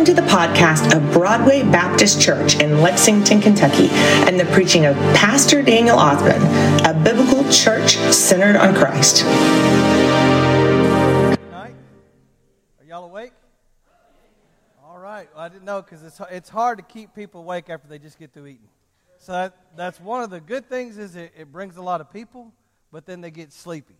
Welcome 0.00 0.16
to 0.16 0.22
the 0.22 0.28
podcast 0.28 0.96
of 0.96 1.12
Broadway 1.12 1.62
Baptist 1.62 2.22
Church 2.22 2.58
in 2.58 2.80
Lexington, 2.80 3.38
Kentucky, 3.38 3.90
and 3.90 4.40
the 4.40 4.46
preaching 4.46 4.86
of 4.86 4.96
Pastor 5.14 5.60
Daniel 5.60 5.98
Othman, 5.98 6.40
a 6.86 6.94
biblical 7.04 7.46
church 7.52 7.96
centered 7.96 8.56
on 8.56 8.74
Christ. 8.74 9.24
Good 9.24 9.28
night. 11.50 11.74
Are 12.78 12.84
y'all 12.88 13.04
awake? 13.04 13.32
All 14.82 14.98
right. 14.98 15.28
Well, 15.34 15.44
I 15.44 15.50
didn't 15.50 15.66
know 15.66 15.82
because 15.82 16.02
it's, 16.02 16.18
it's 16.30 16.48
hard 16.48 16.78
to 16.78 16.84
keep 16.84 17.14
people 17.14 17.42
awake 17.42 17.68
after 17.68 17.86
they 17.86 17.98
just 17.98 18.18
get 18.18 18.32
through 18.32 18.46
eating. 18.46 18.70
So 19.18 19.32
that, 19.32 19.54
that's 19.76 20.00
one 20.00 20.22
of 20.22 20.30
the 20.30 20.40
good 20.40 20.66
things 20.66 20.96
is 20.96 21.14
it, 21.14 21.34
it 21.36 21.52
brings 21.52 21.76
a 21.76 21.82
lot 21.82 22.00
of 22.00 22.10
people, 22.10 22.54
but 22.90 23.04
then 23.04 23.20
they 23.20 23.30
get 23.30 23.52
sleepy. 23.52 23.98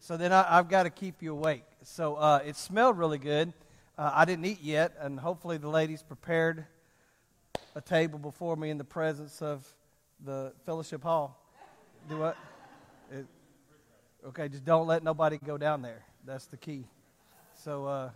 So 0.00 0.16
then 0.16 0.32
I, 0.32 0.56
have 0.56 0.68
got 0.68 0.82
to 0.82 0.90
keep 0.90 1.22
you 1.22 1.30
awake. 1.30 1.62
So 1.84 2.16
uh, 2.16 2.40
it 2.44 2.56
smelled 2.56 2.98
really 2.98 3.18
good. 3.18 3.52
Uh, 3.98 4.10
I 4.12 4.26
didn't 4.26 4.44
eat 4.44 4.60
yet, 4.60 4.94
and 5.00 5.18
hopefully 5.18 5.56
the 5.56 5.70
ladies 5.70 6.02
prepared 6.02 6.66
a 7.74 7.80
table 7.80 8.18
before 8.18 8.54
me 8.54 8.68
in 8.68 8.76
the 8.76 8.84
presence 8.84 9.40
of 9.40 9.66
the 10.22 10.52
fellowship 10.66 11.02
hall. 11.02 11.42
Do 12.06 12.18
what? 12.18 12.36
It, 13.10 13.24
okay, 14.26 14.48
just 14.48 14.66
don't 14.66 14.86
let 14.86 15.02
nobody 15.02 15.38
go 15.38 15.56
down 15.56 15.80
there. 15.80 16.04
That's 16.26 16.44
the 16.44 16.58
key. 16.58 16.84
So 17.54 17.86
uh, 17.86 18.10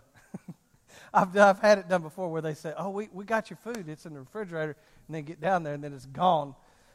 I've, 1.15 1.35
I've 1.35 1.59
had 1.59 1.79
it 1.79 1.89
done 1.89 2.03
before 2.03 2.29
where 2.29 2.43
they 2.43 2.53
say, 2.53 2.73
"Oh, 2.77 2.91
we, 2.91 3.09
we 3.11 3.25
got 3.25 3.49
your 3.49 3.57
food. 3.57 3.89
It's 3.89 4.05
in 4.05 4.13
the 4.13 4.19
refrigerator," 4.19 4.75
and 5.07 5.15
then 5.15 5.23
get 5.23 5.41
down 5.41 5.63
there 5.63 5.73
and 5.73 5.83
then 5.83 5.93
it's 5.93 6.05
gone. 6.05 6.53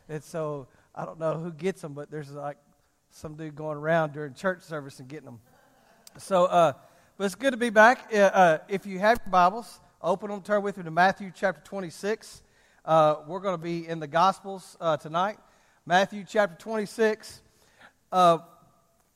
And 0.08 0.22
so 0.22 0.68
I 0.94 1.04
don't 1.04 1.18
know 1.18 1.38
who 1.38 1.52
gets 1.52 1.82
them, 1.82 1.94
but 1.94 2.08
there's 2.08 2.30
like 2.30 2.58
some 3.10 3.34
dude 3.34 3.56
going 3.56 3.78
around 3.78 4.12
during 4.12 4.34
church 4.34 4.62
service 4.62 5.00
and 5.00 5.08
getting 5.08 5.26
them. 5.26 5.40
So, 6.18 6.44
uh, 6.44 6.74
but 7.18 7.24
it's 7.24 7.34
good 7.34 7.52
to 7.52 7.56
be 7.56 7.70
back. 7.70 8.10
Uh, 8.12 8.16
uh, 8.16 8.58
if 8.68 8.84
you 8.84 8.98
have 8.98 9.18
your 9.24 9.30
Bibles, 9.30 9.80
open 10.02 10.28
them, 10.28 10.42
turn 10.42 10.62
with 10.62 10.76
me 10.76 10.84
to 10.84 10.90
Matthew 10.90 11.32
chapter 11.34 11.62
26. 11.64 12.42
Uh, 12.84 13.16
we're 13.26 13.40
going 13.40 13.56
to 13.56 13.62
be 13.62 13.88
in 13.88 14.00
the 14.00 14.06
Gospels 14.06 14.76
uh, 14.82 14.98
tonight. 14.98 15.38
Matthew 15.86 16.24
chapter 16.28 16.56
26. 16.58 17.40
Uh, 18.12 18.38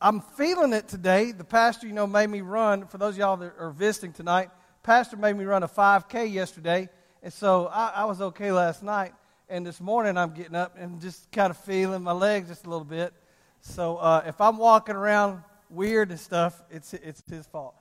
I'm 0.01 0.21
feeling 0.23 0.73
it 0.73 0.89
today. 0.89 1.33
The 1.33 1.45
pastor, 1.45 1.87
you 1.87 1.93
know, 1.93 2.07
made 2.07 2.31
me 2.31 2.41
run, 2.41 2.87
for 2.87 2.97
those 2.97 3.15
of 3.15 3.19
y'all 3.19 3.37
that 3.37 3.53
are 3.59 3.71
visiting 3.71 4.15
tonight, 4.15 4.49
pastor 4.83 5.19
made 5.19 5.37
me 5.37 5.45
run 5.45 5.63
a 5.63 5.69
5K 5.69 6.33
yesterday. 6.33 6.89
And 7.23 7.31
so 7.31 7.67
I, 7.67 7.93
I 7.97 8.05
was 8.07 8.23
okay 8.23 8.51
last 8.51 8.83
night. 8.83 9.13
And 9.51 9.67
this 9.67 9.79
morning 9.79 10.17
I'm 10.17 10.33
getting 10.33 10.55
up 10.55 10.75
and 10.79 11.03
just 11.03 11.31
kind 11.33 11.51
of 11.51 11.59
feeling 11.59 12.03
my 12.03 12.13
legs 12.13 12.49
just 12.49 12.65
a 12.65 12.71
little 12.71 12.83
bit. 12.83 13.13
So 13.61 13.99
uh, 13.99 14.23
if 14.27 14.41
I'm 14.41 14.57
walking 14.57 14.97
around 14.97 15.43
weird 15.69 16.11
and 16.11 16.19
stuff, 16.19 16.63
it's, 16.71 16.95
it's 16.95 17.23
his 17.29 17.47
fault. 17.47 17.75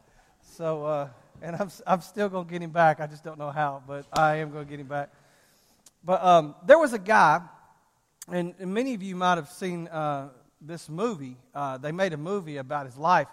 So, 0.51 0.85
uh, 0.85 1.09
and 1.41 1.55
I'm, 1.55 1.69
I'm 1.87 2.01
still 2.01 2.29
going 2.29 2.45
to 2.45 2.51
get 2.51 2.61
him 2.61 2.71
back. 2.71 2.99
I 2.99 3.07
just 3.07 3.23
don't 3.23 3.37
know 3.37 3.51
how, 3.51 3.81
but 3.87 4.05
I 4.13 4.37
am 4.37 4.51
going 4.51 4.65
to 4.65 4.69
get 4.69 4.79
him 4.79 4.87
back. 4.87 5.09
But 6.03 6.23
um, 6.23 6.55
there 6.65 6.77
was 6.77 6.93
a 6.93 6.99
guy, 6.99 7.41
and, 8.27 8.53
and, 8.59 8.73
many 8.73 8.93
of 8.93 9.03
you 9.03 9.15
might 9.15 9.35
have 9.35 9.49
seen 9.49 9.87
uh, 9.87 10.29
this 10.61 10.89
movie. 10.89 11.37
Uh, 11.53 11.77
they 11.77 11.91
made 11.91 12.13
a 12.13 12.17
movie 12.17 12.57
about 12.57 12.85
his 12.85 12.97
life. 12.97 13.27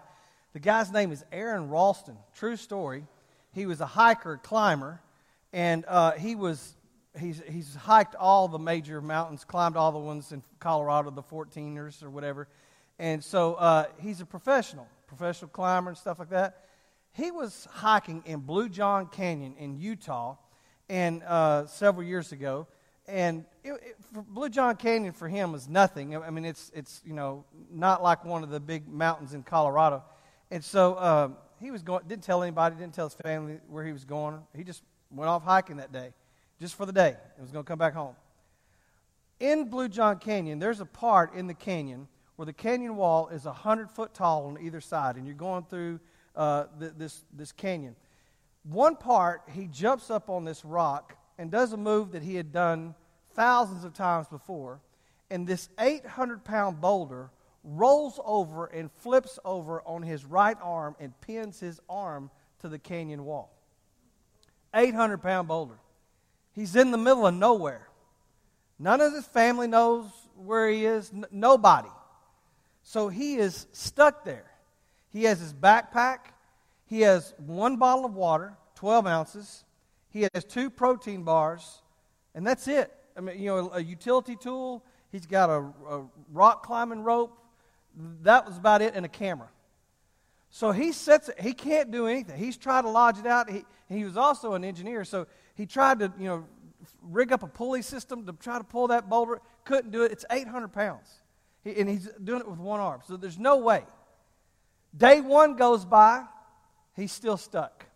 The 0.53 0.61
guy's 0.61 0.92
name 0.92 1.12
is 1.12 1.25
Aron 1.33 1.69
Ralston. 1.69 2.17
True 2.37 2.56
story. 2.56 3.05
He 3.53 3.67
was 3.67 3.81
a 3.81 3.87
hiker, 3.87 4.39
climber, 4.42 5.00
and 5.53 5.84
uh, 5.89 6.12
he 6.12 6.34
was 6.34 6.75
he's, 7.19 7.42
he's 7.48 7.75
hiked 7.75 8.14
all 8.14 8.48
the 8.48 8.59
major 8.59 9.00
mountains, 9.00 9.44
climbed 9.44 9.77
all 9.77 9.92
the 9.92 9.98
ones 9.98 10.33
in 10.33 10.42
Colorado, 10.61 11.11
the 11.11 11.22
14ers 11.22 12.03
or 12.03 12.11
whatever. 12.11 12.48
And 12.98 13.22
so 13.22 13.55
uh, 13.55 13.87
he's 14.00 14.20
a 14.20 14.27
professional, 14.27 14.87
professional 15.06 15.48
climber 15.50 15.91
and 15.91 15.98
stuff 15.98 16.19
like 16.19 16.31
that. 16.31 16.62
He 17.17 17.31
was 17.31 17.67
hiking 17.70 18.22
in 18.27 18.41
Blue 18.41 18.69
John 18.69 19.06
Canyon 19.06 19.55
in 19.59 19.78
Utah 19.78 20.36
and 20.91 21.22
uh, 21.22 21.67
several 21.67 22.05
years 22.05 22.31
ago. 22.33 22.67
And 23.09 23.47
it, 23.65 23.72
it, 23.72 23.97
Blue 24.12 24.50
John 24.50 24.77
Canyon 24.77 25.15
for 25.15 25.26
him 25.26 25.50
was 25.50 25.66
nothing. 25.66 26.15
I 26.15 26.28
mean, 26.28 26.44
it's, 26.44 26.71
it's, 26.75 27.00
you 27.06 27.15
know, 27.15 27.44
not 27.71 28.03
like 28.03 28.25
one 28.26 28.43
of 28.43 28.50
the 28.50 28.60
big 28.60 28.87
mountains 28.87 29.32
in 29.32 29.44
Colorado. 29.44 30.05
And 30.50 30.62
so 30.62 30.94
uh, 30.94 31.28
he 31.59 31.71
was 31.71 31.82
going, 31.82 32.03
didn't 32.06 32.22
tell 32.22 32.43
anybody, 32.43 32.76
didn't 32.76 32.94
tell 32.94 33.09
his 33.09 33.15
family 33.15 33.60
where 33.69 33.84
he 33.84 33.93
was 33.93 34.05
going. 34.05 34.38
He 34.55 34.62
just 34.62 34.82
went 35.10 35.31
off 35.31 35.43
hiking 35.43 35.78
that 35.78 35.93
day 35.93 36.12
just 36.60 36.75
for 36.75 36.84
the 36.84 36.93
day. 36.93 37.16
It 37.38 37.41
was 37.41 37.50
going 37.50 37.65
to 37.65 37.69
come 37.69 37.78
back 37.78 37.94
home. 37.94 38.15
In 39.41 39.71
Blue 39.71 39.88
John 39.88 40.19
Canyon, 40.19 40.59
there's 40.59 40.81
a 40.81 40.87
part 40.87 41.34
in 41.34 41.47
the 41.47 41.55
canyon 41.55 42.09
where 42.37 42.44
the 42.44 42.53
canyon 42.53 42.97
wall 42.97 43.28
is 43.28 43.47
a 43.47 43.50
100 43.50 43.91
foot 43.91 44.12
tall 44.12 44.49
on 44.49 44.59
either 44.60 44.82
side, 44.82 45.16
and 45.16 45.25
you're 45.25 45.34
going 45.34 45.65
through 45.65 45.99
uh, 46.37 46.65
th- 46.79 46.93
this, 46.97 47.25
this 47.33 47.53
canyon. 47.53 47.97
One 48.65 48.97
part, 48.97 49.43
he 49.53 49.67
jumps 49.67 50.11
up 50.11 50.29
on 50.29 50.45
this 50.45 50.65
rock 50.65 51.17
and 51.39 51.51
does 51.51 51.73
a 51.73 51.77
move 51.77 52.13
that 52.13 52.23
he 52.23 52.35
had 52.35 52.53
done 52.53 52.95
thousands 53.35 53.85
of 53.85 53.95
times 53.95 54.27
before, 54.29 54.81
and 55.31 55.47
this 55.47 55.69
800 55.79 56.45
pound 56.45 56.81
boulder 56.81 57.31
rolls 57.63 58.21
over 58.25 58.67
and 58.67 58.91
flips 58.93 59.39
over 59.45 59.83
on 59.83 60.03
his 60.03 60.25
right 60.25 60.57
arm 60.63 60.97
and 61.01 61.19
pins 61.21 61.61
his 61.61 61.81
arm 61.89 62.31
to 62.61 62.69
the 62.69 62.79
canyon 62.79 63.25
wall. 63.25 63.53
800 64.75 65.19
pound 65.19 65.49
boulder. 65.49 65.79
He's 66.53 66.77
in 66.77 66.91
the 66.91 66.99
middle 66.99 67.27
of 67.27 67.35
nowhere. 67.35 67.89
None 68.79 69.01
of 69.01 69.13
his 69.13 69.27
family 69.27 69.67
knows 69.67 70.07
where 70.37 70.69
he 70.69 70.85
is, 70.85 71.11
N- 71.13 71.27
nobody. 71.31 71.89
So 72.83 73.09
he 73.09 73.37
is 73.37 73.67
stuck 73.73 74.25
there. 74.25 74.51
He 75.16 75.25
has 75.25 75.41
his 75.41 75.54
backpack. 75.54 76.19
He 76.84 77.00
has 77.00 77.32
one 77.38 77.78
bottle 77.78 78.04
of 78.04 78.12
water, 78.12 78.53
12 78.75 79.06
ounces. 79.06 79.65
He 80.10 80.28
has 80.34 80.44
two 80.44 80.69
protein 80.69 81.22
bars, 81.22 81.81
and 82.34 82.47
that's 82.47 82.69
it. 82.69 82.93
I 83.16 83.22
mean, 83.22 83.41
you 83.41 83.47
know, 83.47 83.71
a 83.72 83.82
utility 83.82 84.37
tool. 84.37 84.84
He's 85.10 85.25
got 85.25 85.49
a, 85.49 85.62
a 85.88 86.05
rock 86.34 86.66
climbing 86.66 87.03
rope. 87.03 87.34
That 88.25 88.44
was 88.44 88.59
about 88.59 88.82
it, 88.82 88.93
and 88.94 89.06
a 89.06 89.09
camera. 89.09 89.49
So 90.50 90.71
he 90.71 90.93
sets 90.93 91.31
it. 91.31 91.41
He 91.41 91.55
can't 91.55 91.91
do 91.91 92.06
anything. 92.06 92.37
He's 92.37 92.59
tried 92.59 92.82
to 92.82 92.91
lodge 92.91 93.19
it 93.19 93.26
out. 93.26 93.49
He, 93.49 93.65
he 93.88 94.05
was 94.05 94.19
also 94.19 94.53
an 94.53 94.65
engineer, 94.65 95.03
so 95.03 95.26
he 95.55 95.65
tried 95.65 96.00
to, 96.00 96.12
you 96.19 96.26
know, 96.26 96.44
rig 97.00 97.32
up 97.32 97.43
a 97.43 97.49
pulley 97.49 97.81
system 97.81 98.26
to 98.26 98.34
try 98.34 98.59
to 98.59 98.65
pull 98.65 98.88
that 98.88 99.09
boulder. 99.09 99.41
Couldn't 99.65 99.93
do 99.93 100.03
it. 100.03 100.12
It's 100.12 100.26
800 100.31 100.69
pounds. 100.69 101.09
He, 101.65 101.75
and 101.81 101.88
he's 101.88 102.06
doing 102.22 102.41
it 102.41 102.49
with 102.50 102.59
one 102.59 102.81
arm. 102.81 103.00
So 103.09 103.16
there's 103.16 103.38
no 103.38 103.56
way. 103.56 103.82
Day 104.95 105.21
one 105.21 105.57
goes 105.57 105.85
by, 105.85 106.25
he's 106.95 107.13
still 107.13 107.37
stuck. 107.37 107.87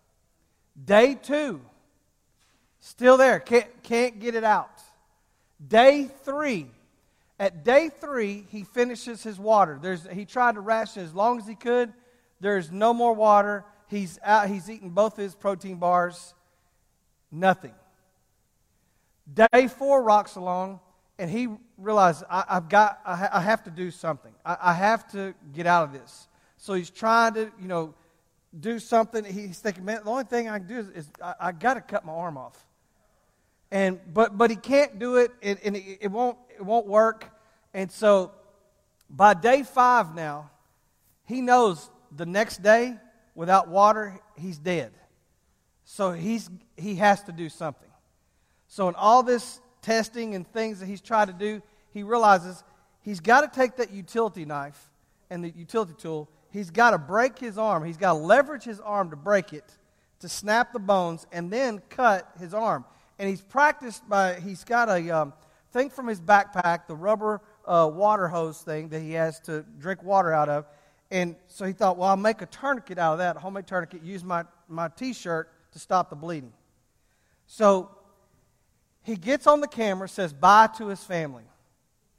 Day 0.82 1.14
two, 1.14 1.60
still 2.80 3.16
there. 3.16 3.40
Can't, 3.40 3.82
can't 3.82 4.18
get 4.18 4.34
it 4.34 4.44
out. 4.44 4.80
Day 5.66 6.08
three, 6.24 6.68
at 7.38 7.64
day 7.64 7.88
three, 7.88 8.46
he 8.50 8.64
finishes 8.64 9.22
his 9.22 9.38
water. 9.38 9.78
There's, 9.80 10.06
he 10.12 10.24
tried 10.24 10.54
to 10.54 10.60
ration 10.60 11.02
as 11.02 11.14
long 11.14 11.38
as 11.38 11.46
he 11.46 11.54
could. 11.54 11.92
There's 12.40 12.70
no 12.70 12.94
more 12.94 13.14
water. 13.14 13.64
He's 13.88 14.18
out. 14.22 14.48
He's 14.48 14.70
eaten 14.70 14.90
both 14.90 15.14
of 15.14 15.24
his 15.24 15.34
protein 15.34 15.76
bars. 15.76 16.34
Nothing. 17.30 17.74
Day 19.52 19.68
four 19.68 20.02
rocks 20.02 20.36
along, 20.36 20.80
and 21.18 21.30
he 21.30 21.48
realizes 21.76 22.24
I, 22.30 22.44
have 22.48 22.68
got. 22.68 23.00
I, 23.04 23.28
I, 23.32 23.40
have 23.40 23.64
to 23.64 23.70
do 23.70 23.90
something. 23.90 24.32
I, 24.44 24.56
I 24.60 24.72
have 24.74 25.10
to 25.12 25.34
get 25.52 25.66
out 25.66 25.84
of 25.84 25.92
this. 25.92 26.28
So 26.60 26.74
he's 26.74 26.90
trying 26.90 27.34
to, 27.34 27.50
you 27.60 27.66
know, 27.66 27.94
do 28.58 28.78
something. 28.78 29.24
He's 29.24 29.58
thinking, 29.58 29.84
man, 29.84 30.00
the 30.04 30.10
only 30.10 30.24
thing 30.24 30.48
I 30.48 30.58
can 30.58 30.68
do 30.68 30.78
is, 30.78 30.88
is 30.90 31.10
I, 31.20 31.34
I 31.40 31.52
got 31.52 31.74
to 31.74 31.80
cut 31.80 32.04
my 32.04 32.12
arm 32.12 32.36
off. 32.36 32.66
And 33.72 33.98
but 34.12 34.36
but 34.36 34.50
he 34.50 34.56
can't 34.56 34.98
do 34.98 35.16
it, 35.16 35.30
and, 35.42 35.58
and 35.64 35.76
it, 35.76 35.98
it 36.02 36.10
won't 36.10 36.36
it 36.56 36.62
won't 36.62 36.86
work. 36.86 37.28
And 37.72 37.90
so 37.90 38.32
by 39.08 39.34
day 39.34 39.62
five 39.62 40.14
now, 40.14 40.50
he 41.24 41.40
knows 41.40 41.90
the 42.14 42.26
next 42.26 42.62
day 42.62 42.96
without 43.34 43.68
water, 43.68 44.20
he's 44.36 44.58
dead. 44.58 44.92
So 45.84 46.12
he's, 46.12 46.48
he 46.76 46.96
has 46.96 47.22
to 47.24 47.32
do 47.32 47.48
something. 47.48 47.88
So, 48.68 48.88
in 48.88 48.94
all 48.94 49.22
this 49.22 49.60
testing 49.82 50.34
and 50.34 50.46
things 50.52 50.80
that 50.80 50.86
he's 50.86 51.00
tried 51.00 51.26
to 51.26 51.32
do, 51.32 51.62
he 51.92 52.02
realizes 52.02 52.62
he's 53.02 53.18
got 53.20 53.40
to 53.40 53.58
take 53.58 53.76
that 53.76 53.90
utility 53.90 54.44
knife 54.44 54.90
and 55.30 55.42
the 55.42 55.50
utility 55.50 55.94
tool. 55.98 56.28
He's 56.52 56.70
got 56.70 56.90
to 56.90 56.98
break 56.98 57.38
his 57.38 57.58
arm. 57.58 57.84
He's 57.84 57.96
got 57.96 58.14
to 58.14 58.18
leverage 58.18 58.64
his 58.64 58.80
arm 58.80 59.10
to 59.10 59.16
break 59.16 59.52
it, 59.52 59.64
to 60.20 60.28
snap 60.28 60.72
the 60.72 60.78
bones, 60.78 61.26
and 61.32 61.50
then 61.50 61.80
cut 61.88 62.28
his 62.38 62.54
arm. 62.54 62.84
And 63.18 63.28
he's 63.28 63.42
practiced 63.42 64.08
by, 64.08 64.40
he's 64.40 64.64
got 64.64 64.88
a 64.88 65.10
um, 65.10 65.32
thing 65.72 65.90
from 65.90 66.06
his 66.08 66.20
backpack, 66.20 66.86
the 66.86 66.96
rubber 66.96 67.40
uh, 67.66 67.90
water 67.92 68.28
hose 68.28 68.60
thing 68.60 68.88
that 68.88 69.00
he 69.00 69.12
has 69.12 69.38
to 69.40 69.64
drink 69.78 70.02
water 70.02 70.32
out 70.32 70.48
of. 70.48 70.66
And 71.10 71.36
so 71.46 71.64
he 71.64 71.72
thought, 71.72 71.96
well, 71.96 72.08
I'll 72.08 72.16
make 72.16 72.40
a 72.42 72.46
tourniquet 72.46 72.98
out 72.98 73.12
of 73.12 73.18
that, 73.18 73.36
a 73.36 73.40
homemade 73.40 73.66
tourniquet, 73.66 74.02
use 74.02 74.24
my, 74.24 74.44
my 74.68 74.88
t 74.88 75.12
shirt 75.12 75.52
to 75.72 75.78
stop 75.78 76.10
the 76.10 76.16
bleeding. 76.16 76.52
So 77.46 77.90
he 79.02 79.16
gets 79.16 79.46
on 79.46 79.60
the 79.60 79.68
camera, 79.68 80.08
says 80.08 80.32
bye 80.32 80.68
to 80.78 80.88
his 80.88 81.02
family. 81.02 81.44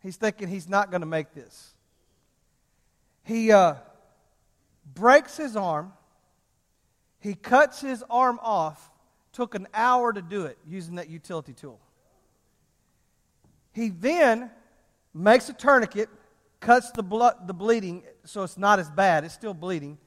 He's 0.02 0.18
thinking 0.18 0.48
he's 0.48 0.68
not 0.68 0.90
going 0.90 1.02
to 1.02 1.08
make 1.08 1.34
this. 1.34 1.74
He 3.24 3.52
uh, 3.52 3.76
breaks 4.94 5.38
his 5.38 5.56
arm, 5.56 5.94
he 7.20 7.34
cuts 7.36 7.82
his 7.82 8.04
arm 8.10 8.40
off, 8.42 8.92
Took 9.34 9.56
an 9.56 9.68
hour 9.74 10.12
to 10.12 10.22
do 10.22 10.46
it 10.46 10.58
using 10.68 10.96
that 10.96 11.10
utility 11.10 11.54
tool. 11.54 11.80
He 13.72 13.90
then 13.90 14.52
makes 15.14 15.48
a 15.48 15.54
tourniquet, 15.54 16.10
cuts 16.60 16.92
the, 16.92 17.04
blood, 17.04 17.48
the 17.48 17.54
bleeding 17.54 18.04
so 18.26 18.44
it's 18.44 18.58
not 18.58 18.80
as 18.80 18.90
bad, 18.90 19.24
it's 19.24 19.34
still 19.34 19.54
bleeding, 19.54 19.98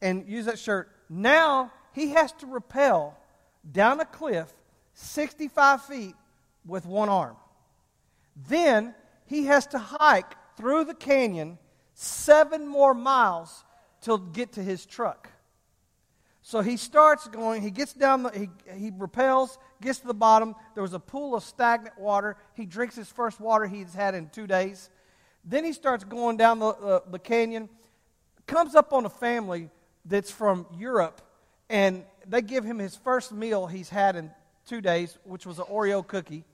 and 0.00 0.28
use 0.28 0.44
that 0.44 0.58
shirt. 0.58 0.90
Now 1.08 1.72
he 1.92 2.10
has 2.10 2.30
to 2.34 2.46
rappel 2.46 3.18
down 3.70 3.98
a 4.00 4.04
cliff 4.04 4.52
65 4.94 5.84
feet 5.84 6.14
with 6.64 6.86
one 6.86 7.08
arm. 7.08 7.36
Then 8.48 8.94
he 9.26 9.46
has 9.46 9.66
to 9.68 9.78
hike 9.78 10.34
through 10.56 10.84
the 10.84 10.94
canyon 10.94 11.58
seven 11.94 12.66
more 12.66 12.94
miles 12.94 13.64
to 14.08 14.18
get 14.32 14.52
to 14.52 14.62
his 14.62 14.86
truck. 14.86 15.30
So 16.42 16.60
he 16.60 16.76
starts 16.76 17.28
going, 17.28 17.62
he 17.62 17.70
gets 17.70 17.92
down, 17.92 18.22
the, 18.22 18.30
he, 18.30 18.48
he 18.74 18.90
repels, 18.96 19.58
gets 19.82 19.98
to 20.00 20.06
the 20.06 20.14
bottom. 20.14 20.54
There 20.74 20.82
was 20.82 20.94
a 20.94 20.98
pool 20.98 21.34
of 21.34 21.42
stagnant 21.42 21.98
water. 21.98 22.36
He 22.54 22.64
drinks 22.64 22.96
his 22.96 23.08
first 23.08 23.40
water 23.40 23.66
he's 23.66 23.92
had 23.92 24.14
in 24.14 24.30
two 24.30 24.46
days. 24.46 24.88
Then 25.44 25.64
he 25.64 25.72
starts 25.72 26.04
going 26.04 26.36
down 26.36 26.58
the, 26.58 26.68
uh, 26.68 27.00
the 27.10 27.18
canyon, 27.18 27.68
comes 28.46 28.74
up 28.74 28.92
on 28.92 29.04
a 29.04 29.10
family 29.10 29.68
that's 30.04 30.30
from 30.30 30.66
Europe, 30.76 31.20
and 31.68 32.04
they 32.26 32.40
give 32.40 32.64
him 32.64 32.78
his 32.78 32.96
first 32.96 33.32
meal 33.32 33.66
he's 33.66 33.90
had 33.90 34.16
in 34.16 34.30
two 34.66 34.80
days, 34.80 35.18
which 35.24 35.44
was 35.44 35.58
an 35.58 35.66
Oreo 35.66 36.06
cookie. 36.06 36.44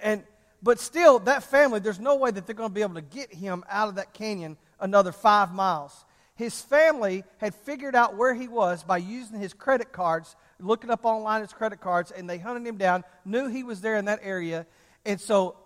And 0.00 0.22
but 0.62 0.80
still, 0.80 1.20
that 1.20 1.44
family, 1.44 1.78
there's 1.78 2.00
no 2.00 2.16
way 2.16 2.30
that 2.30 2.46
they're 2.46 2.54
going 2.54 2.70
to 2.70 2.74
be 2.74 2.82
able 2.82 2.94
to 2.94 3.00
get 3.00 3.32
him 3.32 3.64
out 3.68 3.88
of 3.88 3.94
that 3.94 4.12
canyon 4.12 4.56
another 4.80 5.12
five 5.12 5.54
miles. 5.54 6.04
His 6.38 6.62
family 6.62 7.24
had 7.38 7.52
figured 7.52 7.96
out 7.96 8.16
where 8.16 8.32
he 8.32 8.46
was 8.46 8.84
by 8.84 8.98
using 8.98 9.40
his 9.40 9.52
credit 9.52 9.90
cards, 9.90 10.36
looking 10.60 10.88
up 10.88 11.04
online 11.04 11.40
his 11.40 11.52
credit 11.52 11.80
cards, 11.80 12.12
and 12.12 12.30
they 12.30 12.38
hunted 12.38 12.64
him 12.64 12.76
down, 12.76 13.02
knew 13.24 13.48
he 13.48 13.64
was 13.64 13.80
there 13.80 13.96
in 13.96 14.04
that 14.04 14.20
area. 14.22 14.64
And 15.04 15.20
so 15.20 15.56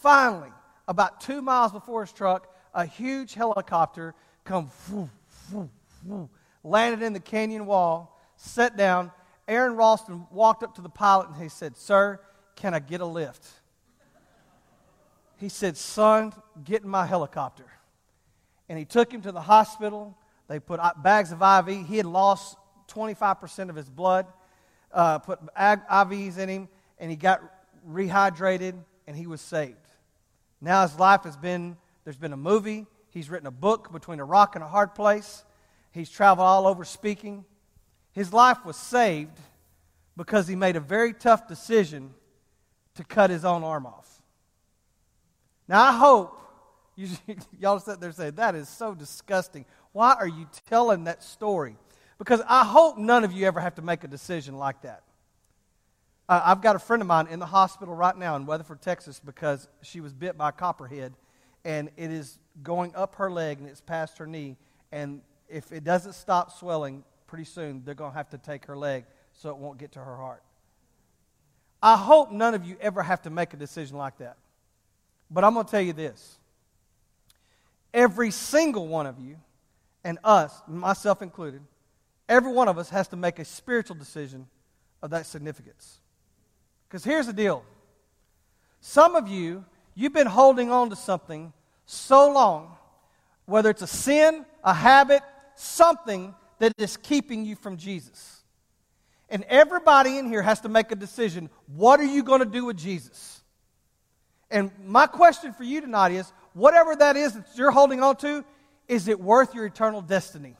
finally, 0.00 0.48
about 0.88 1.20
two 1.20 1.42
miles 1.42 1.72
before 1.72 2.06
his 2.06 2.12
truck, 2.14 2.50
a 2.72 2.86
huge 2.86 3.34
helicopter 3.34 4.14
come 4.44 4.70
whoo, 4.90 5.10
whoo, 5.52 5.68
whoo, 6.06 6.30
landed 6.62 7.04
in 7.04 7.12
the 7.12 7.20
canyon 7.20 7.66
wall, 7.66 8.18
sat 8.36 8.78
down. 8.78 9.12
Aron 9.46 9.76
Ralston 9.76 10.26
walked 10.30 10.62
up 10.62 10.74
to 10.76 10.80
the 10.80 10.88
pilot 10.88 11.28
and 11.28 11.36
he 11.36 11.50
said, 11.50 11.76
Sir, 11.76 12.18
can 12.56 12.72
I 12.72 12.78
get 12.78 13.02
a 13.02 13.06
lift? 13.06 13.46
He 15.36 15.50
said, 15.50 15.76
Son, 15.76 16.32
get 16.64 16.82
in 16.82 16.88
my 16.88 17.04
helicopter. 17.04 17.66
And 18.68 18.78
he 18.78 18.84
took 18.84 19.12
him 19.12 19.22
to 19.22 19.32
the 19.32 19.40
hospital. 19.40 20.16
They 20.48 20.60
put 20.60 20.80
bags 21.02 21.32
of 21.32 21.42
IV. 21.42 21.86
He 21.86 21.96
had 21.96 22.06
lost 22.06 22.56
25% 22.88 23.70
of 23.70 23.76
his 23.76 23.88
blood, 23.88 24.26
uh, 24.92 25.18
put 25.18 25.40
IVs 25.54 26.38
in 26.38 26.48
him, 26.48 26.68
and 26.98 27.10
he 27.10 27.16
got 27.16 27.42
rehydrated, 27.88 28.74
and 29.06 29.16
he 29.16 29.26
was 29.26 29.40
saved. 29.40 29.76
Now 30.60 30.82
his 30.82 30.98
life 30.98 31.24
has 31.24 31.36
been, 31.36 31.76
there's 32.04 32.16
been 32.16 32.32
a 32.32 32.38
movie. 32.38 32.86
He's 33.10 33.30
written 33.30 33.46
a 33.46 33.52
book, 33.52 33.92
Between 33.92 34.20
a 34.20 34.24
Rock 34.24 34.54
and 34.54 34.64
a 34.64 34.68
Hard 34.68 34.94
Place. 34.94 35.44
He's 35.92 36.10
traveled 36.10 36.46
all 36.46 36.66
over 36.66 36.84
speaking. 36.84 37.44
His 38.12 38.32
life 38.32 38.64
was 38.64 38.76
saved 38.76 39.38
because 40.16 40.48
he 40.48 40.56
made 40.56 40.76
a 40.76 40.80
very 40.80 41.12
tough 41.12 41.46
decision 41.48 42.14
to 42.94 43.04
cut 43.04 43.30
his 43.30 43.44
own 43.44 43.64
arm 43.64 43.86
off. 43.86 44.22
Now, 45.68 45.82
I 45.82 45.92
hope 45.92 46.40
you, 46.96 47.08
y'all 47.58 47.78
sit 47.78 48.00
there 48.00 48.12
saying, 48.12 48.36
that 48.36 48.54
is 48.54 48.68
so 48.68 48.94
disgusting. 48.94 49.64
Why 49.92 50.14
are 50.14 50.28
you 50.28 50.48
telling 50.68 51.04
that 51.04 51.22
story? 51.22 51.76
Because 52.18 52.42
I 52.48 52.64
hope 52.64 52.98
none 52.98 53.24
of 53.24 53.32
you 53.32 53.46
ever 53.46 53.60
have 53.60 53.74
to 53.76 53.82
make 53.82 54.04
a 54.04 54.08
decision 54.08 54.56
like 54.56 54.82
that. 54.82 55.02
Uh, 56.28 56.40
I've 56.44 56.62
got 56.62 56.74
a 56.74 56.78
friend 56.78 57.02
of 57.02 57.06
mine 57.06 57.26
in 57.26 57.38
the 57.38 57.46
hospital 57.46 57.94
right 57.94 58.16
now 58.16 58.36
in 58.36 58.46
Weatherford, 58.46 58.80
Texas, 58.80 59.20
because 59.20 59.68
she 59.82 60.00
was 60.00 60.12
bit 60.12 60.38
by 60.38 60.48
a 60.48 60.52
copperhead, 60.52 61.12
and 61.64 61.90
it 61.96 62.10
is 62.10 62.38
going 62.62 62.94
up 62.94 63.16
her 63.16 63.30
leg 63.30 63.58
and 63.58 63.68
it's 63.68 63.80
past 63.80 64.18
her 64.18 64.26
knee. 64.26 64.56
And 64.92 65.20
if 65.48 65.72
it 65.72 65.84
doesn't 65.84 66.14
stop 66.14 66.52
swelling 66.52 67.04
pretty 67.26 67.44
soon, 67.44 67.82
they're 67.84 67.94
going 67.94 68.12
to 68.12 68.16
have 68.16 68.30
to 68.30 68.38
take 68.38 68.66
her 68.66 68.76
leg 68.76 69.04
so 69.32 69.50
it 69.50 69.56
won't 69.56 69.78
get 69.78 69.92
to 69.92 69.98
her 69.98 70.16
heart. 70.16 70.42
I 71.82 71.96
hope 71.96 72.32
none 72.32 72.54
of 72.54 72.64
you 72.64 72.76
ever 72.80 73.02
have 73.02 73.22
to 73.22 73.30
make 73.30 73.52
a 73.52 73.56
decision 73.56 73.98
like 73.98 74.18
that. 74.18 74.38
But 75.30 75.44
I'm 75.44 75.52
going 75.52 75.66
to 75.66 75.70
tell 75.70 75.80
you 75.82 75.92
this 75.92 76.38
every 77.94 78.30
single 78.30 78.86
one 78.86 79.06
of 79.06 79.18
you, 79.18 79.36
and 80.02 80.18
us, 80.22 80.52
myself 80.68 81.22
included, 81.22 81.62
every 82.28 82.52
one 82.52 82.68
of 82.68 82.76
us 82.76 82.90
has 82.90 83.08
to 83.08 83.16
make 83.16 83.38
a 83.38 83.44
spiritual 83.44 83.96
decision 83.96 84.46
of 85.02 85.10
that 85.10 85.24
significance. 85.24 86.00
Because 86.86 87.04
here's 87.04 87.26
the 87.26 87.32
deal 87.32 87.64
some 88.80 89.16
of 89.16 89.28
you, 89.28 89.64
you've 89.94 90.12
been 90.12 90.26
holding 90.26 90.70
on 90.70 90.90
to 90.90 90.96
something 90.96 91.54
so 91.86 92.30
long, 92.30 92.76
whether 93.46 93.70
it's 93.70 93.82
a 93.82 93.86
sin, 93.86 94.44
a 94.62 94.74
habit, 94.74 95.22
something 95.54 96.34
that 96.58 96.72
is 96.78 96.96
keeping 96.96 97.44
you 97.44 97.56
from 97.56 97.76
Jesus. 97.76 98.42
And 99.30 99.44
everybody 99.44 100.18
in 100.18 100.28
here 100.28 100.42
has 100.42 100.60
to 100.60 100.68
make 100.68 100.92
a 100.92 100.96
decision 100.96 101.48
what 101.66 101.98
are 101.98 102.04
you 102.04 102.22
going 102.22 102.40
to 102.40 102.46
do 102.46 102.66
with 102.66 102.76
Jesus? 102.76 103.42
And 104.50 104.70
my 104.84 105.06
question 105.06 105.52
for 105.52 105.64
you 105.64 105.80
tonight 105.80 106.12
is 106.12 106.32
whatever 106.54 106.96
that 106.96 107.16
is 107.16 107.34
that 107.34 107.46
you're 107.56 107.70
holding 107.70 108.02
on 108.02 108.16
to, 108.16 108.44
is 108.88 109.08
it 109.08 109.20
worth 109.20 109.54
your 109.54 109.66
eternal 109.66 110.00
destiny? 110.00 110.56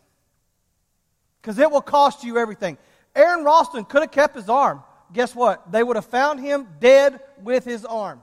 Because 1.40 1.58
it 1.58 1.70
will 1.70 1.82
cost 1.82 2.24
you 2.24 2.38
everything. 2.38 2.76
Aron 3.14 3.44
Ralston 3.44 3.84
could 3.84 4.02
have 4.02 4.10
kept 4.10 4.34
his 4.34 4.48
arm. 4.48 4.82
Guess 5.12 5.34
what? 5.34 5.70
They 5.70 5.82
would 5.82 5.96
have 5.96 6.06
found 6.06 6.40
him 6.40 6.66
dead 6.80 7.20
with 7.42 7.64
his 7.64 7.84
arm. 7.84 8.20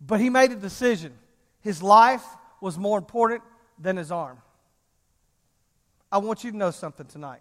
But 0.00 0.20
he 0.20 0.30
made 0.30 0.50
a 0.50 0.56
decision. 0.56 1.12
His 1.60 1.82
life 1.82 2.24
was 2.60 2.78
more 2.78 2.98
important 2.98 3.42
than 3.78 3.96
his 3.96 4.10
arm. 4.10 4.38
I 6.10 6.18
want 6.18 6.42
you 6.42 6.50
to 6.50 6.56
know 6.56 6.70
something 6.70 7.06
tonight. 7.06 7.40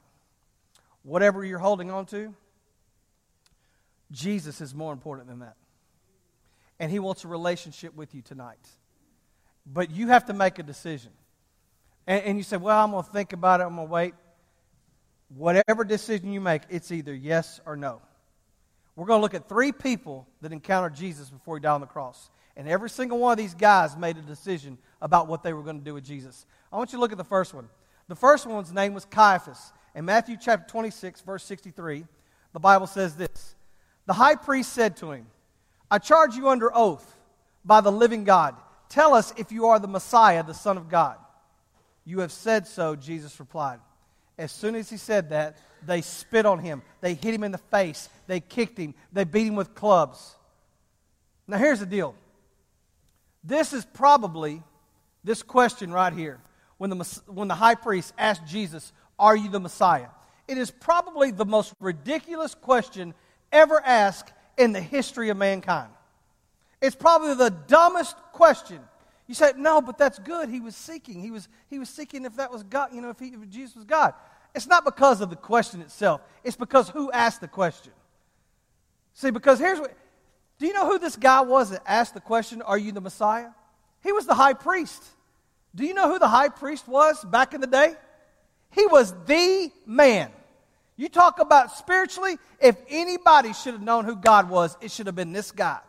Whatever 1.03 1.43
you're 1.43 1.59
holding 1.59 1.89
on 1.89 2.05
to, 2.07 2.35
Jesus 4.11 4.61
is 4.61 4.75
more 4.75 4.91
important 4.91 5.27
than 5.27 5.39
that 5.39 5.55
and 6.79 6.91
He 6.91 6.99
wants 6.99 7.23
a 7.23 7.27
relationship 7.27 7.95
with 7.95 8.13
you 8.15 8.21
tonight. 8.21 8.67
But 9.65 9.91
you 9.91 10.07
have 10.07 10.25
to 10.25 10.33
make 10.33 10.59
a 10.59 10.63
decision. 10.63 11.11
And, 12.07 12.23
and 12.23 12.37
you 12.37 12.43
say, 12.43 12.57
Well, 12.57 12.77
I'm 12.77 12.91
going 12.91 13.03
to 13.03 13.11
think 13.11 13.33
about 13.33 13.61
it, 13.61 13.63
I'm 13.63 13.75
going 13.75 13.87
to 13.87 13.91
wait. 13.91 14.13
Whatever 15.35 15.83
decision 15.83 16.33
you 16.33 16.41
make, 16.41 16.63
it's 16.69 16.91
either 16.91 17.13
yes 17.13 17.59
or 17.65 17.75
no. 17.75 18.01
We're 18.95 19.05
going 19.05 19.19
to 19.19 19.21
look 19.21 19.35
at 19.35 19.47
three 19.47 19.71
people 19.71 20.27
that 20.41 20.51
encountered 20.51 20.95
Jesus 20.95 21.29
before 21.29 21.55
he 21.57 21.61
died 21.61 21.75
on 21.75 21.81
the 21.81 21.87
cross. 21.87 22.31
And 22.57 22.67
every 22.67 22.89
single 22.89 23.19
one 23.19 23.31
of 23.31 23.37
these 23.37 23.53
guys 23.53 23.95
made 23.95 24.17
a 24.17 24.21
decision 24.21 24.77
about 25.01 25.27
what 25.27 25.43
they 25.43 25.53
were 25.53 25.61
going 25.61 25.79
to 25.79 25.85
do 25.85 25.93
with 25.93 26.03
Jesus. 26.03 26.45
I 26.73 26.77
want 26.77 26.91
you 26.91 26.97
to 26.97 26.99
look 26.99 27.13
at 27.13 27.17
the 27.17 27.23
first 27.23 27.53
one. 27.53 27.69
The 28.09 28.15
first 28.15 28.45
one's 28.45 28.73
name 28.73 28.93
was 28.93 29.05
Caiaphas. 29.05 29.71
In 29.95 30.03
Matthew 30.03 30.35
chapter 30.35 30.69
26, 30.69 31.21
verse 31.21 31.43
63, 31.45 32.05
the 32.51 32.59
Bible 32.59 32.87
says 32.87 33.15
this 33.15 33.55
The 34.07 34.13
high 34.13 34.35
priest 34.35 34.73
said 34.73 34.97
to 34.97 35.11
him, 35.11 35.27
I 35.91 35.97
charge 35.97 36.35
you 36.35 36.49
under 36.49 36.75
oath 36.75 37.15
by 37.65 37.81
the 37.81 37.91
living 37.91 38.23
God. 38.23 38.55
Tell 38.89 39.13
us 39.13 39.33
if 39.37 39.51
you 39.51 39.67
are 39.67 39.79
the 39.79 39.87
Messiah, 39.87 40.43
the 40.43 40.53
Son 40.53 40.77
of 40.77 40.89
God. 40.89 41.17
You 42.05 42.19
have 42.19 42.31
said 42.31 42.67
so, 42.67 42.95
Jesus 42.95 43.39
replied. 43.39 43.79
As 44.37 44.51
soon 44.51 44.75
as 44.75 44.89
he 44.89 44.97
said 44.97 45.29
that, 45.29 45.57
they 45.85 46.01
spit 46.01 46.45
on 46.45 46.59
him. 46.59 46.81
They 47.01 47.13
hit 47.13 47.33
him 47.33 47.43
in 47.43 47.51
the 47.51 47.57
face. 47.57 48.09
They 48.27 48.39
kicked 48.39 48.77
him. 48.77 48.95
They 49.11 49.23
beat 49.23 49.47
him 49.47 49.55
with 49.55 49.75
clubs. 49.75 50.35
Now, 51.47 51.57
here's 51.57 51.79
the 51.79 51.85
deal. 51.85 52.15
This 53.43 53.73
is 53.73 53.85
probably 53.85 54.63
this 55.23 55.43
question 55.43 55.91
right 55.91 56.13
here. 56.13 56.39
When 56.77 56.89
the, 56.89 57.21
when 57.27 57.47
the 57.47 57.55
high 57.55 57.75
priest 57.75 58.13
asked 58.17 58.45
Jesus, 58.47 58.93
Are 59.17 59.35
you 59.35 59.49
the 59.49 59.59
Messiah? 59.59 60.07
It 60.47 60.57
is 60.57 60.71
probably 60.71 61.31
the 61.31 61.45
most 61.45 61.73
ridiculous 61.79 62.55
question 62.55 63.13
ever 63.51 63.81
asked 63.85 64.31
in 64.59 64.73
the 64.73 64.81
history 64.81 65.29
of 65.29 65.37
mankind. 65.37 65.89
It's 66.81 66.95
probably 66.95 67.33
the 67.33 67.49
dumbest 67.49 68.15
question. 68.31 68.79
You 69.25 69.33
say, 69.33 69.53
no, 69.57 69.81
but 69.81 69.97
that's 69.97 70.19
good. 70.19 70.49
He 70.49 70.59
was 70.59 70.75
seeking. 70.75 71.21
He 71.21 71.31
was, 71.31 71.47
he 71.69 71.79
was 71.79 71.89
seeking 71.89 72.25
if 72.25 72.35
that 72.35 72.51
was 72.51 72.63
God, 72.63 72.93
you 72.93 73.01
know, 73.01 73.09
if, 73.09 73.19
he, 73.19 73.27
if 73.27 73.49
Jesus 73.49 73.75
was 73.75 73.85
God. 73.85 74.13
It's 74.53 74.67
not 74.67 74.85
because 74.85 75.21
of 75.21 75.29
the 75.29 75.35
question 75.35 75.81
itself, 75.81 76.21
it's 76.43 76.55
because 76.55 76.89
who 76.89 77.11
asked 77.11 77.41
the 77.41 77.47
question. 77.47 77.93
See, 79.13 79.31
because 79.31 79.59
here's 79.59 79.79
what 79.79 79.93
do 80.59 80.67
you 80.67 80.73
know 80.73 80.85
who 80.85 80.99
this 80.99 81.15
guy 81.15 81.41
was 81.41 81.71
that 81.71 81.81
asked 81.87 82.13
the 82.13 82.19
question, 82.19 82.61
Are 82.61 82.77
you 82.77 82.91
the 82.91 83.01
Messiah? 83.01 83.49
He 84.03 84.11
was 84.11 84.25
the 84.25 84.33
high 84.33 84.53
priest. 84.53 85.03
Do 85.73 85.85
you 85.85 85.93
know 85.93 86.11
who 86.11 86.19
the 86.19 86.27
high 86.27 86.49
priest 86.49 86.87
was 86.87 87.23
back 87.23 87.53
in 87.53 87.61
the 87.61 87.67
day? 87.67 87.93
He 88.71 88.85
was 88.87 89.13
the 89.25 89.71
man. 89.85 90.31
You 90.99 91.07
talk 91.07 91.39
about 91.39 91.71
spiritually, 91.77 92.37
if 92.59 92.75
anybody 92.89 93.53
should 93.53 93.71
have 93.71 93.81
known 93.81 94.03
who 94.03 94.17
God 94.17 94.49
was, 94.49 94.75
it 94.81 94.91
should 94.91 95.05
have 95.05 95.15
been 95.15 95.31
this 95.31 95.49
guy. 95.49 95.79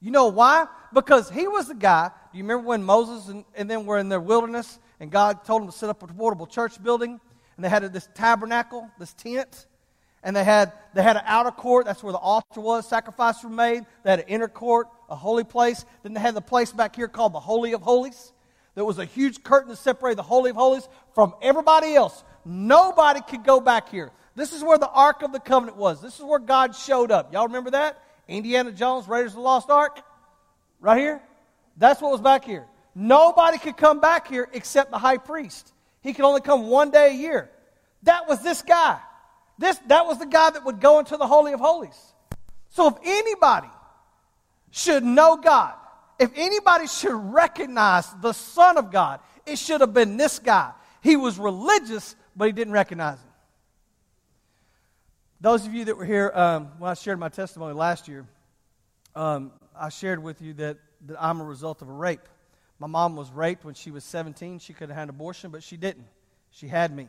You 0.00 0.12
know 0.12 0.28
why? 0.28 0.68
Because 0.92 1.28
he 1.28 1.48
was 1.48 1.66
the 1.66 1.74
guy. 1.74 2.12
Do 2.30 2.38
you 2.38 2.44
remember 2.44 2.68
when 2.68 2.84
Moses 2.84 3.28
and, 3.28 3.44
and 3.56 3.68
them 3.68 3.84
were 3.84 3.98
in 3.98 4.08
their 4.08 4.20
wilderness 4.20 4.78
and 5.00 5.10
God 5.10 5.44
told 5.44 5.62
them 5.62 5.72
to 5.72 5.76
set 5.76 5.88
up 5.88 6.04
a 6.04 6.06
portable 6.06 6.46
church 6.46 6.80
building 6.80 7.20
and 7.56 7.64
they 7.64 7.68
had 7.68 7.92
this 7.92 8.08
tabernacle, 8.14 8.88
this 8.96 9.12
tent? 9.14 9.66
And 10.22 10.36
they 10.36 10.44
had, 10.44 10.72
they 10.94 11.02
had 11.02 11.16
an 11.16 11.24
outer 11.26 11.50
court, 11.50 11.86
that's 11.86 12.04
where 12.04 12.12
the 12.12 12.18
altar 12.18 12.60
was, 12.60 12.88
sacrifices 12.88 13.42
were 13.42 13.50
made. 13.50 13.84
They 14.04 14.10
had 14.10 14.20
an 14.20 14.28
inner 14.28 14.46
court, 14.46 14.86
a 15.10 15.16
holy 15.16 15.42
place. 15.42 15.84
Then 16.04 16.14
they 16.14 16.20
had 16.20 16.36
the 16.36 16.40
place 16.40 16.70
back 16.70 16.94
here 16.94 17.08
called 17.08 17.32
the 17.32 17.40
Holy 17.40 17.72
of 17.72 17.82
Holies. 17.82 18.32
There 18.76 18.84
was 18.84 19.00
a 19.00 19.04
huge 19.04 19.42
curtain 19.42 19.70
that 19.70 19.78
separated 19.78 20.18
the 20.18 20.22
Holy 20.22 20.50
of 20.50 20.56
Holies 20.56 20.88
from 21.12 21.34
everybody 21.42 21.96
else. 21.96 22.22
Nobody 22.44 23.20
could 23.20 23.42
go 23.42 23.58
back 23.58 23.88
here. 23.88 24.12
This 24.36 24.52
is 24.52 24.62
where 24.62 24.78
the 24.78 24.88
Ark 24.88 25.22
of 25.22 25.32
the 25.32 25.40
Covenant 25.40 25.76
was. 25.76 26.00
This 26.00 26.18
is 26.18 26.24
where 26.24 26.38
God 26.38 26.74
showed 26.74 27.10
up. 27.10 27.32
Y'all 27.32 27.46
remember 27.46 27.70
that? 27.70 28.02
Indiana 28.26 28.72
Jones, 28.72 29.06
Raiders 29.06 29.32
of 29.32 29.36
the 29.36 29.42
Lost 29.42 29.70
Ark? 29.70 30.00
Right 30.80 30.98
here? 30.98 31.22
That's 31.76 32.00
what 32.00 32.10
was 32.10 32.20
back 32.20 32.44
here. 32.44 32.66
Nobody 32.94 33.58
could 33.58 33.76
come 33.76 34.00
back 34.00 34.28
here 34.28 34.48
except 34.52 34.90
the 34.90 34.98
high 34.98 35.18
priest. 35.18 35.72
He 36.00 36.12
could 36.12 36.24
only 36.24 36.40
come 36.40 36.68
one 36.68 36.90
day 36.90 37.10
a 37.10 37.14
year. 37.14 37.50
That 38.02 38.28
was 38.28 38.42
this 38.42 38.62
guy. 38.62 38.98
This, 39.58 39.78
that 39.86 40.06
was 40.06 40.18
the 40.18 40.26
guy 40.26 40.50
that 40.50 40.64
would 40.64 40.80
go 40.80 40.98
into 40.98 41.16
the 41.16 41.26
Holy 41.26 41.52
of 41.52 41.60
Holies. 41.60 41.98
So 42.70 42.88
if 42.88 42.94
anybody 43.04 43.68
should 44.70 45.04
know 45.04 45.36
God, 45.36 45.74
if 46.18 46.30
anybody 46.34 46.86
should 46.86 47.14
recognize 47.14 48.12
the 48.20 48.32
Son 48.32 48.76
of 48.76 48.90
God, 48.90 49.20
it 49.46 49.58
should 49.58 49.80
have 49.80 49.94
been 49.94 50.16
this 50.16 50.38
guy. 50.38 50.72
He 51.02 51.16
was 51.16 51.38
religious, 51.38 52.16
but 52.36 52.46
he 52.46 52.52
didn't 52.52 52.72
recognize 52.72 53.18
him. 53.18 53.30
Those 55.44 55.66
of 55.66 55.74
you 55.74 55.84
that 55.84 55.98
were 55.98 56.06
here 56.06 56.32
um, 56.34 56.70
when 56.78 56.90
I 56.90 56.94
shared 56.94 57.18
my 57.18 57.28
testimony 57.28 57.74
last 57.74 58.08
year, 58.08 58.24
um, 59.14 59.52
I 59.78 59.90
shared 59.90 60.22
with 60.22 60.40
you 60.40 60.54
that, 60.54 60.78
that 61.04 61.22
I'm 61.22 61.38
a 61.38 61.44
result 61.44 61.82
of 61.82 61.90
a 61.90 61.92
rape. 61.92 62.26
My 62.78 62.86
mom 62.86 63.14
was 63.14 63.30
raped 63.30 63.62
when 63.62 63.74
she 63.74 63.90
was 63.90 64.04
17. 64.04 64.58
She 64.58 64.72
could 64.72 64.88
have 64.88 64.96
had 64.96 65.02
an 65.02 65.10
abortion, 65.10 65.50
but 65.50 65.62
she 65.62 65.76
didn't. 65.76 66.06
She 66.50 66.66
had 66.66 66.96
me. 66.96 67.08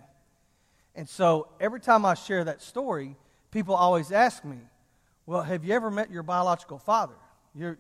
And 0.95 1.07
so 1.07 1.47
every 1.61 1.79
time 1.79 2.03
I 2.03 2.13
share 2.13 2.43
that 2.43 2.61
story, 2.61 3.15
people 3.51 3.73
always 3.73 4.11
ask 4.11 4.43
me, 4.43 4.57
Well, 5.25 5.41
have 5.41 5.63
you 5.63 5.73
ever 5.73 5.89
met 5.89 6.11
your 6.11 6.23
biological 6.23 6.77
father? 6.77 7.15
You're, 7.55 7.77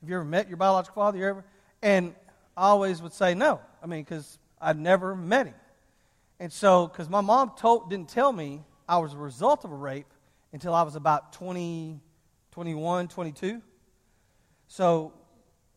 have 0.00 0.08
you 0.08 0.14
ever 0.14 0.24
met 0.24 0.46
your 0.46 0.58
biological 0.58 1.02
father? 1.02 1.18
You 1.18 1.26
ever? 1.26 1.44
And 1.82 2.14
I 2.56 2.68
always 2.68 3.02
would 3.02 3.14
say 3.14 3.34
no. 3.34 3.58
I 3.82 3.86
mean, 3.88 4.04
because 4.04 4.38
I'd 4.60 4.78
never 4.78 5.16
met 5.16 5.46
him. 5.46 5.56
And 6.38 6.52
so, 6.52 6.86
because 6.86 7.08
my 7.08 7.20
mom 7.20 7.50
told, 7.56 7.90
didn't 7.90 8.10
tell 8.10 8.32
me 8.32 8.62
I 8.92 8.98
was 8.98 9.14
a 9.14 9.16
result 9.16 9.64
of 9.64 9.72
a 9.72 9.74
rape 9.74 10.12
until 10.52 10.74
I 10.74 10.82
was 10.82 10.96
about 10.96 11.32
20, 11.32 11.98
21, 12.50 13.08
22. 13.08 13.62
So 14.68 15.14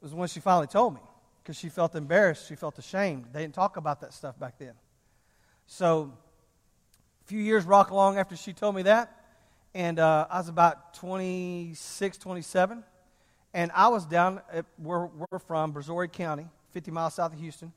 it 0.02 0.04
was 0.04 0.14
when 0.14 0.28
she 0.28 0.42
finally 0.42 0.68
told 0.68 0.96
me 0.96 1.00
because 1.42 1.56
she 1.56 1.70
felt 1.70 1.96
embarrassed. 1.96 2.50
She 2.50 2.56
felt 2.56 2.78
ashamed. 2.78 3.28
They 3.32 3.42
didn't 3.42 3.54
talk 3.54 3.78
about 3.78 4.02
that 4.02 4.14
stuff 4.14 4.38
back 4.38 4.58
then. 4.60 4.74
So 5.66 6.12
a 7.24 7.28
few 7.28 7.40
years 7.40 7.64
rock 7.64 7.92
along 7.92 8.18
after 8.18 8.36
she 8.36 8.52
told 8.52 8.76
me 8.76 8.82
that, 8.82 9.16
and 9.74 9.98
uh, 9.98 10.28
I 10.30 10.40
was 10.40 10.50
about 10.50 10.94
26, 10.96 12.18
27 12.18 12.84
and 13.54 13.72
I 13.74 13.88
was 13.88 14.06
down 14.06 14.42
at 14.52 14.66
where 14.76 15.10
we're 15.32 15.40
from, 15.40 15.74
Brazoria 15.74 16.12
County, 16.12 16.48
50 16.72 16.92
miles 16.92 17.14
south 17.14 17.32
of 17.32 17.40
Houston. 17.40 17.72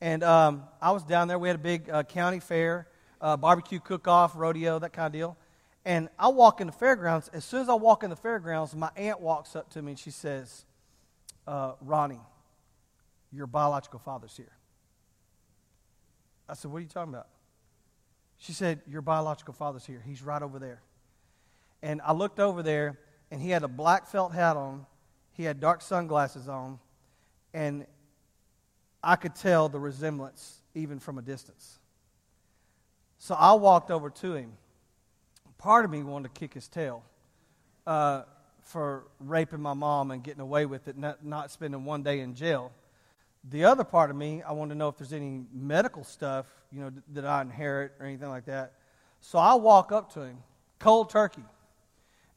And 0.00 0.24
um, 0.24 0.62
I 0.80 0.92
was 0.92 1.04
down 1.04 1.28
there. 1.28 1.38
We 1.38 1.48
had 1.48 1.56
a 1.56 1.62
big 1.62 1.90
uh, 1.90 2.04
county 2.04 2.40
fair, 2.40 2.88
uh, 3.20 3.36
barbecue 3.36 3.80
cook-off, 3.80 4.32
rodeo, 4.36 4.78
that 4.78 4.92
kind 4.92 5.06
of 5.06 5.12
deal. 5.12 5.36
And 5.84 6.08
I 6.18 6.28
walk 6.28 6.60
in 6.60 6.66
the 6.66 6.72
fairgrounds. 6.72 7.28
As 7.32 7.44
soon 7.44 7.60
as 7.62 7.68
I 7.68 7.74
walk 7.74 8.02
in 8.02 8.10
the 8.10 8.16
fairgrounds, 8.16 8.74
my 8.74 8.90
aunt 8.96 9.20
walks 9.20 9.56
up 9.56 9.70
to 9.70 9.82
me 9.82 9.92
and 9.92 9.98
she 9.98 10.10
says, 10.10 10.64
uh, 11.46 11.72
Ronnie, 11.80 12.20
your 13.32 13.46
biological 13.46 13.98
father's 13.98 14.36
here. 14.36 14.52
I 16.48 16.54
said, 16.54 16.70
What 16.70 16.78
are 16.78 16.82
you 16.82 16.88
talking 16.88 17.12
about? 17.12 17.28
She 18.38 18.52
said, 18.52 18.80
Your 18.86 19.02
biological 19.02 19.54
father's 19.54 19.84
here. 19.86 20.02
He's 20.04 20.22
right 20.22 20.42
over 20.42 20.58
there. 20.58 20.82
And 21.82 22.00
I 22.04 22.12
looked 22.12 22.40
over 22.40 22.62
there, 22.62 22.98
and 23.30 23.40
he 23.40 23.50
had 23.50 23.62
a 23.62 23.68
black 23.68 24.06
felt 24.06 24.32
hat 24.32 24.56
on 24.56 24.86
he 25.38 25.44
had 25.44 25.60
dark 25.60 25.82
sunglasses 25.82 26.48
on, 26.48 26.80
and 27.54 27.86
I 29.04 29.14
could 29.14 29.36
tell 29.36 29.68
the 29.68 29.78
resemblance 29.78 30.62
even 30.74 30.98
from 30.98 31.16
a 31.16 31.22
distance. 31.22 31.77
So 33.18 33.34
I 33.34 33.52
walked 33.54 33.90
over 33.90 34.10
to 34.10 34.34
him. 34.34 34.52
Part 35.58 35.84
of 35.84 35.90
me 35.90 36.02
wanted 36.02 36.34
to 36.34 36.40
kick 36.40 36.54
his 36.54 36.68
tail 36.68 37.02
uh, 37.86 38.22
for 38.62 39.04
raping 39.18 39.60
my 39.60 39.74
mom 39.74 40.10
and 40.10 40.22
getting 40.22 40.40
away 40.40 40.66
with 40.66 40.88
it, 40.88 40.96
not, 40.96 41.24
not 41.24 41.50
spending 41.50 41.84
one 41.84 42.02
day 42.02 42.20
in 42.20 42.34
jail. 42.34 42.70
The 43.50 43.64
other 43.64 43.84
part 43.84 44.10
of 44.10 44.16
me, 44.16 44.42
I 44.42 44.52
wanted 44.52 44.74
to 44.74 44.78
know 44.78 44.88
if 44.88 44.98
there's 44.98 45.12
any 45.12 45.42
medical 45.52 46.04
stuff, 46.04 46.46
you 46.70 46.80
know, 46.80 46.92
that 47.14 47.24
I 47.24 47.40
inherit 47.42 47.92
or 47.98 48.06
anything 48.06 48.28
like 48.28 48.44
that. 48.46 48.74
So 49.20 49.38
I 49.38 49.54
walk 49.54 49.90
up 49.90 50.12
to 50.14 50.22
him, 50.22 50.38
cold 50.78 51.10
turkey, 51.10 51.44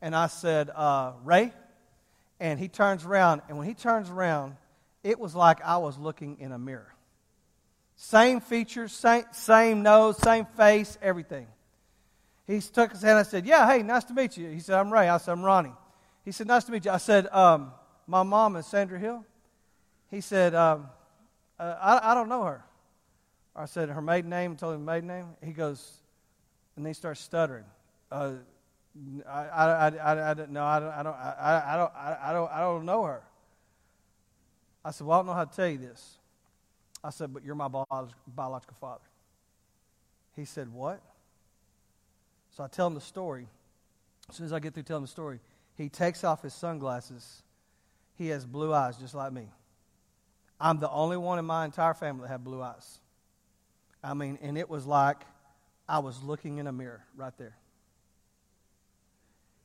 and 0.02 0.16
I 0.16 0.28
said, 0.28 0.72
uh, 0.74 1.14
Ray, 1.24 1.54
and 2.40 2.60
he 2.60 2.68
turns 2.68 3.06
around, 3.06 3.42
and 3.50 3.58
when 3.58 3.68
he 3.68 3.74
turns 3.74 4.10
around, 4.10 4.56
it 5.04 5.20
was 5.20 5.36
like 5.36 5.62
I 5.64 5.78
was 5.78 5.98
looking 5.98 6.38
in 6.40 6.52
a 6.52 6.58
mirror. 6.58 6.94
Same 8.03 8.41
features, 8.41 8.91
same, 8.93 9.25
same 9.31 9.84
nose, 9.84 10.17
same 10.17 10.46
face, 10.58 10.98
everything. 11.03 11.46
He 12.48 12.60
took 12.60 12.93
his 12.93 13.03
hand. 13.03 13.20
I 13.20 13.22
said, 13.22 13.46
Yeah, 13.46 13.72
hey, 13.72 13.84
nice 13.84 14.05
to 14.05 14.13
meet 14.15 14.36
you. 14.38 14.50
He 14.50 14.60
said, 14.60 14.79
I'm 14.79 14.91
Ray. 14.91 15.08
I 15.08 15.17
said, 15.20 15.34
I'm 15.34 15.43
Ronnie. 15.43 15.74
He 16.25 16.31
said, 16.31 16.48
Nice 16.48 16.63
to 16.63 16.72
meet 16.72 16.84
you. 16.86 16.89
I 16.89 16.98
said, 16.98 17.27
um, 17.27 17.72
My 18.08 18.24
mom 18.24 18.55
is 18.55 18.65
Sandra 18.65 18.98
Hill. 18.98 19.24
He 20.10 20.20
said, 20.20 20.55
um, 20.55 20.89
uh, 21.60 21.75
I, 21.79 22.12
I 22.12 22.13
don't 22.15 22.27
know 22.27 22.43
her. 22.43 22.65
I 23.55 23.65
said, 23.65 23.88
Her 23.89 24.01
maiden 24.01 24.31
name, 24.31 24.55
told 24.55 24.74
him 24.74 24.84
maiden 24.84 25.08
name. 25.08 25.27
He 25.43 25.51
goes, 25.51 26.01
and 26.75 26.88
he 26.88 26.93
starts 26.93 27.22
stuttering. 27.22 27.65
Uh, 28.12 28.31
I, 29.29 29.41
I, 29.53 29.89
don't. 29.91 30.00
I 30.00 30.13
don't, 30.15 30.58
I 30.58 30.79
don't, 30.79 31.13
I, 31.13 31.63
I, 31.67 31.77
don't, 31.77 31.91
I, 31.96 32.34
don't, 32.34 32.51
I 32.51 32.60
don't 32.62 32.84
know 32.84 33.03
her. 33.03 33.22
I 34.84 34.89
said, 34.89 35.05
Well, 35.05 35.20
I 35.20 35.20
don't 35.20 35.27
know 35.27 35.34
how 35.34 35.46
to 35.46 35.55
tell 35.55 35.70
you 35.70 35.77
this. 35.77 36.17
I 37.03 37.10
said, 37.10 37.34
But 37.34 37.43
you're 37.43 37.55
my 37.55 37.67
biological 37.67 38.75
father. 38.79 39.03
He 40.36 40.46
said, 40.46 40.70
What? 40.70 41.01
So 42.55 42.63
I 42.63 42.67
tell 42.67 42.88
him 42.88 42.93
the 42.93 43.01
story. 43.01 43.48
As 44.29 44.36
soon 44.36 44.46
as 44.46 44.53
I 44.53 44.60
get 44.60 44.74
through 44.74 44.84
telling 44.84 45.03
the 45.03 45.08
story, 45.08 45.39
he 45.75 45.89
takes 45.89 46.24
off 46.24 46.41
his 46.41 46.53
sunglasses. 46.53 47.43
He 48.15 48.27
has 48.27 48.46
blue 48.46 48.74
eyes 48.74 48.98
just 48.98 49.15
like 49.15 49.34
me. 49.34 49.48
I'm 50.60 50.79
the 50.79 50.89
only 50.89 51.17
one 51.17 51.39
in 51.39 51.46
my 51.46 51.65
entire 51.65 51.93
family 51.93 52.24
that 52.24 52.29
had 52.29 52.43
blue 52.43 52.62
eyes. 52.62 53.00
I 54.03 54.13
mean, 54.13 54.38
and 54.41 54.58
it 54.58 54.70
was 54.70 54.86
like 54.86 55.25
I 55.89 56.00
was 56.00 56.22
looking 56.22 56.60
in 56.60 56.67
a 56.67 56.72
mirror 56.72 57.03
right 57.15 57.34
there. 57.38 57.55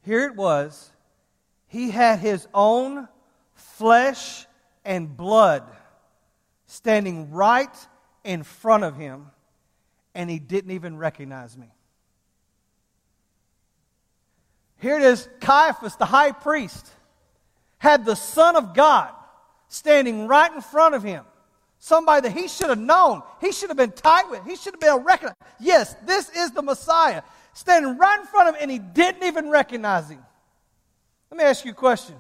Here 0.03 0.25
it 0.27 0.37
was. 0.37 0.91
He 1.69 1.91
had 1.91 2.21
his 2.21 2.47
own 2.55 3.09
flesh 3.55 4.47
and 4.85 5.15
blood 5.17 5.65
standing 6.67 7.31
right 7.31 7.75
in 8.25 8.43
front 8.43 8.85
of 8.85 8.97
him, 8.97 9.27
and 10.15 10.29
he 10.29 10.39
didn't 10.39 10.73
even 10.73 10.97
recognize 10.97 11.57
me. 11.57 11.69
Here 14.79 14.97
it 14.97 15.03
is 15.03 15.29
Caiaphas, 15.41 15.97
the 15.97 16.05
high 16.05 16.33
priest, 16.33 16.91
had 17.79 18.05
the 18.05 18.15
Son 18.15 18.57
of 18.57 18.75
God 18.75 19.11
standing 19.69 20.27
right 20.27 20.53
in 20.53 20.61
front 20.61 20.95
of 20.95 21.03
him. 21.03 21.25
Somebody 21.79 22.29
that 22.29 22.37
he 22.37 22.49
should 22.49 22.71
have 22.71 22.79
known. 22.79 23.23
He 23.41 23.53
should 23.53 23.69
have 23.69 23.77
been 23.77 23.93
tight 23.93 24.31
with. 24.31 24.45
He 24.45 24.57
should 24.57 24.75
have 24.75 24.81
been 24.81 24.91
able 24.91 25.01
to 25.01 25.05
recognize. 25.05 25.37
Yes, 25.61 25.95
this 26.05 26.31
is 26.31 26.51
the 26.51 26.63
Messiah 26.63 27.23
standing 27.53 27.97
right 27.97 28.21
in 28.21 28.27
front 28.27 28.49
of 28.49 28.55
him, 28.55 28.63
and 28.63 28.71
he 28.71 28.79
didn't 28.79 29.23
even 29.23 29.51
recognize 29.51 30.11
him. 30.11 30.25
Let 31.31 31.39
me 31.39 31.45
ask 31.45 31.65
you 31.65 31.73
a 31.73 31.75
question, 31.75 32.17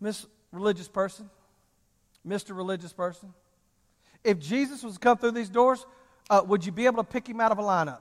Miss 0.00 0.26
Religious 0.52 0.88
Person, 0.88 1.28
Mr. 2.26 2.56
Religious 2.56 2.92
Person. 2.92 3.32
If 4.22 4.38
Jesus 4.38 4.82
was 4.82 4.94
to 4.94 5.00
come 5.00 5.18
through 5.18 5.32
these 5.32 5.50
doors, 5.50 5.84
uh, 6.30 6.42
would 6.46 6.64
you 6.64 6.72
be 6.72 6.86
able 6.86 6.96
to 6.98 7.04
pick 7.04 7.28
him 7.28 7.40
out 7.40 7.52
of 7.52 7.58
a 7.58 7.62
lineup? 7.62 8.00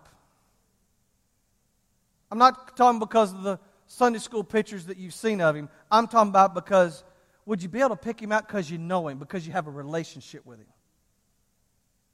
I'm 2.31 2.37
not 2.37 2.75
talking 2.75 2.99
because 2.99 3.33
of 3.33 3.43
the 3.43 3.59
Sunday 3.85 4.19
school 4.19 4.43
pictures 4.43 4.85
that 4.85 4.97
you've 4.97 5.13
seen 5.13 5.41
of 5.41 5.55
him. 5.55 5.69
I'm 5.91 6.07
talking 6.07 6.29
about 6.29 6.55
because 6.55 7.03
would 7.45 7.61
you 7.61 7.69
be 7.69 7.79
able 7.79 7.89
to 7.89 7.95
pick 7.95 8.21
him 8.21 8.31
out 8.31 8.47
because 8.47 8.71
you 8.71 8.77
know 8.77 9.07
him, 9.07 9.19
because 9.19 9.45
you 9.45 9.53
have 9.53 9.67
a 9.67 9.71
relationship 9.71 10.45
with 10.45 10.59
him? 10.59 10.67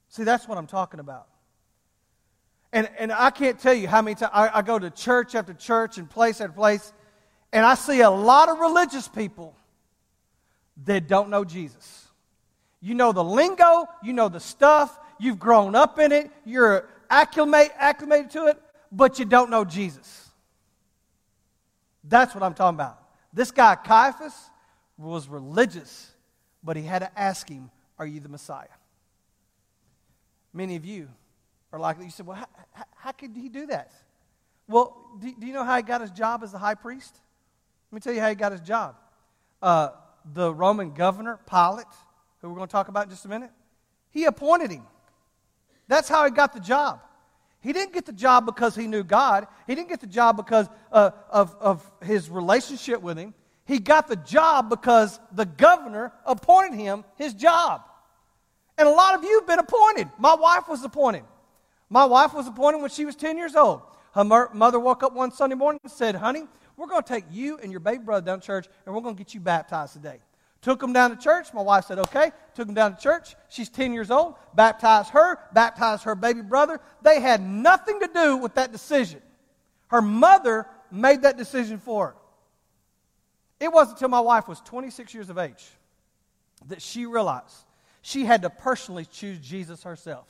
See, 0.10 0.24
that's 0.24 0.48
what 0.48 0.58
I'm 0.58 0.68
talking 0.68 1.00
about. 1.00 1.28
And, 2.74 2.90
and 2.98 3.12
I 3.12 3.30
can't 3.30 3.60
tell 3.60 3.74
you 3.74 3.88
how 3.88 4.02
many 4.02 4.16
times 4.16 4.32
I, 4.34 4.58
I 4.60 4.62
go 4.62 4.78
to 4.78 4.90
church 4.90 5.36
after 5.36 5.54
church 5.54 5.98
and 5.98 6.10
place 6.10 6.42
after 6.42 6.54
place, 6.54 6.94
and 7.54 7.66
I 7.66 7.76
see 7.76 8.02
a 8.02 8.10
lot 8.10 8.50
of 8.50 8.60
religious 8.60 9.08
people 9.08 9.56
that 10.86 11.08
don't 11.08 11.30
know 11.30 11.44
Jesus. 11.44 12.08
You 12.82 12.94
know 12.94 13.12
the 13.12 13.24
lingo, 13.24 13.88
you 14.04 14.14
know 14.14 14.30
the 14.30 14.40
stuff, 14.40 14.98
you've 15.20 15.40
grown 15.40 15.76
up 15.76 16.00
in 16.00 16.12
it, 16.12 16.32
you're 16.46 16.88
acclimate, 17.10 17.72
acclimated 17.78 18.32
to 18.32 18.48
it, 18.48 18.62
but 18.92 19.20
you 19.20 19.26
don't 19.26 19.50
know 19.50 19.66
Jesus. 19.66 20.30
That's 22.04 22.34
what 22.34 22.44
I'm 22.44 22.54
talking 22.54 22.76
about. 22.76 23.00
This 23.34 23.52
guy, 23.52 23.76
Caiaphas, 23.76 24.34
was 24.98 25.28
religious, 25.28 26.12
but 26.64 26.76
he 26.76 26.84
had 26.84 27.00
to 27.00 27.20
ask 27.20 27.48
him, 27.48 27.70
Are 27.98 28.06
you 28.06 28.20
the 28.20 28.30
Messiah? 28.30 28.68
Many 30.54 30.76
of 30.76 30.86
you 30.86 31.08
are 31.72 31.80
likely, 31.80 32.06
you 32.06 32.12
said, 32.12 32.26
Well, 32.26 32.38
how, 32.38 32.86
how, 32.96 33.12
could 33.12 33.32
he 33.36 33.50
do 33.50 33.68
that? 33.68 33.92
Well, 34.68 34.96
do, 35.20 35.34
do, 35.38 35.46
you 35.46 35.54
know 35.54 35.64
how 35.64 35.78
he 35.78 35.84
got 35.84 36.02
his 36.02 36.12
job 36.12 36.44
as 36.44 36.52
the 36.52 36.58
high 36.58 36.76
priest? 36.76 37.16
Let 37.92 37.96
me 37.96 38.02
tell 38.02 38.14
you 38.14 38.22
how 38.22 38.30
he 38.30 38.36
got 38.36 38.52
his 38.52 38.62
job. 38.62 38.96
Uh, 39.62 39.90
the 40.34 40.54
Roman 40.54 40.94
governor, 40.94 41.40
Pilate, 41.50 41.86
who 42.42 42.50
we're 42.50 42.56
going 42.56 42.68
to 42.68 42.72
talk 42.72 42.88
about 42.88 43.06
in 43.06 43.10
just 43.10 43.26
a 43.26 43.30
minute, 43.30 43.52
he 44.12 44.26
appointed 44.26 44.72
him. 44.72 44.84
That's 45.88 46.08
how 46.08 46.26
he 46.26 46.32
got 46.32 46.54
the 46.54 46.60
job. 46.60 47.02
He 47.62 47.74
didn't 47.74 47.94
get 47.94 48.06
the 48.06 48.14
job 48.14 48.46
because 48.46 48.76
he 48.76 48.88
knew 48.88 49.04
God. 49.04 49.48
He 49.68 49.76
didn't 49.76 49.90
get 49.90 50.00
the 50.00 50.08
job 50.08 50.38
because 50.38 50.68
uh, 50.92 51.12
of, 51.30 51.56
of 51.60 51.92
his 52.04 52.30
relationship 52.30 53.02
with 53.02 53.18
him. 53.18 53.34
He 53.66 53.80
got 53.80 54.08
the 54.08 54.16
job 54.16 54.70
because 54.70 55.20
the 55.32 55.46
governor 55.46 56.14
appointed 56.26 56.78
him 56.78 57.04
his 57.18 57.34
job. 57.34 57.82
And 58.78 58.88
a 58.88 58.92
lot 58.92 59.16
of 59.16 59.24
you 59.24 59.40
have 59.40 59.48
been 59.48 59.60
appointed. 59.60 60.08
My 60.18 60.36
wife 60.36 60.70
was 60.70 60.84
appointed. 60.84 61.24
My 61.90 62.06
wife 62.06 62.34
was 62.34 62.48
appointed 62.48 62.82
when 62.82 62.90
she 62.90 63.04
was 63.04 63.16
10 63.16 63.38
years 63.38 63.56
old. 63.56 63.82
Her 64.14 64.50
mother 64.54 64.80
woke 64.80 65.04
up 65.04 65.14
one 65.14 65.32
Sunday 65.32 65.56
morning 65.56 65.80
and 65.84 65.92
said, 65.92 66.16
Honey, 66.16 66.44
we're 66.80 66.88
going 66.88 67.04
to 67.04 67.14
take 67.14 67.26
you 67.30 67.60
and 67.62 67.72
your 67.72 67.82
baby 67.82 68.04
brother 68.06 68.26
down 68.26 68.40
to 68.40 68.48
church 68.48 68.68
and 68.86 68.96
we're 68.96 69.02
going 69.02 69.14
to 69.14 69.22
get 69.22 69.34
you 69.34 69.42
baptized 69.42 69.92
today. 69.94 70.20
Took 70.62 70.80
them 70.80 70.94
down 70.94 71.10
to 71.10 71.18
church. 71.18 71.54
My 71.54 71.62
wife 71.62 71.86
said, 71.86 72.00
okay. 72.00 72.32
Took 72.56 72.68
them 72.68 72.74
down 72.74 72.96
to 72.96 73.02
church. 73.02 73.36
She's 73.50 73.68
10 73.68 73.92
years 73.92 74.10
old. 74.10 74.36
Baptized 74.56 75.10
her, 75.10 75.40
baptized 75.54 76.04
her 76.04 76.16
baby 76.16 76.42
brother. 76.42 76.80
They 77.02 77.20
had 77.20 77.42
nothing 77.42 78.00
to 78.00 78.10
do 78.14 78.38
with 78.38 78.56
that 78.56 78.72
decision. 78.72 79.22
Her 79.88 80.02
mother 80.02 80.68
made 80.90 81.24
that 81.24 81.38
decision 81.38 81.80
for 81.80 82.08
her. 82.08 82.16
It 83.60 83.74
wasn't 83.74 83.98
until 83.98 84.10
my 84.10 84.22
wife 84.22 84.48
was 84.48 84.62
26 84.62 85.14
years 85.14 85.30
of 85.30 85.38
age 85.38 85.66
that 86.68 86.82
she 86.82 87.06
realized 87.06 87.56
she 88.02 88.24
had 88.24 88.44
to 88.44 88.50
personally 88.50 89.06
choose 89.06 89.38
Jesus 89.40 89.84
herself 89.84 90.28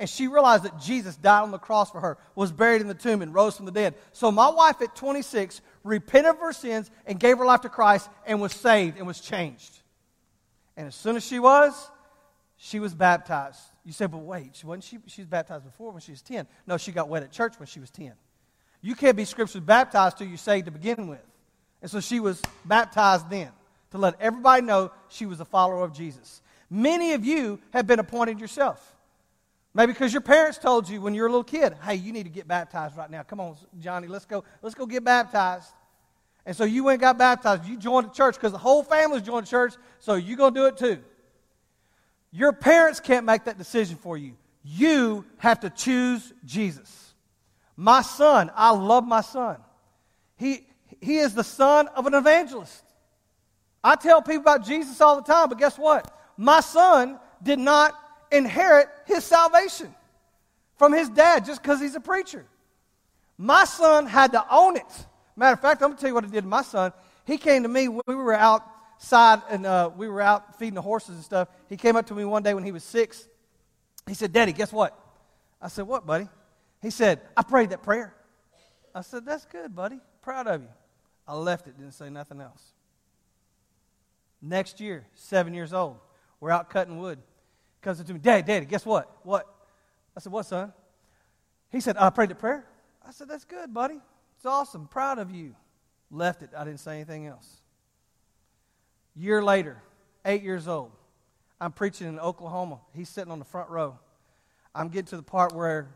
and 0.00 0.08
she 0.08 0.28
realized 0.28 0.64
that 0.64 0.80
Jesus 0.80 1.14
died 1.14 1.42
on 1.42 1.50
the 1.50 1.58
cross 1.58 1.90
for 1.90 2.00
her, 2.00 2.16
was 2.34 2.50
buried 2.50 2.80
in 2.80 2.88
the 2.88 2.94
tomb, 2.94 3.20
and 3.20 3.34
rose 3.34 3.54
from 3.54 3.66
the 3.66 3.70
dead. 3.70 3.94
So 4.12 4.32
my 4.32 4.48
wife 4.48 4.80
at 4.80 4.96
26 4.96 5.60
repented 5.82 6.30
of 6.30 6.38
her 6.38 6.52
sins 6.52 6.90
and 7.06 7.18
gave 7.18 7.38
her 7.38 7.44
life 7.44 7.62
to 7.62 7.68
Christ 7.68 8.08
and 8.26 8.40
was 8.40 8.52
saved 8.52 8.98
and 8.98 9.06
was 9.06 9.20
changed. 9.20 9.78
And 10.76 10.86
as 10.86 10.94
soon 10.94 11.16
as 11.16 11.24
she 11.24 11.38
was, 11.38 11.90
she 12.56 12.78
was 12.78 12.94
baptized. 12.94 13.60
You 13.84 13.92
say, 13.92 14.06
but 14.06 14.18
wait, 14.18 14.50
she 14.54 14.66
wasn't 14.66 14.84
she, 14.84 14.98
she 15.06 15.22
was 15.22 15.28
baptized 15.28 15.64
before 15.64 15.92
when 15.92 16.00
she 16.00 16.12
was 16.12 16.22
10. 16.22 16.46
No, 16.66 16.76
she 16.76 16.92
got 16.92 17.08
wet 17.08 17.22
at 17.22 17.32
church 17.32 17.58
when 17.58 17.66
she 17.66 17.80
was 17.80 17.90
10. 17.90 18.12
You 18.82 18.94
can't 18.94 19.16
be 19.16 19.24
scripturally 19.24 19.64
baptized 19.64 20.18
till 20.18 20.26
you're 20.26 20.36
saved 20.36 20.66
to 20.66 20.70
begin 20.70 21.08
with. 21.08 21.24
And 21.82 21.90
so 21.90 22.00
she 22.00 22.20
was 22.20 22.42
baptized 22.64 23.30
then 23.30 23.50
to 23.90 23.98
let 23.98 24.20
everybody 24.20 24.62
know 24.62 24.90
she 25.08 25.26
was 25.26 25.40
a 25.40 25.44
follower 25.44 25.82
of 25.82 25.92
Jesus. 25.92 26.42
Many 26.68 27.12
of 27.14 27.24
you 27.24 27.58
have 27.72 27.86
been 27.86 27.98
appointed 27.98 28.40
yourself. 28.40 28.94
Maybe 29.72 29.92
because 29.92 30.12
your 30.12 30.22
parents 30.22 30.58
told 30.58 30.88
you 30.88 31.00
when 31.00 31.14
you 31.14 31.22
were 31.22 31.28
a 31.28 31.30
little 31.30 31.44
kid, 31.44 31.76
hey, 31.84 31.94
you 31.94 32.12
need 32.12 32.24
to 32.24 32.30
get 32.30 32.48
baptized 32.48 32.96
right 32.96 33.10
now. 33.10 33.22
Come 33.22 33.38
on, 33.40 33.56
Johnny, 33.78 34.08
let's 34.08 34.24
go, 34.24 34.42
let's 34.62 34.74
go 34.74 34.84
get 34.84 35.04
baptized. 35.04 35.68
And 36.44 36.56
so 36.56 36.64
you 36.64 36.84
went 36.84 36.94
and 36.94 37.00
got 37.02 37.18
baptized. 37.18 37.66
You 37.66 37.76
joined 37.76 38.08
the 38.08 38.14
church 38.14 38.34
because 38.34 38.52
the 38.52 38.58
whole 38.58 38.82
family's 38.82 39.22
joined 39.22 39.46
the 39.46 39.50
church, 39.50 39.74
so 40.00 40.14
you're 40.14 40.36
going 40.36 40.54
to 40.54 40.60
do 40.60 40.66
it 40.66 40.76
too. 40.76 40.98
Your 42.32 42.52
parents 42.52 42.98
can't 42.98 43.26
make 43.26 43.44
that 43.44 43.58
decision 43.58 43.96
for 43.96 44.16
you. 44.16 44.34
You 44.64 45.24
have 45.38 45.60
to 45.60 45.70
choose 45.70 46.32
Jesus. 46.44 47.14
My 47.76 48.02
son, 48.02 48.50
I 48.54 48.70
love 48.70 49.06
my 49.06 49.20
son. 49.20 49.58
He, 50.36 50.66
he 51.00 51.18
is 51.18 51.34
the 51.34 51.44
son 51.44 51.88
of 51.88 52.06
an 52.06 52.14
evangelist. 52.14 52.84
I 53.82 53.96
tell 53.96 54.20
people 54.20 54.42
about 54.42 54.66
Jesus 54.66 55.00
all 55.00 55.16
the 55.16 55.22
time, 55.22 55.48
but 55.48 55.58
guess 55.58 55.78
what? 55.78 56.10
My 56.36 56.60
son 56.60 57.18
did 57.42 57.58
not 57.58 57.94
inherit 58.30 58.88
his 59.06 59.24
salvation 59.24 59.94
from 60.76 60.92
his 60.92 61.08
dad 61.08 61.44
just 61.44 61.62
because 61.62 61.80
he's 61.80 61.94
a 61.94 62.00
preacher. 62.00 62.46
My 63.36 63.64
son 63.64 64.06
had 64.06 64.32
to 64.32 64.44
own 64.50 64.76
it. 64.76 65.06
Matter 65.36 65.54
of 65.54 65.60
fact, 65.60 65.82
I'm 65.82 65.88
going 65.88 65.96
to 65.96 66.00
tell 66.00 66.10
you 66.10 66.14
what 66.14 66.24
I 66.24 66.28
did 66.28 66.42
to 66.42 66.48
my 66.48 66.62
son. 66.62 66.92
He 67.24 67.38
came 67.38 67.62
to 67.62 67.68
me 67.68 67.88
when 67.88 68.02
we 68.06 68.14
were 68.14 68.34
outside 68.34 69.42
and 69.48 69.64
uh, 69.64 69.90
we 69.96 70.08
were 70.08 70.20
out 70.20 70.58
feeding 70.58 70.74
the 70.74 70.82
horses 70.82 71.14
and 71.14 71.24
stuff. 71.24 71.48
He 71.68 71.76
came 71.76 71.96
up 71.96 72.06
to 72.06 72.14
me 72.14 72.24
one 72.24 72.42
day 72.42 72.54
when 72.54 72.64
he 72.64 72.72
was 72.72 72.84
six. 72.84 73.26
He 74.06 74.14
said, 74.14 74.32
Daddy, 74.32 74.52
guess 74.52 74.72
what? 74.72 74.98
I 75.60 75.68
said, 75.68 75.86
What, 75.86 76.06
buddy? 76.06 76.28
He 76.82 76.90
said, 76.90 77.20
I 77.36 77.42
prayed 77.42 77.70
that 77.70 77.82
prayer. 77.82 78.14
I 78.94 79.02
said, 79.02 79.24
That's 79.24 79.44
good, 79.44 79.74
buddy. 79.74 80.00
Proud 80.22 80.46
of 80.46 80.62
you. 80.62 80.68
I 81.26 81.34
left 81.34 81.66
it, 81.66 81.78
didn't 81.78 81.94
say 81.94 82.10
nothing 82.10 82.40
else. 82.40 82.62
Next 84.42 84.80
year, 84.80 85.06
seven 85.14 85.54
years 85.54 85.72
old, 85.72 85.98
we're 86.40 86.50
out 86.50 86.70
cutting 86.70 86.98
wood 86.98 87.18
comes 87.82 88.00
up 88.00 88.06
to 88.06 88.14
me, 88.14 88.20
Daddy, 88.20 88.42
Daddy, 88.42 88.66
guess 88.66 88.84
what? 88.84 89.10
What? 89.22 89.46
I 90.16 90.20
said, 90.20 90.32
What, 90.32 90.46
son? 90.46 90.72
He 91.70 91.80
said, 91.80 91.96
I 91.96 92.10
prayed 92.10 92.30
the 92.30 92.34
prayer. 92.34 92.66
I 93.06 93.12
said, 93.12 93.28
That's 93.28 93.44
good, 93.44 93.72
buddy. 93.72 94.00
It's 94.36 94.46
awesome. 94.46 94.86
Proud 94.86 95.18
of 95.18 95.30
you. 95.30 95.54
Left 96.10 96.42
it. 96.42 96.50
I 96.56 96.64
didn't 96.64 96.80
say 96.80 96.96
anything 96.96 97.26
else. 97.26 97.60
Year 99.14 99.42
later, 99.42 99.82
eight 100.24 100.42
years 100.42 100.66
old, 100.66 100.92
I'm 101.60 101.72
preaching 101.72 102.08
in 102.08 102.18
Oklahoma. 102.18 102.80
He's 102.94 103.08
sitting 103.08 103.30
on 103.30 103.38
the 103.38 103.44
front 103.44 103.70
row. 103.70 103.98
I'm 104.74 104.88
getting 104.88 105.06
to 105.06 105.16
the 105.16 105.22
part 105.22 105.52
where 105.54 105.88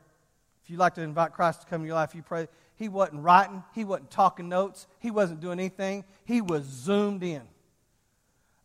if 0.63 0.71
you'd 0.71 0.79
like 0.79 0.95
to 0.95 1.03
invite 1.03 1.33
Christ 1.33 1.63
to 1.63 1.67
come 1.67 1.83
in 1.83 1.87
your 1.87 1.97
life, 1.97 2.15
you 2.15 2.23
pray. 2.23 2.49
He 2.77 2.89
wasn't 2.89 3.23
writing, 3.23 3.63
he 3.75 3.85
wasn't 3.85 4.11
talking 4.11 4.49
notes, 4.49 4.87
he 4.99 5.11
wasn't 5.11 5.41
doing 5.41 5.59
anything. 5.59 6.05
He 6.25 6.41
was 6.41 6.65
zoomed 6.65 7.23
in. 7.23 7.43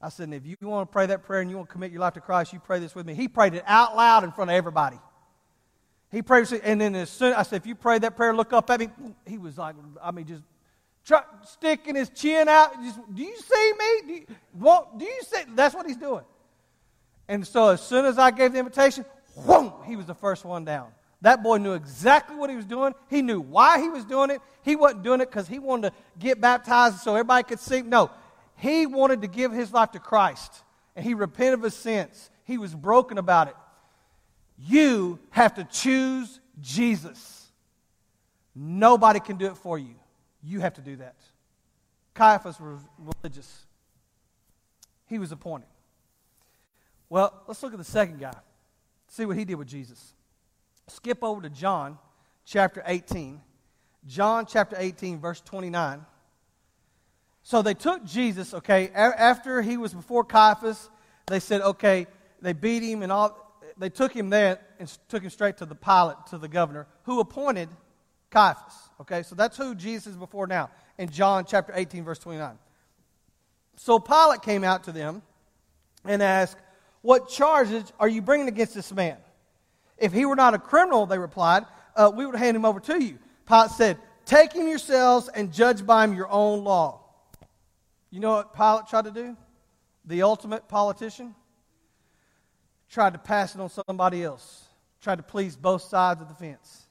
I 0.02 0.10
said, 0.10 0.32
if 0.34 0.46
you 0.46 0.56
want 0.62 0.90
to 0.90 0.94
pray 0.94 1.08
that 1.08 1.24
prayer 1.24 1.42
and 1.42 1.50
you 1.50 1.58
want 1.58 1.70
to 1.70 1.74
commit 1.74 1.92
your 1.92 2.00
life 2.00 2.14
to 2.14 2.22
Christ, 2.22 2.54
you 2.54 2.60
pray 2.60 2.80
this 2.80 2.96
with 2.96 3.06
me. 3.06 3.14
He 3.14 3.28
prayed 3.28 3.54
it 3.54 3.64
out 3.68 3.96
loud 3.96 4.24
in 4.24 4.32
front 4.32 4.50
of 4.50 4.56
everybody. 4.56 4.98
He 6.12 6.22
prayed, 6.22 6.52
and 6.64 6.80
then 6.80 6.96
as 6.96 7.10
soon 7.10 7.34
as 7.34 7.38
I 7.38 7.44
said, 7.44 7.58
if 7.58 7.68
you 7.68 7.76
pray 7.76 8.00
that 8.00 8.16
prayer, 8.16 8.34
look 8.34 8.54
up 8.54 8.70
at 8.70 8.80
me. 8.80 8.90
He 9.28 9.38
was 9.38 9.58
like, 9.58 9.76
I 10.02 10.12
mean, 10.12 10.26
just 10.26 10.44
try, 11.06 11.22
sticking 11.46 11.96
his 11.96 12.10
chin 12.10 12.48
out. 12.48 12.82
Just, 12.82 13.00
do 13.14 13.22
you 13.22 13.38
see 13.38 13.74
me? 13.78 14.02
Do 14.08 14.14
you, 14.14 14.26
what, 14.54 14.98
do 14.98 15.06
you 15.06 15.22
see? 15.22 15.44
That's 15.54 15.76
what 15.76 15.86
he's 15.86 15.98
doing. 15.98 16.24
And 17.28 17.46
so 17.46 17.70
as 17.70 17.82
soon 17.82 18.06
as 18.06 18.18
I 18.18 18.32
gave 18.32 18.54
the 18.54 18.60
invitation, 18.60 19.06
whoom, 19.46 19.74
he 19.86 19.96
was 19.96 20.06
the 20.06 20.16
first 20.16 20.46
one 20.46 20.66
down. 20.66 20.88
That 21.22 21.44
boy 21.44 21.58
knew 21.58 21.74
exactly 21.74 22.38
what 22.38 22.50
he 22.50 22.56
was 22.56 22.66
doing. 22.66 22.96
He 23.10 23.22
knew 23.22 23.42
why 23.42 23.80
he 23.82 23.90
was 23.90 24.06
doing 24.06 24.30
it. 24.30 24.42
He 24.64 24.76
wasn't 24.76 25.04
doing 25.04 25.20
it 25.20 25.30
because 25.30 25.48
he 25.48 25.60
wanted 25.60 25.90
to 25.90 25.96
get 26.18 26.40
baptized 26.40 27.02
so 27.02 27.12
everybody 27.12 27.44
could 27.44 27.60
see. 27.60 27.82
No, 27.82 28.10
he 28.60 28.86
wanted 28.86 29.22
to 29.22 29.28
give 29.28 29.54
his 29.54 29.72
life 29.72 29.92
to 29.92 30.00
Christ, 30.00 30.64
and 30.96 31.06
he 31.06 31.14
repented 31.14 31.54
of 31.56 31.64
his 31.64 31.76
sins. 31.76 32.30
He 32.44 32.58
was 32.58 32.76
broken 32.76 33.18
about 33.18 33.48
it. 33.48 33.56
You 34.58 35.20
have 35.30 35.56
to 35.56 35.64
choose 35.64 36.42
Jesus. 36.60 37.48
Nobody 38.54 39.22
can 39.22 39.38
do 39.38 39.46
it 39.46 39.56
for 39.56 39.80
you. 39.80 39.96
You 40.44 40.60
have 40.60 40.74
to 40.74 40.82
do 40.82 40.98
that. 40.98 41.16
Caiaphas 42.14 42.60
was 42.60 42.82
religious. 42.98 43.66
He 45.06 45.20
was 45.20 45.32
appointed. 45.32 45.70
Well, 47.08 47.34
let's 47.48 47.64
look 47.64 47.72
at 47.72 47.80
the 47.80 47.86
second 47.86 48.20
guy. 48.20 48.36
See 49.08 49.26
what 49.26 49.38
he 49.38 49.46
did 49.46 49.56
with 49.56 49.70
Jesus. 49.70 50.14
Skip 50.88 51.24
over 51.24 51.42
to 51.42 51.50
John 51.50 51.98
chapter 52.44 52.84
18. 52.86 53.40
John 54.06 54.46
chapter 54.46 54.76
18, 54.78 55.20
verse 55.20 55.40
29. 55.40 56.06
So 57.44 57.62
they 57.62 57.74
took 57.74 58.06
Jesus, 58.06 58.54
okay, 58.54 58.90
after 58.94 59.62
he 59.62 59.78
was 59.78 59.94
before 59.94 60.24
Caiaphas, 60.24 60.90
they 61.28 61.40
said, 61.40 61.62
okay, 61.62 62.08
they 62.42 62.54
beat 62.54 62.84
him 62.84 63.02
and 63.04 63.12
all. 63.12 63.46
They 63.78 63.90
took 63.90 64.14
him 64.14 64.30
there 64.30 64.60
and 64.80 64.90
took 65.08 65.24
him 65.24 65.30
straight 65.30 65.58
to 65.58 65.66
the 65.66 65.76
Pilate, 65.76 66.18
to 66.30 66.38
the 66.38 66.48
governor, 66.48 66.88
who 67.04 67.20
appointed 67.20 67.70
Caiaphas. 68.30 68.74
Okay, 69.02 69.24
so 69.24 69.36
that's 69.36 69.58
who 69.58 69.74
Jesus 69.74 70.08
is 70.08 70.16
before 70.16 70.48
now 70.48 70.70
in 70.98 71.10
John 71.10 71.46
chapter 71.46 71.72
18, 71.76 72.04
verse 72.04 72.20
29. 72.20 72.58
So 73.78 74.00
Pilate 74.00 74.42
came 74.42 74.64
out 74.64 74.84
to 74.84 74.92
them 74.92 75.22
and 76.04 76.22
asked, 76.22 76.58
What 77.02 77.30
charges 77.30 77.92
are 78.00 78.10
you 78.10 78.22
bringing 78.22 78.50
against 78.50 78.74
this 78.74 78.92
man? 78.92 79.18
If 79.98 80.12
he 80.12 80.26
were 80.26 80.36
not 80.36 80.54
a 80.54 80.60
criminal, 80.60 81.06
they 81.06 81.18
replied, 81.18 81.66
uh, 81.96 82.12
we 82.14 82.26
would 82.26 82.36
hand 82.36 82.56
him 82.56 82.66
over 82.66 82.80
to 82.80 83.04
you. 83.04 83.18
Pilate 83.48 83.72
said, 83.72 83.98
Take 84.26 84.54
him 84.54 84.68
yourselves 84.68 85.30
and 85.34 85.52
judge 85.52 85.86
by 85.86 86.04
him 86.04 86.14
your 86.14 86.30
own 86.30 86.64
law. 86.64 87.02
You 88.12 88.20
know 88.20 88.32
what 88.32 88.54
Pilate 88.54 88.88
tried 88.88 89.06
to 89.06 89.12
do? 89.12 89.38
The 90.06 90.24
ultimate 90.24 90.68
politician? 90.68 91.36
Tried 92.90 93.14
to 93.14 93.20
pass 93.20 93.54
it 93.54 93.62
on 93.62 93.70
somebody 93.70 94.24
else. 94.24 94.66
Tried 95.02 95.18
to 95.18 95.24
please 95.24 95.56
both 95.56 95.84
sides 95.84 96.22
of 96.22 96.28
the 96.28 96.34
fence. 96.34 96.88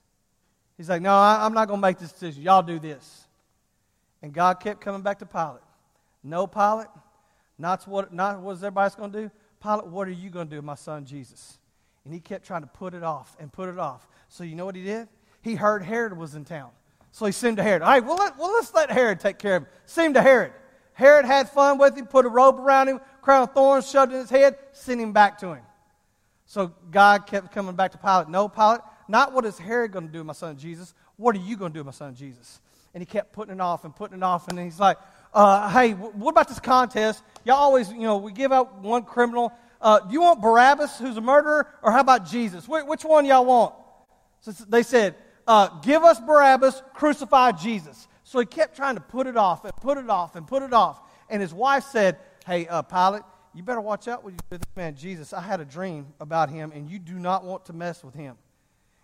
He's 0.76 0.88
like, 0.88 1.02
No, 1.02 1.12
I, 1.12 1.44
am 1.44 1.52
not 1.52 1.66
going 1.68 1.80
to 1.80 1.86
make 1.86 1.98
this 1.98 2.12
decision. 2.12 2.42
Y'all 2.42 2.62
do 2.62 2.78
this. 2.78 3.26
And 4.22 4.32
God 4.32 4.60
kept 4.60 4.80
coming 4.80 5.02
back 5.02 5.18
to 5.18 5.26
Pilate. 5.26 5.62
No, 6.22 6.46
Pilate, 6.46 6.88
not 7.58 7.86
what, 7.86 8.12
not 8.12 8.40
what 8.40 8.56
everybody's 8.56 8.94
going 8.94 9.12
to 9.12 9.22
do. 9.22 9.30
Pilate, 9.62 9.86
what 9.86 10.08
are 10.08 10.12
you 10.12 10.30
going 10.30 10.46
to 10.46 10.50
do 10.50 10.56
with 10.56 10.64
my 10.64 10.74
son 10.74 11.04
Jesus? 11.04 11.58
And 12.04 12.14
he 12.14 12.20
kept 12.20 12.46
trying 12.46 12.62
to 12.62 12.68
put 12.68 12.94
it 12.94 13.02
off 13.02 13.36
and 13.38 13.52
put 13.52 13.68
it 13.68 13.78
off. 13.78 14.06
So 14.28 14.44
you 14.44 14.54
know 14.54 14.64
what 14.64 14.76
he 14.76 14.84
did? 14.84 15.08
He 15.42 15.54
heard 15.54 15.82
Herod 15.82 16.16
was 16.16 16.34
in 16.34 16.44
town. 16.44 16.70
So 17.10 17.26
he 17.26 17.32
sent 17.32 17.56
to 17.56 17.62
Herod. 17.62 17.82
All 17.82 17.88
right, 17.88 18.04
well, 18.04 18.16
let, 18.16 18.38
well 18.38 18.52
let's 18.52 18.72
let 18.74 18.90
Herod 18.90 19.20
take 19.20 19.38
care 19.38 19.56
of 19.56 19.62
him. 19.64 19.68
Send 19.86 20.14
to 20.14 20.22
Herod. 20.22 20.52
Herod 20.98 21.26
had 21.26 21.48
fun 21.48 21.78
with 21.78 21.96
him, 21.96 22.06
put 22.06 22.26
a 22.26 22.28
robe 22.28 22.58
around 22.58 22.88
him, 22.88 23.00
crown 23.22 23.44
of 23.44 23.52
thorns 23.52 23.88
shoved 23.88 24.12
in 24.12 24.18
his 24.18 24.28
head, 24.28 24.58
sent 24.72 25.00
him 25.00 25.12
back 25.12 25.38
to 25.38 25.52
him. 25.52 25.62
So 26.44 26.72
God 26.90 27.24
kept 27.24 27.52
coming 27.52 27.76
back 27.76 27.92
to 27.92 27.98
Pilate. 27.98 28.28
No, 28.28 28.48
Pilate, 28.48 28.80
not 29.06 29.32
what 29.32 29.44
is 29.44 29.56
Herod 29.56 29.92
going 29.92 30.08
to 30.08 30.12
do 30.12 30.24
my 30.24 30.32
son 30.32 30.58
Jesus, 30.58 30.94
what 31.16 31.36
are 31.36 31.38
you 31.38 31.56
going 31.56 31.72
to 31.72 31.78
do 31.78 31.84
my 31.84 31.92
son 31.92 32.16
Jesus? 32.16 32.60
And 32.94 33.00
he 33.00 33.06
kept 33.06 33.32
putting 33.32 33.54
it 33.54 33.60
off 33.60 33.84
and 33.84 33.94
putting 33.94 34.16
it 34.16 34.22
off. 34.24 34.48
And 34.48 34.58
he's 34.58 34.80
like, 34.80 34.98
uh, 35.32 35.70
hey, 35.70 35.92
what 35.92 36.30
about 36.30 36.48
this 36.48 36.58
contest? 36.58 37.22
Y'all 37.44 37.54
always, 37.54 37.92
you 37.92 38.00
know, 38.00 38.16
we 38.16 38.32
give 38.32 38.50
out 38.50 38.78
one 38.78 39.04
criminal. 39.04 39.52
Uh, 39.80 40.00
do 40.00 40.12
you 40.12 40.22
want 40.22 40.42
Barabbas, 40.42 40.98
who's 40.98 41.16
a 41.16 41.20
murderer, 41.20 41.68
or 41.80 41.92
how 41.92 42.00
about 42.00 42.26
Jesus? 42.26 42.64
Wh- 42.64 42.88
which 42.88 43.04
one 43.04 43.24
y'all 43.24 43.44
want? 43.44 43.72
So 44.40 44.50
they 44.50 44.82
said, 44.82 45.14
uh, 45.46 45.68
give 45.80 46.02
us 46.02 46.18
Barabbas, 46.18 46.82
crucify 46.92 47.52
Jesus. 47.52 48.08
So 48.28 48.38
he 48.40 48.44
kept 48.44 48.76
trying 48.76 48.96
to 48.96 49.00
put 49.00 49.26
it 49.26 49.38
off 49.38 49.64
and 49.64 49.74
put 49.76 49.96
it 49.96 50.10
off 50.10 50.36
and 50.36 50.46
put 50.46 50.62
it 50.62 50.74
off. 50.74 51.00
And 51.30 51.40
his 51.40 51.54
wife 51.54 51.84
said, 51.84 52.18
hey, 52.44 52.66
uh, 52.66 52.82
Pilate, 52.82 53.22
you 53.54 53.62
better 53.62 53.80
watch 53.80 54.06
out 54.06 54.22
with 54.22 54.34
this 54.50 54.60
man 54.76 54.96
Jesus. 54.96 55.32
I 55.32 55.40
had 55.40 55.60
a 55.60 55.64
dream 55.64 56.08
about 56.20 56.50
him, 56.50 56.70
and 56.74 56.90
you 56.90 56.98
do 56.98 57.14
not 57.14 57.42
want 57.42 57.64
to 57.64 57.72
mess 57.72 58.04
with 58.04 58.12
him. 58.12 58.36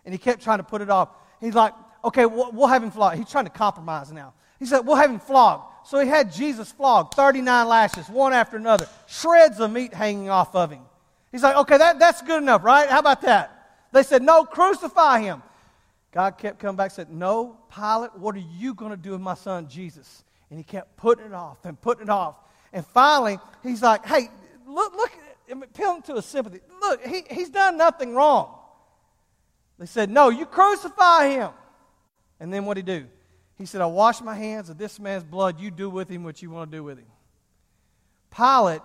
And 0.05 0.13
he 0.13 0.19
kept 0.19 0.43
trying 0.43 0.59
to 0.59 0.63
put 0.63 0.83
it 0.83 0.91
off. 0.91 1.09
He's 1.41 1.55
like, 1.55 1.73
okay, 2.03 2.27
we'll, 2.27 2.51
we'll 2.51 2.67
have 2.67 2.83
him 2.83 2.91
flogged. 2.91 3.17
He's 3.17 3.27
trying 3.27 3.45
to 3.45 3.49
compromise 3.49 4.11
now. 4.11 4.35
He 4.59 4.67
said, 4.67 4.81
we'll 4.81 4.95
have 4.95 5.09
him 5.09 5.19
flogged. 5.19 5.87
So 5.87 5.99
he 5.99 6.07
had 6.07 6.31
Jesus 6.31 6.71
flogged, 6.71 7.15
39 7.15 7.67
lashes, 7.67 8.07
one 8.07 8.31
after 8.31 8.57
another, 8.57 8.87
shreds 9.07 9.59
of 9.59 9.71
meat 9.71 9.91
hanging 9.91 10.29
off 10.29 10.55
of 10.55 10.69
him. 10.69 10.83
He's 11.31 11.41
like, 11.41 11.55
okay, 11.55 11.79
that, 11.79 11.97
that's 11.97 12.21
good 12.21 12.43
enough, 12.43 12.63
right? 12.63 12.87
How 12.87 12.99
about 12.99 13.23
that? 13.23 13.79
They 13.91 14.03
said, 14.03 14.21
no, 14.21 14.43
crucify 14.43 15.21
him. 15.21 15.41
God 16.15 16.37
kept 16.37 16.59
coming 16.59 16.77
back 16.77 16.85
and 16.85 16.93
said, 16.93 17.11
no, 17.11 17.57
Pilate, 17.69 18.15
what 18.17 18.35
are 18.35 18.43
you 18.57 18.73
going 18.73 18.91
to 18.91 18.97
do 18.97 19.11
with 19.11 19.19
my 19.19 19.33
son 19.33 19.67
Jesus? 19.67 20.23
And 20.49 20.57
he 20.57 20.63
kept 20.63 20.95
putting 20.95 21.25
it 21.25 21.33
off 21.33 21.65
and 21.65 21.79
putting 21.79 22.03
it 22.03 22.09
off. 22.09 22.37
And 22.71 22.85
finally, 22.87 23.37
he's 23.61 23.81
like, 23.81 24.05
hey, 24.05 24.29
look, 24.65 24.95
look, 24.95 25.11
appealing 25.51 26.03
to 26.03 26.15
his 26.15 26.25
sympathy. 26.25 26.61
Look, 26.79 27.05
he, 27.05 27.23
he's 27.29 27.49
done 27.49 27.75
nothing 27.77 28.15
wrong. 28.15 28.57
They 29.77 29.87
said, 29.87 30.09
no, 30.09 30.29
you 30.29 30.45
crucify 30.45 31.31
him. 31.31 31.51
And 32.39 32.53
then 32.53 32.63
what 32.63 32.75
did 32.75 32.87
he 32.87 32.99
do? 32.99 33.07
He 33.57 33.65
said, 33.65 33.81
I 33.81 33.85
wash 33.85 34.21
my 34.21 34.35
hands 34.35 34.69
of 34.69 34.77
this 34.77 35.01
man's 35.01 35.25
blood. 35.25 35.59
You 35.59 35.69
do 35.69 35.89
with 35.89 36.07
him 36.07 36.23
what 36.23 36.41
you 36.41 36.49
want 36.49 36.71
to 36.71 36.77
do 36.77 36.83
with 36.83 36.97
him. 36.97 37.07
Pilate 38.33 38.81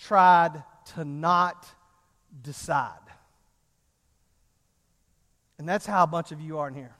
tried 0.00 0.64
to 0.96 1.04
not 1.04 1.64
decide. 2.42 2.98
And 5.62 5.68
that's 5.68 5.86
how 5.86 6.02
a 6.02 6.08
bunch 6.08 6.32
of 6.32 6.40
you 6.40 6.58
are 6.58 6.66
in 6.66 6.74
here. 6.74 6.92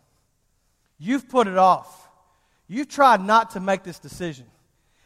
You've 0.96 1.28
put 1.28 1.48
it 1.48 1.58
off. 1.58 2.08
You've 2.68 2.86
tried 2.86 3.20
not 3.20 3.50
to 3.50 3.60
make 3.60 3.82
this 3.82 3.98
decision. 3.98 4.46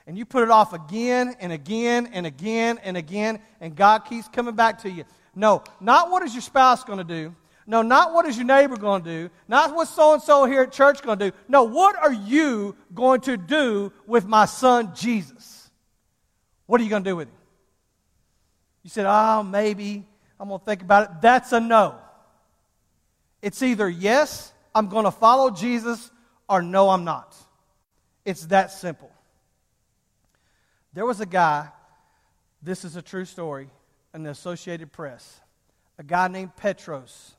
And 0.07 0.19
you 0.19 0.27
put 0.27 0.43
it 0.43 0.51
off 0.51 0.75
again 0.75 1.35
and 1.41 1.51
again 1.51 2.11
and 2.13 2.27
again 2.27 2.79
and 2.85 2.99
again, 2.99 3.41
and 3.63 3.75
God 3.75 4.01
keeps 4.01 4.29
coming 4.29 4.55
back 4.55 4.83
to 4.83 4.91
you. 4.91 5.05
No, 5.35 5.65
not 5.81 6.11
what 6.11 6.23
is 6.23 6.35
your 6.35 6.43
spouse 6.43 6.85
going 6.85 6.99
to 6.99 7.05
do. 7.05 7.35
No, 7.67 7.81
not 7.81 8.13
what 8.13 8.27
is 8.27 8.37
your 8.37 8.45
neighbor 8.45 8.77
going 8.77 9.03
to 9.05 9.11
do. 9.11 9.31
Not 9.49 9.75
what 9.75 9.89
so 9.89 10.13
and 10.13 10.23
so 10.23 10.45
here 10.45 10.61
at 10.61 10.71
church 10.71 11.01
going 11.01 11.19
to 11.19 11.31
do. 11.31 11.37
No, 11.49 11.63
what 11.63 11.97
are 11.97 12.13
you 12.13 12.77
going 12.95 13.23
to 13.23 13.39
do 13.39 13.91
with 14.07 14.27
my 14.27 14.45
son 14.45 14.95
Jesus? 14.95 15.71
What 16.67 16.79
are 16.79 16.85
you 16.85 16.91
going 16.91 17.05
to 17.05 17.11
do 17.11 17.17
with 17.17 17.29
him? 17.29 17.35
You 18.83 18.91
said, 18.91 19.07
oh, 19.09 19.43
maybe 19.43 20.05
I'm 20.39 20.49
going 20.49 20.61
to 20.61 20.67
think 20.67 20.83
about 20.83 21.05
it. 21.05 21.11
That's 21.23 21.53
a 21.53 21.61
no. 21.61 22.01
It's 23.47 23.63
either 23.63 23.89
yes, 23.89 24.53
I'm 24.75 24.89
going 24.89 25.05
to 25.05 25.13
follow 25.13 25.51
Jesus, 25.51 26.11
or 26.49 26.63
no, 26.63 26.91
I'm 26.91 27.05
not. 27.05 27.33
It's 28.25 28.47
that 28.47 28.73
simple. 28.73 29.13
There 30.93 31.07
was 31.07 31.21
a 31.21 31.27
guy, 31.27 31.69
this 32.61 32.85
is 32.85 32.97
a 32.97 33.03
true 33.03 33.25
story, 33.25 33.71
in 34.13 34.25
the 34.25 34.31
Associated 34.31 34.91
Press, 34.91 35.41
a 35.97 36.03
guy 36.03 36.27
named 36.27 36.57
Petros. 36.57 37.37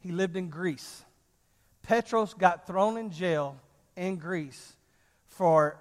He 0.00 0.12
lived 0.12 0.34
in 0.34 0.48
Greece. 0.48 1.04
Petros 1.82 2.32
got 2.32 2.66
thrown 2.66 2.96
in 2.96 3.10
jail 3.10 3.60
in 3.96 4.16
Greece 4.16 4.74
for, 5.26 5.76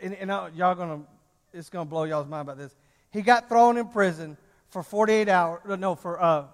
and, 0.00 0.14
and 0.14 0.30
y'all 0.56 0.74
gonna, 0.74 1.02
it's 1.52 1.68
gonna 1.68 1.84
blow 1.84 2.04
y'all's 2.04 2.26
mind 2.26 2.48
about 2.48 2.56
this. 2.56 2.74
He 3.10 3.20
got 3.20 3.50
thrown 3.50 3.76
in 3.76 3.88
prison 3.88 4.38
for 4.70 4.82
48 4.82 5.28
hours, 5.28 5.60
no, 5.78 5.94
for, 5.94 6.18
uh, 6.22 6.44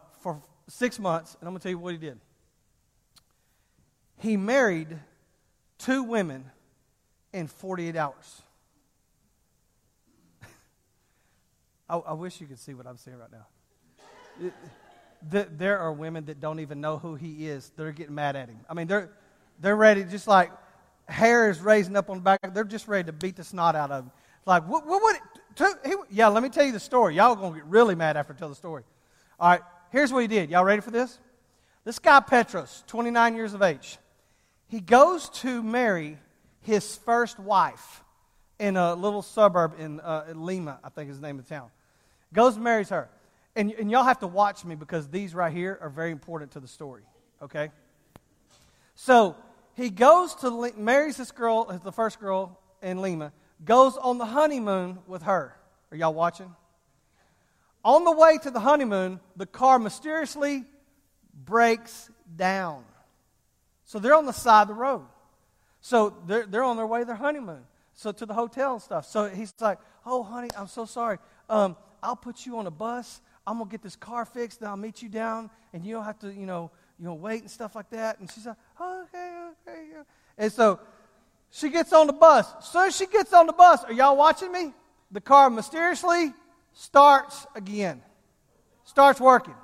six 0.69 0.99
months, 0.99 1.37
and 1.41 1.49
I'm 1.49 1.53
gonna 1.53 1.61
tell 1.61 1.71
you 1.71 1.79
what 1.79 1.93
he 1.93 1.99
did. 1.99 2.19
He 4.19 4.37
married 4.37 4.99
two 5.79 6.03
women 6.03 6.51
in 7.33 7.47
48 7.47 7.97
hours. 7.97 8.43
I, 11.89 11.97
I, 11.97 12.13
wish 12.15 12.41
you 12.41 12.47
could 12.47 12.59
see 12.59 12.75
what 12.75 12.87
I'm 12.87 12.97
saying 12.97 13.19
right 13.19 13.31
now. 13.31 14.51
The, 15.29 15.49
there 15.57 15.79
are 15.79 15.93
women 15.93 16.25
that 16.27 16.41
don't 16.41 16.61
even 16.61 16.81
know 16.81 16.99
who 16.99 17.15
he 17.15 17.49
is. 17.49 17.73
They're 17.77 17.93
getting 17.93 18.15
mad 18.15 18.37
at 18.37 18.49
him. 18.49 18.61
I 18.69 18.75
mean, 18.75 18.87
they're, 18.87 19.11
they're 19.61 19.77
ready, 19.77 20.05
just 20.05 20.27
like 20.29 20.51
hair 21.09 21.51
is 21.51 21.61
raising 21.61 21.97
up 21.97 22.11
on 22.11 22.19
the 22.19 22.23
back. 22.23 22.55
They're 22.55 22.65
just 22.65 22.89
ready 22.89 23.05
to 23.07 23.13
beat 23.13 23.37
the 23.37 23.45
snot 23.45 23.77
out 23.77 23.91
of 23.91 24.05
him. 24.05 24.11
Like, 24.45 24.69
what, 24.69 24.87
what 24.87 25.03
would 25.03 25.17
it, 25.17 25.23
to, 25.57 25.79
he, 25.85 25.95
yeah, 26.11 26.29
let 26.29 26.43
me 26.43 26.49
tell 26.49 26.65
you 26.65 26.73
the 26.73 26.81
story. 26.81 27.17
Y'all 27.17 27.35
going 27.35 27.53
to 27.53 27.59
get 27.59 27.67
really 27.67 27.95
mad 27.95 28.17
after 28.17 28.33
I 28.33 28.37
tell 28.37 28.49
the 28.49 28.55
story. 28.55 28.85
All 29.41 29.51
right, 29.51 29.63
here's 29.91 30.13
what 30.13 30.21
he 30.21 30.29
did. 30.29 30.51
Y'all 30.51 30.65
ready 30.65 30.81
for 30.81 30.91
this? 30.91 31.19
This 31.85 31.99
guy, 31.99 32.21
Petros, 32.21 32.83
29 32.87 33.37
years 33.37 33.55
of 33.55 33.63
age, 33.63 33.99
he 34.69 34.81
goes 34.81 35.29
to 35.41 35.63
marry 35.63 36.19
his 36.63 36.97
first 36.97 37.39
wife 37.39 38.03
in 38.59 38.77
a 38.77 38.95
little 38.95 39.23
suburb 39.23 39.75
in, 39.79 40.01
uh, 40.01 40.25
in 40.29 40.45
Lima, 40.45 40.81
I 40.83 40.89
think 40.89 41.11
is 41.11 41.21
the 41.21 41.27
name 41.27 41.39
of 41.39 41.49
the 41.49 41.55
town. 41.55 41.71
Goes 42.33 42.57
and 42.57 42.65
marries 42.65 42.89
her 42.89 43.09
and, 43.57 43.73
and 43.73 43.91
y'all 43.91 44.05
have 44.05 44.21
to 44.21 44.27
watch 44.27 44.65
me 44.65 44.75
because 44.75 45.09
these 45.09 45.35
right 45.35 45.53
here 45.53 45.79
are 45.81 45.89
very 45.89 46.13
important 46.13 46.53
to 46.53 46.61
the 46.61 46.69
story, 46.69 47.03
okay? 47.43 47.71
So 48.95 49.35
he 49.75 49.89
goes 49.89 50.35
to, 50.37 50.73
marries 50.77 51.17
this 51.17 51.33
girl, 51.33 51.65
the 51.83 51.93
first 51.93 52.21
girl 52.21 52.61
in 52.83 53.01
Lima, 53.01 53.33
goes 53.65 53.97
on 53.97 54.19
the 54.19 54.27
honeymoon 54.27 54.99
with 55.07 55.23
her. 55.23 55.57
Are 55.91 55.97
y'all 55.97 56.13
watching? 56.13 56.55
On 57.87 58.05
the 58.05 58.11
way 58.11 58.37
to 58.43 58.51
the 58.51 58.59
honeymoon, 58.59 59.21
the 59.37 59.47
car 59.47 59.79
mysteriously 59.79 60.65
breaks 61.33 62.11
down. 62.35 62.83
So 63.85 64.01
they're 64.01 64.15
on 64.15 64.27
the 64.27 64.33
side 64.33 64.63
of 64.63 64.69
the 64.69 64.75
road. 64.75 65.07
So 65.81 66.17
they're, 66.27 66.47
they're 66.47 66.65
on 66.65 66.77
their 66.77 66.87
way 66.87 67.01
to 67.01 67.05
their 67.05 67.15
honeymoon. 67.15 67.63
So 67.95 68.11
to 68.11 68.27
the 68.27 68.35
hotel 68.35 68.73
and 68.75 68.83
stuff. 68.83 69.07
So 69.07 69.29
he's 69.29 69.55
like, 69.61 69.79
Oh, 70.05 70.25
honey, 70.25 70.49
I'm 70.59 70.67
so 70.67 70.85
sorry. 70.85 71.19
Um, 71.49 71.77
I'll 72.03 72.17
put 72.17 72.45
you 72.45 72.59
on 72.59 72.67
a 72.67 72.71
bus 72.71 73.21
I'm 73.47 73.59
gonna 73.59 73.71
get 73.71 73.83
this 73.83 73.95
car 73.95 74.25
fixed, 74.25 74.61
and 74.61 74.69
I'll 74.69 74.77
meet 74.77 75.03
you 75.03 75.09
down, 75.09 75.51
and 75.73 75.85
you 75.85 75.95
don't 75.95 76.05
have 76.05 76.19
to, 76.21 76.33
you 76.33 76.47
know, 76.47 76.71
you 76.99 77.05
know, 77.05 77.15
wait 77.15 77.43
and 77.43 77.51
stuff 77.51 77.77
like 77.77 77.91
that. 77.91 78.19
And 78.19 78.31
she's 78.31 78.47
like, 78.47 78.57
okay, 78.81 79.49
okay. 79.69 79.87
And 80.37 80.53
so 80.53 80.81
she 81.51 81.71
gets 81.71 81.93
on 81.93 82.09
the 82.09 82.13
bus. 82.13 82.53
As 82.59 82.65
soon 82.67 82.89
as 82.89 82.97
she 82.97 83.07
gets 83.07 83.33
on 83.33 83.47
the 83.47 83.53
bus, 83.53 83.85
are 83.85 83.93
y'all 83.93 84.17
watching 84.17 84.51
me? 84.51 84.73
The 85.13 85.21
car 85.21 85.49
mysteriously 85.49 86.33
starts 86.77 87.47
again, 87.55 88.03
starts 88.85 89.19
working. 89.19 89.55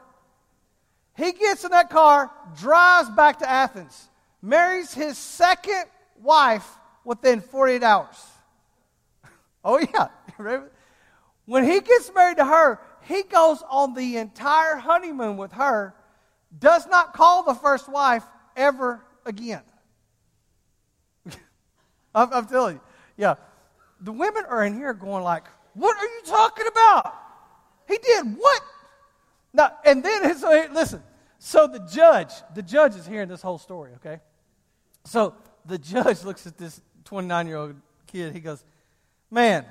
He 1.16 1.32
gets 1.32 1.62
in 1.62 1.70
that 1.70 1.90
car, 1.90 2.30
drives 2.58 3.10
back 3.10 3.38
to 3.40 3.48
Athens, 3.48 4.08
marries 4.40 4.94
his 4.94 5.18
second 5.18 5.84
wife 6.20 6.66
within 7.04 7.40
48 7.40 7.82
hours. 7.82 8.16
oh, 9.64 9.78
yeah. 9.78 10.08
when 11.44 11.64
he 11.64 11.80
gets 11.80 12.10
married 12.14 12.38
to 12.38 12.46
her, 12.46 12.80
he 13.02 13.22
goes 13.24 13.62
on 13.68 13.94
the 13.94 14.16
entire 14.16 14.76
honeymoon 14.76 15.36
with 15.36 15.52
her, 15.52 15.94
does 16.58 16.86
not 16.86 17.12
call 17.12 17.42
the 17.42 17.54
first 17.54 17.90
wife 17.90 18.24
ever 18.56 19.04
again. 19.26 19.62
I'm, 22.14 22.32
I'm, 22.32 22.46
telling 22.46 22.76
you. 22.76 22.80
Yeah. 23.18 23.34
The 24.00 24.12
women 24.12 24.44
are 24.48 24.64
in 24.64 24.74
here 24.74 24.94
going 24.94 25.22
like, 25.22 25.44
what 25.74 25.96
are 25.96 26.04
you 26.04 26.20
talking 26.26 26.66
about? 26.66 27.14
He 27.88 27.98
did 27.98 28.36
what? 28.36 28.62
Now, 29.52 29.72
and 29.84 30.02
then, 30.02 30.36
so, 30.36 30.66
listen. 30.72 31.02
So 31.38 31.66
the 31.66 31.80
judge, 31.80 32.32
the 32.54 32.62
judge 32.62 32.94
is 32.94 33.06
hearing 33.06 33.28
this 33.28 33.42
whole 33.42 33.58
story, 33.58 33.92
okay? 33.96 34.20
So 35.04 35.34
the 35.66 35.78
judge 35.78 36.22
looks 36.24 36.46
at 36.46 36.56
this 36.56 36.80
29 37.04 37.46
year 37.46 37.56
old 37.56 37.74
kid. 38.06 38.32
He 38.32 38.40
goes, 38.40 38.64
man, 39.30 39.64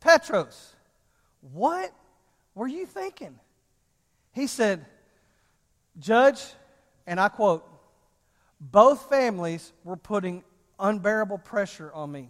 Petros, 0.00 0.74
what 1.52 1.92
were 2.54 2.66
you 2.66 2.86
thinking? 2.86 3.38
He 4.32 4.46
said, 4.46 4.84
Judge, 5.98 6.42
and 7.06 7.20
I 7.20 7.28
quote, 7.28 7.68
both 8.60 9.08
families 9.08 9.72
were 9.84 9.96
putting 9.96 10.42
unbearable 10.78 11.38
pressure 11.38 11.92
on 11.92 12.10
me. 12.10 12.28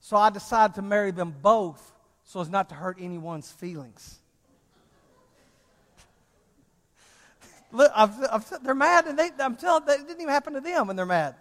So 0.00 0.16
I 0.16 0.30
decided 0.30 0.74
to 0.74 0.82
marry 0.82 1.10
them 1.10 1.34
both 1.42 1.91
so 2.32 2.40
as 2.40 2.48
not 2.48 2.70
to 2.70 2.74
hurt 2.74 2.96
anyone's 2.98 3.52
feelings. 3.52 4.18
Look, 7.70 7.92
I've, 7.94 8.10
I've, 8.30 8.64
they're 8.64 8.74
mad, 8.74 9.06
and 9.06 9.18
they, 9.18 9.28
I'm 9.38 9.54
telling 9.54 9.84
that 9.84 10.00
it 10.00 10.06
didn't 10.08 10.22
even 10.22 10.32
happen 10.32 10.54
to 10.54 10.60
them, 10.60 10.88
and 10.88 10.98
they're 10.98 11.04
mad. 11.04 11.34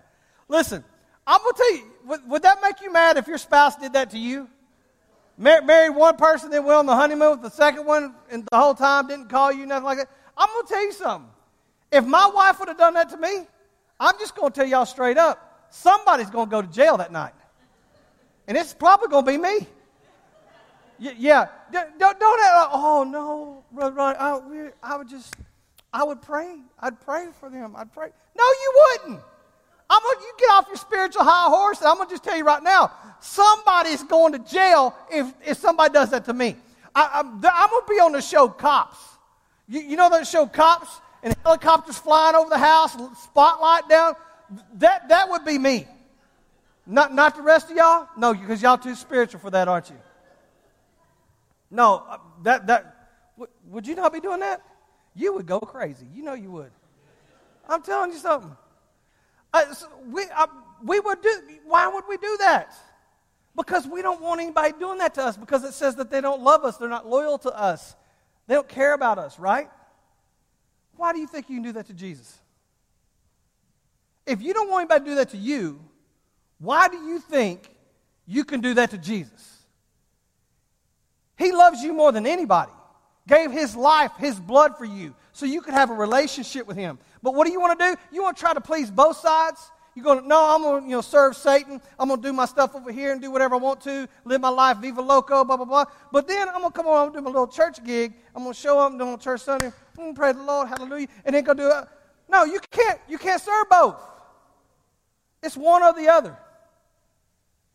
Listen, 0.50 0.84
I'm 1.26 1.40
going 1.40 1.54
to 1.54 1.58
tell 1.58 1.76
you, 1.76 1.84
would, 2.08 2.30
would 2.30 2.42
that 2.42 2.58
make 2.62 2.82
you 2.82 2.92
mad 2.92 3.16
if 3.16 3.28
your 3.28 3.38
spouse 3.38 3.78
did 3.78 3.94
that 3.94 4.10
to 4.10 4.18
you? 4.18 4.50
Mar- 5.38 5.62
married 5.62 5.92
one 5.92 6.18
person, 6.18 6.50
then 6.50 6.66
went 6.66 6.78
on 6.78 6.86
the 6.86 6.96
honeymoon 6.96 7.32
with 7.32 7.42
the 7.42 7.52
second 7.52 7.86
one, 7.86 8.14
and 8.30 8.46
the 8.52 8.58
whole 8.58 8.76
time 8.76 9.08
didn't 9.08 9.30
call 9.30 9.50
you, 9.50 9.66
nothing 9.66 9.86
like 9.86 9.98
that. 9.98 10.10
I'm 10.38 10.50
going 10.50 10.66
to 10.66 10.74
tell 10.74 10.84
you 10.84 10.92
something. 10.92 11.30
If 11.90 12.06
my 12.06 12.30
wife 12.36 12.60
would 12.60 12.68
have 12.68 12.78
done 12.78 12.96
that 12.96 13.10
to 13.12 13.18
me, 13.18 13.48
I'm 13.98 14.20
just 14.20 14.36
going 14.36 14.52
to 14.52 14.60
tell 14.60 14.68
y'all 14.68 14.86
straight 14.86 15.18
up 15.18 15.68
somebody's 15.70 16.30
going 16.30 16.48
to 16.48 16.52
go 16.52 16.62
to 16.62 16.68
jail 16.68 16.98
that 16.98 17.14
night. 17.14 17.34
And 18.46 18.58
it's 18.58 18.74
probably 18.74 19.08
going 19.08 19.26
to 19.26 19.32
be 19.32 19.38
me. 19.38 19.68
Yeah, 21.02 21.48
don't, 21.72 21.98
don't, 21.98 22.20
oh 22.22 23.04
no, 23.04 23.64
right, 23.72 24.16
I, 24.20 24.70
I 24.84 24.98
would 24.98 25.10
just, 25.10 25.34
I 25.92 26.04
would 26.04 26.22
pray. 26.22 26.60
I'd 26.80 27.02
pray 27.02 27.26
for 27.40 27.50
them. 27.50 27.76
I'd 27.76 27.92
pray. 27.92 28.10
No, 28.38 28.44
you 28.44 28.74
wouldn't. 28.76 29.22
I'm 29.90 30.02
gonna, 30.02 30.22
you 30.22 30.34
get 30.38 30.52
off 30.52 30.68
your 30.68 30.78
spiritual 30.78 31.24
high 31.24 31.50
horse, 31.50 31.80
and 31.80 31.88
I'm 31.88 31.98
to 31.98 32.14
just 32.14 32.24
tell 32.24 32.38
you 32.38 32.46
right 32.46 32.62
now 32.62 32.92
somebody's 33.20 34.04
going 34.04 34.34
to 34.34 34.40
jail 34.40 34.96
if, 35.12 35.34
if 35.44 35.58
somebody 35.58 35.92
does 35.92 36.12
that 36.12 36.26
to 36.26 36.34
me. 36.34 36.56
I, 36.94 37.22
am 37.22 37.42
to 37.42 37.84
be 37.90 38.00
on 38.00 38.12
the 38.12 38.22
show 38.22 38.48
Cops. 38.48 38.98
You, 39.68 39.82
you 39.82 39.96
know 39.96 40.10
that 40.12 40.28
show 40.28 40.46
Cops? 40.46 41.02
And 41.24 41.36
helicopters 41.44 41.98
flying 41.98 42.36
over 42.36 42.50
the 42.50 42.58
house, 42.58 42.96
spotlight 43.24 43.88
down. 43.90 44.16
That, 44.76 45.10
that 45.10 45.30
would 45.30 45.46
be 45.46 45.58
me. 45.58 45.88
Not, 46.86 47.14
not 47.14 47.36
the 47.36 47.44
rest 47.44 47.70
of 47.70 47.78
y'all? 47.78 48.08
No, 48.18 48.34
because 48.34 48.62
y'all 48.62 48.78
too 48.78 48.96
spiritual 48.96 49.40
for 49.40 49.50
that, 49.52 49.68
aren't 49.68 49.90
you? 49.90 49.98
No, 51.72 52.04
uh, 52.08 52.18
that, 52.44 52.68
that, 52.68 53.10
would 53.68 53.88
you 53.88 53.96
not 53.96 54.12
be 54.12 54.20
doing 54.20 54.42
that? 54.42 54.62
You 55.16 55.34
would 55.34 55.46
go 55.46 55.60
crazy. 55.60 56.06
You 56.14 56.24
know 56.24 56.34
you 56.34 56.52
would. 56.52 56.72
I'm 57.68 57.82
telling 57.82 58.12
you 58.12 58.18
something. 58.18 58.56
Uh, 59.54 59.74
so 59.74 59.88
we, 60.06 60.24
uh, 60.36 60.48
we 60.84 61.00
would 61.00 61.22
do, 61.22 61.42
why 61.66 61.88
would 61.88 62.04
we 62.08 62.18
do 62.18 62.38
that? 62.40 62.74
Because 63.56 63.88
we 63.88 64.02
don't 64.02 64.22
want 64.22 64.42
anybody 64.42 64.74
doing 64.80 64.98
that 65.00 65.14
to 65.16 65.24
us 65.24 65.38
because 65.38 65.64
it 65.64 65.74
says 65.74 65.96
that 65.96 66.10
they 66.10 66.22
don't 66.22 66.42
love 66.42 66.64
us, 66.64 66.78
they're 66.78 66.90
not 66.90 67.08
loyal 67.08 67.38
to 67.40 67.50
us, 67.58 67.96
they 68.48 68.56
don't 68.56 68.68
care 68.68 68.94
about 68.94 69.18
us, 69.18 69.40
right? 69.40 69.70
Why 70.96 71.14
do 71.14 71.20
you 71.20 71.28
think 71.28 71.50
you 71.50 71.58
can 71.58 71.64
do 71.64 71.72
that 71.74 71.88
to 71.88 71.94
Jesus? 71.94 72.40
If 74.26 74.42
you 74.42 74.54
don't 74.54 74.70
want 74.70 74.90
anybody 74.90 75.06
to 75.06 75.12
do 75.12 75.16
that 75.16 75.30
to 75.30 75.38
you, 75.38 75.82
why 76.60 76.88
do 76.88 76.98
you 76.98 77.20
think 77.20 77.70
you 78.26 78.46
can 78.46 78.62
do 78.62 78.74
that 78.76 78.92
to 78.92 78.98
Jesus? 78.98 79.51
He 81.42 81.52
loves 81.52 81.82
you 81.82 81.94
more 81.94 82.12
than 82.12 82.28
anybody. 82.28 82.72
Gave 83.28 83.52
his 83.52 83.76
life, 83.76 84.12
his 84.18 84.40
blood 84.40 84.78
for 84.78 84.86
you, 84.86 85.16
so 85.32 85.46
you 85.46 85.62
could 85.62 85.74
have 85.74 85.90
a 85.90 85.94
relationship 85.94 86.68
with 86.68 86.78
him. 86.78 87.00
But 87.24 87.34
what 87.34 87.48
do 87.48 87.54
you 87.54 87.60
want 87.60 87.80
to 87.80 87.86
do? 87.86 88.02
You 88.12 88.22
want 88.22 88.38
to 88.38 88.42
try 88.42 88.54
to 88.54 88.62
please 88.62 88.92
both 88.92 89.18
sides? 89.18 89.72
You're 89.96 90.06
going 90.06 90.22
to, 90.22 90.28
no, 90.28 90.56
I'm 90.56 90.62
going 90.62 90.84
to 90.84 90.90
you 90.90 90.96
know, 90.96 91.02
serve 91.02 91.36
Satan. 91.36 91.82
I'm 92.00 92.08
going 92.08 92.22
to 92.22 92.28
do 92.28 92.32
my 92.32 92.46
stuff 92.46 92.76
over 92.76 92.92
here 92.92 93.12
and 93.12 93.22
do 93.22 93.30
whatever 93.30 93.56
I 93.56 93.58
want 93.58 93.82
to, 93.82 94.08
live 94.24 94.40
my 94.40 94.50
life, 94.50 94.78
viva 94.78 95.02
loco, 95.02 95.44
blah, 95.44 95.58
blah, 95.58 95.66
blah. 95.66 95.86
But 96.12 96.28
then 96.28 96.48
I'm 96.48 96.62
going 96.62 96.72
to 96.72 96.78
come 96.78 96.88
on, 96.88 97.08
I'm 97.08 97.12
going 97.12 97.14
to 97.14 97.20
do 97.20 97.24
my 97.24 97.30
little 97.32 97.48
church 97.48 97.84
gig. 97.84 98.14
I'm 98.36 98.44
going 98.44 98.54
to 98.54 98.60
show 98.60 98.80
up, 98.80 98.98
doing 98.98 99.18
church 99.18 99.42
Sunday, 99.42 99.72
mm, 99.98 100.10
I'm 100.10 100.14
pray 100.16 100.32
the 100.32 100.44
Lord, 100.44 100.70
hallelujah, 100.70 101.08
and 101.26 101.36
then 101.36 101.44
go 101.44 101.54
do 101.54 101.70
it. 101.70 101.88
No, 102.30 102.46
you 102.46 102.60
can't, 102.72 103.00
you 103.10 103.18
can't 103.18 103.42
serve 103.42 103.68
both. 103.70 104.00
It's 105.44 105.58
one 105.58 105.84
or 105.84 105.94
the 105.94 106.08
other. 106.08 106.38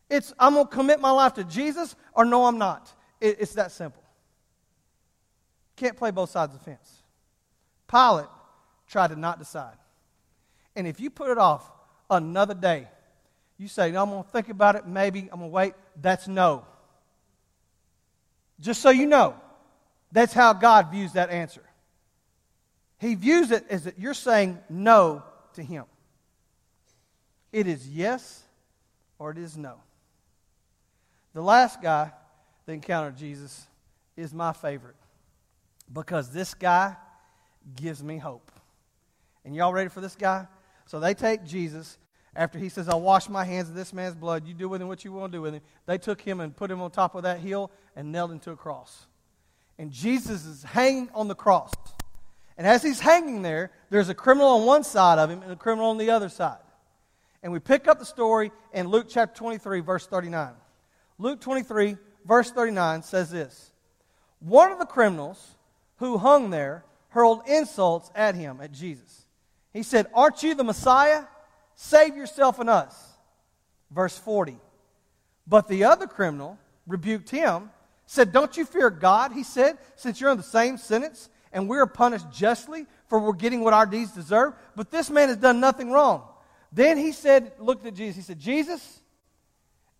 It's 0.09 0.33
I'm 0.39 0.53
going 0.53 0.67
to 0.67 0.71
commit 0.71 0.99
my 0.99 1.11
life 1.11 1.33
to 1.35 1.43
Jesus 1.43 1.95
or 2.13 2.25
no, 2.25 2.45
I'm 2.45 2.57
not. 2.57 2.93
It, 3.19 3.37
it's 3.39 3.53
that 3.53 3.71
simple. 3.71 4.03
Can't 5.75 5.95
play 5.95 6.11
both 6.11 6.29
sides 6.29 6.53
of 6.53 6.59
the 6.59 6.65
fence. 6.65 7.03
Pilate 7.89 8.27
tried 8.87 9.09
to 9.09 9.15
not 9.15 9.39
decide. 9.39 9.75
And 10.75 10.87
if 10.87 10.99
you 10.99 11.09
put 11.09 11.29
it 11.29 11.37
off, 11.37 11.69
another 12.09 12.53
day. 12.53 12.87
You 13.57 13.67
say, 13.67 13.91
no, 13.91 14.03
I'm 14.03 14.09
going 14.09 14.23
to 14.23 14.29
think 14.29 14.49
about 14.49 14.75
it, 14.75 14.85
maybe, 14.85 15.21
I'm 15.31 15.39
going 15.39 15.51
to 15.51 15.55
wait. 15.55 15.73
That's 15.99 16.27
no. 16.27 16.65
Just 18.59 18.81
so 18.81 18.89
you 18.89 19.05
know, 19.05 19.35
that's 20.11 20.33
how 20.33 20.53
God 20.53 20.91
views 20.91 21.13
that 21.13 21.29
answer. 21.29 21.63
He 22.99 23.15
views 23.15 23.51
it 23.51 23.65
as 23.69 23.83
that 23.83 23.99
you're 23.99 24.13
saying 24.13 24.59
no 24.69 25.23
to 25.53 25.63
Him. 25.63 25.85
It 27.51 27.67
is 27.67 27.87
yes 27.87 28.43
or 29.19 29.31
it 29.31 29.37
is 29.37 29.57
no. 29.57 29.75
The 31.33 31.41
last 31.41 31.81
guy 31.81 32.11
that 32.67 33.07
of 33.07 33.15
Jesus 33.15 33.65
is 34.15 34.33
my 34.33 34.53
favorite 34.53 34.95
because 35.91 36.31
this 36.31 36.53
guy 36.53 36.95
gives 37.75 38.03
me 38.03 38.17
hope. 38.17 38.51
And 39.45 39.55
y'all 39.55 39.73
ready 39.73 39.89
for 39.89 40.01
this 40.01 40.15
guy? 40.15 40.47
So 40.85 40.99
they 40.99 41.13
take 41.13 41.45
Jesus 41.45 41.97
after 42.35 42.59
he 42.59 42.69
says, 42.69 42.89
I'll 42.89 43.01
wash 43.01 43.29
my 43.29 43.45
hands 43.45 43.69
of 43.69 43.75
this 43.75 43.93
man's 43.93 44.15
blood. 44.15 44.45
You 44.45 44.53
do 44.53 44.69
with 44.69 44.81
him 44.81 44.87
what 44.87 45.03
you 45.05 45.11
want 45.13 45.31
to 45.31 45.37
do 45.37 45.41
with 45.41 45.53
him. 45.53 45.61
They 45.85 45.97
took 45.97 46.21
him 46.21 46.39
and 46.39 46.55
put 46.55 46.69
him 46.69 46.81
on 46.81 46.91
top 46.91 47.15
of 47.15 47.23
that 47.23 47.39
hill 47.39 47.71
and 47.95 48.11
nailed 48.11 48.31
him 48.31 48.39
to 48.41 48.51
a 48.51 48.55
cross. 48.55 49.07
And 49.79 49.91
Jesus 49.91 50.45
is 50.45 50.63
hanging 50.63 51.09
on 51.13 51.27
the 51.27 51.35
cross. 51.35 51.71
And 52.57 52.67
as 52.67 52.83
he's 52.83 52.99
hanging 52.99 53.43
there, 53.43 53.71
there's 53.89 54.09
a 54.09 54.15
criminal 54.15 54.49
on 54.49 54.65
one 54.65 54.83
side 54.83 55.19
of 55.19 55.29
him 55.29 55.41
and 55.41 55.51
a 55.51 55.55
criminal 55.55 55.89
on 55.89 55.97
the 55.97 56.09
other 56.09 56.29
side. 56.29 56.57
And 57.43 57.53
we 57.53 57.59
pick 57.59 57.87
up 57.87 57.99
the 57.99 58.05
story 58.05 58.51
in 58.73 58.87
Luke 58.87 59.07
chapter 59.07 59.37
23, 59.37 59.79
verse 59.81 60.07
39. 60.07 60.49
Luke 61.19 61.39
23, 61.39 61.97
verse 62.27 62.51
39 62.51 63.03
says 63.03 63.31
this 63.31 63.71
One 64.39 64.71
of 64.71 64.79
the 64.79 64.85
criminals 64.85 65.55
who 65.97 66.17
hung 66.17 66.49
there 66.49 66.83
hurled 67.09 67.41
insults 67.47 68.11
at 68.13 68.35
him, 68.35 68.59
at 68.61 68.71
Jesus. 68.71 69.25
He 69.73 69.83
said, 69.83 70.07
Aren't 70.13 70.43
you 70.43 70.53
the 70.53 70.63
Messiah? 70.63 71.23
Save 71.75 72.15
yourself 72.15 72.59
and 72.59 72.69
us. 72.69 72.95
Verse 73.91 74.17
40. 74.17 74.57
But 75.47 75.67
the 75.67 75.85
other 75.85 76.07
criminal 76.07 76.59
rebuked 76.85 77.29
him, 77.29 77.69
said, 78.05 78.31
Don't 78.31 78.57
you 78.57 78.65
fear 78.65 78.89
God? 78.89 79.31
He 79.31 79.43
said, 79.43 79.77
Since 79.95 80.19
you're 80.19 80.31
in 80.31 80.37
the 80.37 80.43
same 80.43 80.77
sentence 80.77 81.29
and 81.53 81.69
we 81.69 81.77
are 81.77 81.87
punished 81.87 82.29
justly 82.31 82.85
for 83.07 83.19
we're 83.19 83.33
getting 83.33 83.63
what 83.63 83.73
our 83.73 83.85
deeds 83.85 84.11
deserve, 84.11 84.53
but 84.75 84.91
this 84.91 85.09
man 85.09 85.29
has 85.29 85.37
done 85.37 85.59
nothing 85.59 85.91
wrong. 85.91 86.23
Then 86.71 86.97
he 86.97 87.13
said, 87.13 87.53
looked 87.59 87.85
at 87.85 87.93
Jesus, 87.93 88.15
he 88.17 88.21
said, 88.21 88.39
Jesus, 88.39 88.99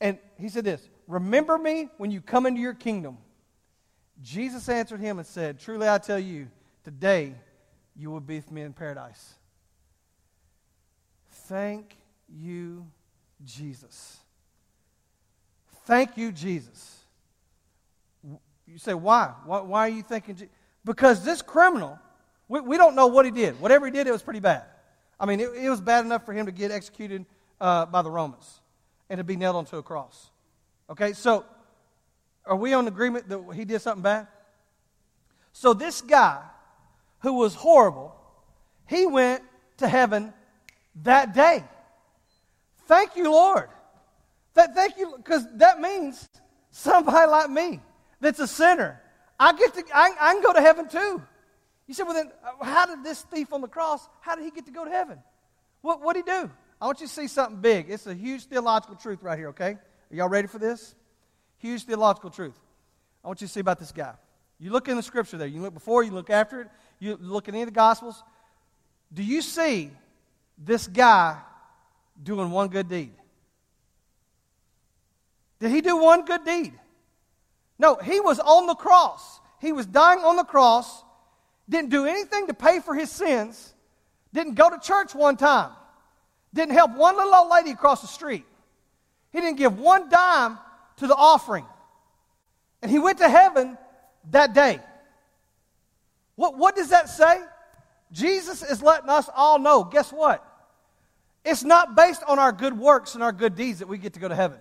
and 0.02 0.18
he 0.38 0.50
said 0.50 0.66
this, 0.66 0.88
Remember 1.08 1.58
me 1.58 1.90
when 1.98 2.12
you 2.12 2.22
come 2.22 2.46
into 2.46 2.60
your 2.60 2.74
kingdom. 2.74 3.18
Jesus 4.22 4.68
answered 4.68 5.00
him 5.00 5.20
and 5.20 5.28
said, 5.28 5.60
Truly 5.60 5.88
I 5.88 5.98
tell 6.00 6.20
you, 6.20 6.48
today 6.84 7.34
you 7.96 8.12
will 8.12 8.20
be 8.20 8.36
with 8.36 8.52
me 8.52 8.62
in 8.62 8.74
paradise. 8.74 9.36
Thank 11.48 11.96
you, 12.28 12.86
Jesus. 13.46 14.18
Thank 15.86 16.18
you, 16.18 16.32
Jesus. 16.32 17.00
You 18.68 18.78
say, 18.78 18.94
why? 18.94 19.32
Why, 19.46 19.62
why 19.62 19.80
are 19.82 19.90
you 19.90 20.04
thinking? 20.04 20.36
Je-? 20.36 20.50
Because 20.84 21.24
this 21.24 21.42
criminal, 21.42 21.98
we, 22.50 22.60
we, 22.60 22.78
don't 22.78 22.96
know 22.96 23.08
what 23.08 23.24
he 23.24 23.32
did. 23.32 23.60
Whatever 23.62 23.86
he 23.86 23.92
did, 23.94 24.08
it 24.08 24.12
was 24.12 24.22
pretty 24.22 24.42
bad. 24.42 24.64
I 25.18 25.26
mean, 25.26 25.40
it, 25.40 25.50
it 25.56 25.70
was 25.70 25.80
bad 25.80 26.06
enough 26.06 26.26
for 26.26 26.34
him 26.34 26.46
to 26.48 26.52
get 26.52 26.72
executed 26.72 27.26
uh, 27.62 27.86
by 27.86 28.02
the 28.02 28.12
Romans 28.12 28.60
and 29.10 29.18
to 29.20 29.24
be 29.24 29.38
nailed 29.38 29.56
onto 29.56 29.78
a 29.78 29.84
cross. 29.84 30.30
Okay, 30.90 31.14
so 31.14 31.46
are 32.46 32.56
we 32.56 32.74
on 32.74 32.88
agreement 32.88 33.28
that 33.30 33.44
he 33.54 33.66
did 33.66 33.82
something 33.82 34.04
bad? 34.04 34.28
So 35.52 35.74
this 35.74 36.02
guy 36.02 36.42
who 37.20 37.34
was 37.34 37.56
horrible, 37.56 38.16
he 38.86 39.06
went 39.06 39.44
to 39.78 39.88
heaven 39.88 40.34
that 41.04 41.34
day. 41.34 41.64
Thank 42.86 43.16
you, 43.16 43.32
Lord. 43.32 43.70
That, 44.54 44.74
thank 44.74 44.98
you, 44.98 45.14
because 45.18 45.46
that 45.56 45.80
means 45.80 46.28
somebody 46.72 47.30
like 47.30 47.50
me 47.50 47.82
that's 48.22 48.40
a 48.40 48.48
sinner. 48.48 49.02
I 49.40 49.54
get 49.54 49.74
to, 49.76 49.84
I, 49.94 50.12
I 50.20 50.34
can 50.34 50.42
go 50.42 50.54
to 50.54 50.62
heaven 50.62 50.88
too. 50.88 51.22
You 51.86 51.94
said, 51.94 52.04
well, 52.04 52.16
then, 52.16 52.32
uh, 52.44 52.66
how 52.66 52.86
did 52.86 53.04
this 53.04 53.22
thief 53.24 53.54
on 53.54 53.62
the 53.62 53.68
cross, 53.68 54.08
how 54.22 54.36
did 54.36 54.46
he 54.46 54.52
get 54.52 54.66
to 54.66 54.72
go 54.72 54.86
to 54.86 54.92
heaven? 54.92 55.20
What 55.82 56.14
did 56.14 56.26
he 56.26 56.32
do? 56.32 56.52
I 56.82 56.86
want 56.86 57.00
you 57.00 57.08
to 57.08 57.14
see 57.14 57.28
something 57.28 57.62
big. 57.62 57.90
It's 57.90 58.08
a 58.08 58.14
huge 58.14 58.46
theological 58.46 58.96
truth 58.96 59.20
right 59.22 59.38
here, 59.38 59.50
okay? 59.50 59.78
Are 60.12 60.16
y'all 60.16 60.30
ready 60.30 60.48
for 60.48 60.60
this? 60.60 60.96
Huge 61.58 61.84
theological 61.84 62.30
truth. 62.30 62.58
I 63.24 63.28
want 63.28 63.42
you 63.42 63.48
to 63.48 63.54
see 63.54 63.60
about 63.60 63.80
this 63.80 63.92
guy. 63.92 64.14
You 64.60 64.72
look 64.72 64.88
in 64.88 64.96
the 64.96 65.04
scripture 65.04 65.38
there. 65.38 65.48
You 65.48 65.62
look 65.62 65.74
before, 65.74 66.04
you 66.04 66.12
look 66.12 66.30
after 66.30 66.62
it, 66.62 66.68
you 67.00 67.18
look 67.20 67.48
in 67.48 67.56
any 67.56 67.64
of 67.64 67.68
the 67.68 67.74
gospels. 67.74 68.24
Do 69.14 69.24
you 69.24 69.42
see 69.42 69.92
this 70.58 70.88
guy 70.88 71.38
doing 72.22 72.52
one 72.52 72.70
good 72.70 72.90
deed? 72.90 73.14
Did 75.60 75.72
he 75.72 75.82
do 75.82 75.98
one 75.98 76.26
good 76.26 76.46
deed? 76.46 76.74
No, 77.80 77.96
he 77.96 78.20
was 78.20 78.40
on 78.40 78.68
the 78.68 78.76
cross. 78.76 79.40
He 79.60 79.72
was 79.72 79.86
dying 79.86 80.20
on 80.20 80.36
the 80.36 80.44
cross, 80.44 81.04
didn't 81.68 81.90
do 81.90 82.06
anything 82.06 82.48
to 82.48 82.54
pay 82.54 82.80
for 82.80 82.94
his 82.94 83.12
sins, 83.12 83.74
didn't 84.34 84.54
go 84.54 84.70
to 84.70 84.80
church 84.80 85.16
one 85.16 85.36
time, 85.36 85.72
didn't 86.54 86.74
help 86.74 86.96
one 86.96 87.18
little 87.18 87.34
old 87.34 87.50
lady 87.50 87.72
across 87.72 88.02
the 88.02 88.08
street. 88.08 88.46
He 89.38 89.42
didn't 89.42 89.60
give 89.60 89.78
one 89.78 90.10
dime 90.10 90.58
to 90.96 91.06
the 91.06 91.16
offering. 91.16 91.68
And 92.82 92.90
he 92.90 92.98
went 92.98 93.20
to 93.20 93.30
heaven 93.30 93.78
that 94.32 94.56
day. 94.56 94.80
What, 96.34 96.58
what 96.58 96.76
does 96.76 96.90
that 96.90 97.08
say? 97.08 97.40
Jesus 98.12 98.64
is 98.64 98.82
letting 98.82 99.12
us 99.12 99.30
all 99.36 99.60
know 99.60 99.84
guess 99.84 100.12
what? 100.12 100.44
It's 101.46 101.64
not 101.64 101.96
based 101.96 102.24
on 102.28 102.40
our 102.40 102.52
good 102.52 102.76
works 102.76 103.14
and 103.14 103.22
our 103.22 103.32
good 103.32 103.54
deeds 103.54 103.78
that 103.78 103.88
we 103.88 104.00
get 104.00 104.14
to 104.14 104.20
go 104.20 104.28
to 104.28 104.34
heaven. 104.34 104.58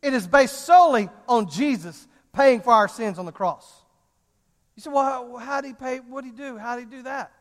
It 0.00 0.14
is 0.14 0.26
based 0.26 0.64
solely 0.64 1.10
on 1.28 1.50
Jesus 1.50 2.08
paying 2.32 2.62
for 2.62 2.72
our 2.72 2.88
sins 2.88 3.18
on 3.18 3.26
the 3.26 3.32
cross. 3.32 3.70
You 4.76 4.80
say, 4.80 4.88
well, 4.88 5.04
how, 5.04 5.36
how 5.36 5.60
did 5.60 5.68
he 5.68 5.74
pay? 5.74 5.98
What 5.98 6.24
did 6.24 6.30
he 6.30 6.36
do? 6.38 6.56
How 6.56 6.76
did 6.76 6.88
he 6.88 6.96
do 6.96 7.02
that? 7.02 7.32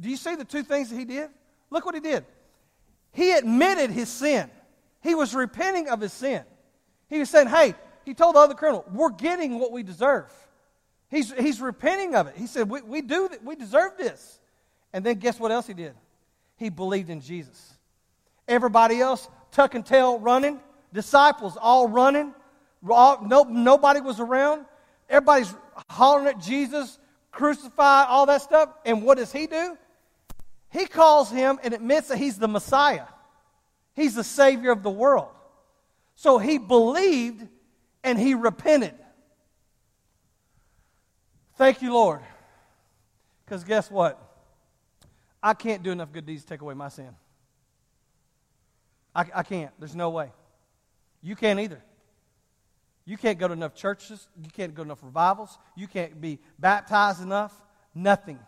Do 0.00 0.10
you 0.10 0.16
see 0.16 0.34
the 0.34 0.44
two 0.44 0.64
things 0.64 0.90
that 0.90 0.96
he 0.96 1.04
did? 1.04 1.30
Look 1.70 1.86
what 1.86 1.94
he 1.94 2.00
did. 2.00 2.24
He 3.12 3.30
admitted 3.30 3.92
his 3.92 4.08
sin. 4.08 4.50
He 5.00 5.14
was 5.14 5.34
repenting 5.34 5.88
of 5.88 6.00
his 6.00 6.12
sin. 6.12 6.42
He 7.08 7.18
was 7.18 7.30
saying, 7.30 7.48
hey, 7.48 7.74
he 8.04 8.14
told 8.14 8.34
the 8.34 8.40
other 8.40 8.54
criminal, 8.54 8.84
we're 8.92 9.10
getting 9.10 9.58
what 9.58 9.72
we 9.72 9.82
deserve. 9.82 10.30
He's, 11.08 11.32
he's 11.32 11.60
repenting 11.60 12.14
of 12.14 12.28
it. 12.28 12.36
He 12.36 12.46
said, 12.46 12.70
we, 12.70 12.82
we 12.82 13.02
do, 13.02 13.28
we 13.42 13.56
deserve 13.56 13.96
this. 13.96 14.38
And 14.92 15.04
then 15.04 15.18
guess 15.18 15.40
what 15.40 15.50
else 15.50 15.66
he 15.66 15.74
did? 15.74 15.94
He 16.56 16.68
believed 16.68 17.10
in 17.10 17.20
Jesus. 17.20 17.74
Everybody 18.46 19.00
else, 19.00 19.28
tuck 19.50 19.74
and 19.74 19.84
tail 19.84 20.18
running, 20.18 20.60
disciples 20.92 21.56
all 21.60 21.88
running, 21.88 22.34
all, 22.88 23.22
no, 23.24 23.42
nobody 23.44 24.00
was 24.00 24.20
around. 24.20 24.66
Everybody's 25.08 25.54
hollering 25.88 26.28
at 26.28 26.40
Jesus, 26.40 26.98
crucified, 27.32 28.06
all 28.08 28.26
that 28.26 28.42
stuff. 28.42 28.70
And 28.84 29.02
what 29.02 29.18
does 29.18 29.32
he 29.32 29.46
do? 29.46 29.76
He 30.70 30.86
calls 30.86 31.30
him 31.30 31.58
and 31.62 31.74
admits 31.74 32.08
that 32.08 32.18
he's 32.18 32.38
the 32.38 32.48
Messiah. 32.48 33.06
He's 34.00 34.14
the 34.14 34.24
Savior 34.24 34.70
of 34.70 34.82
the 34.82 34.90
world. 34.90 35.28
So 36.14 36.38
he 36.38 36.56
believed 36.56 37.46
and 38.02 38.18
he 38.18 38.34
repented. 38.34 38.94
Thank 41.56 41.82
you, 41.82 41.92
Lord. 41.92 42.20
Because 43.44 43.62
guess 43.62 43.90
what? 43.90 44.18
I 45.42 45.52
can't 45.52 45.82
do 45.82 45.90
enough 45.90 46.12
good 46.12 46.24
deeds 46.24 46.44
to 46.44 46.48
take 46.48 46.62
away 46.62 46.72
my 46.72 46.88
sin. 46.88 47.10
I, 49.14 49.26
I 49.34 49.42
can't. 49.42 49.70
There's 49.78 49.94
no 49.94 50.08
way. 50.08 50.32
You 51.20 51.36
can't 51.36 51.60
either. 51.60 51.82
You 53.04 53.18
can't 53.18 53.38
go 53.38 53.48
to 53.48 53.52
enough 53.52 53.74
churches. 53.74 54.28
You 54.42 54.48
can't 54.48 54.74
go 54.74 54.82
to 54.82 54.86
enough 54.88 55.02
revivals. 55.02 55.58
You 55.76 55.86
can't 55.86 56.18
be 56.18 56.38
baptized 56.58 57.20
enough. 57.20 57.52
Nothing. 57.94 58.38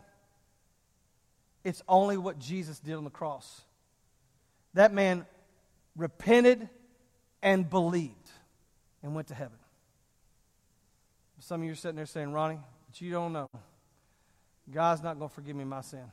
It's 1.62 1.82
only 1.86 2.16
what 2.16 2.38
Jesus 2.38 2.78
did 2.78 2.94
on 2.94 3.04
the 3.04 3.10
cross. 3.10 3.60
That 4.72 4.94
man 4.94 5.26
repented 5.96 6.68
and 7.42 7.68
believed 7.68 8.30
and 9.02 9.14
went 9.14 9.28
to 9.28 9.34
heaven. 9.34 9.58
Some 11.38 11.62
of 11.62 11.66
you 11.66 11.72
are 11.72 11.76
sitting 11.76 11.96
there 11.96 12.06
saying, 12.06 12.32
Ronnie, 12.32 12.60
but 12.88 13.00
you 13.00 13.10
don't 13.10 13.32
know. 13.32 13.50
God's 14.70 15.02
not 15.02 15.18
going 15.18 15.28
to 15.28 15.34
forgive 15.34 15.56
me 15.56 15.64
my 15.64 15.80
sin. 15.80 16.04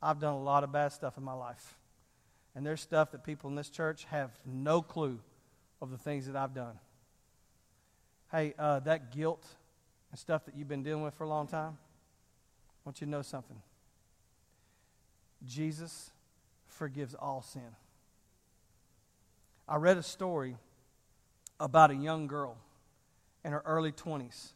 I've 0.00 0.20
done 0.20 0.34
a 0.34 0.42
lot 0.42 0.62
of 0.62 0.70
bad 0.70 0.92
stuff 0.92 1.18
in 1.18 1.24
my 1.24 1.32
life. 1.32 1.76
And 2.54 2.64
there's 2.64 2.80
stuff 2.80 3.10
that 3.12 3.24
people 3.24 3.50
in 3.50 3.56
this 3.56 3.68
church 3.68 4.04
have 4.10 4.30
no 4.46 4.80
clue 4.80 5.18
of 5.80 5.90
the 5.90 5.98
things 5.98 6.26
that 6.26 6.36
I've 6.36 6.54
done. 6.54 6.78
Hey, 8.30 8.54
uh, 8.58 8.78
that 8.80 9.10
guilt 9.10 9.44
and 10.10 10.18
stuff 10.18 10.44
that 10.44 10.56
you've 10.56 10.68
been 10.68 10.84
dealing 10.84 11.02
with 11.02 11.14
for 11.14 11.24
a 11.24 11.28
long 11.28 11.48
time, 11.48 11.76
I 11.76 12.80
want 12.84 13.00
you 13.00 13.06
to 13.06 13.10
know 13.10 13.22
something. 13.22 13.60
Jesus 15.44 16.12
forgives 16.68 17.14
all 17.14 17.42
sin. 17.42 17.74
I 19.68 19.76
read 19.76 19.96
a 19.96 20.02
story 20.02 20.56
about 21.60 21.90
a 21.90 21.94
young 21.94 22.26
girl 22.26 22.56
in 23.44 23.52
her 23.52 23.62
early 23.64 23.92
20s. 23.92 24.52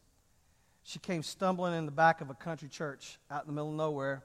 She 0.83 0.99
came 0.99 1.23
stumbling 1.23 1.75
in 1.75 1.87
the 1.87 1.93
back 1.93 2.21
of 2.21 2.31
a 2.31 2.35
country 2.35 2.69
church 2.69 3.19
out 3.31 3.43
in 3.43 3.47
the 3.49 3.53
middle 3.53 3.71
of 3.71 3.77
nowhere. 3.77 4.25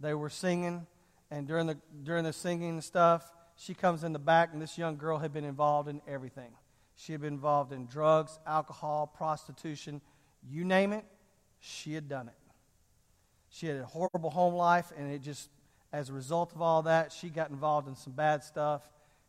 They 0.00 0.14
were 0.14 0.30
singing, 0.30 0.86
and 1.30 1.46
during 1.46 1.66
the, 1.66 1.78
during 2.02 2.24
the 2.24 2.32
singing 2.32 2.70
and 2.70 2.84
stuff, 2.84 3.30
she 3.56 3.74
comes 3.74 4.04
in 4.04 4.12
the 4.12 4.18
back, 4.18 4.50
and 4.52 4.62
this 4.62 4.78
young 4.78 4.96
girl 4.96 5.18
had 5.18 5.32
been 5.32 5.44
involved 5.44 5.88
in 5.88 6.00
everything. 6.06 6.52
She 6.94 7.12
had 7.12 7.20
been 7.20 7.34
involved 7.34 7.72
in 7.72 7.86
drugs, 7.86 8.38
alcohol, 8.46 9.06
prostitution, 9.06 10.00
you 10.48 10.64
name 10.64 10.92
it, 10.92 11.04
she 11.60 11.94
had 11.94 12.08
done 12.08 12.28
it. 12.28 12.34
She 13.50 13.66
had 13.66 13.76
a 13.76 13.84
horrible 13.84 14.30
home 14.30 14.54
life, 14.54 14.92
and 14.96 15.10
it 15.10 15.22
just 15.22 15.50
as 15.92 16.10
a 16.10 16.12
result 16.12 16.52
of 16.54 16.62
all 16.62 16.82
that, 16.82 17.12
she 17.12 17.30
got 17.30 17.50
involved 17.50 17.88
in 17.88 17.96
some 17.96 18.12
bad 18.12 18.44
stuff, 18.44 18.82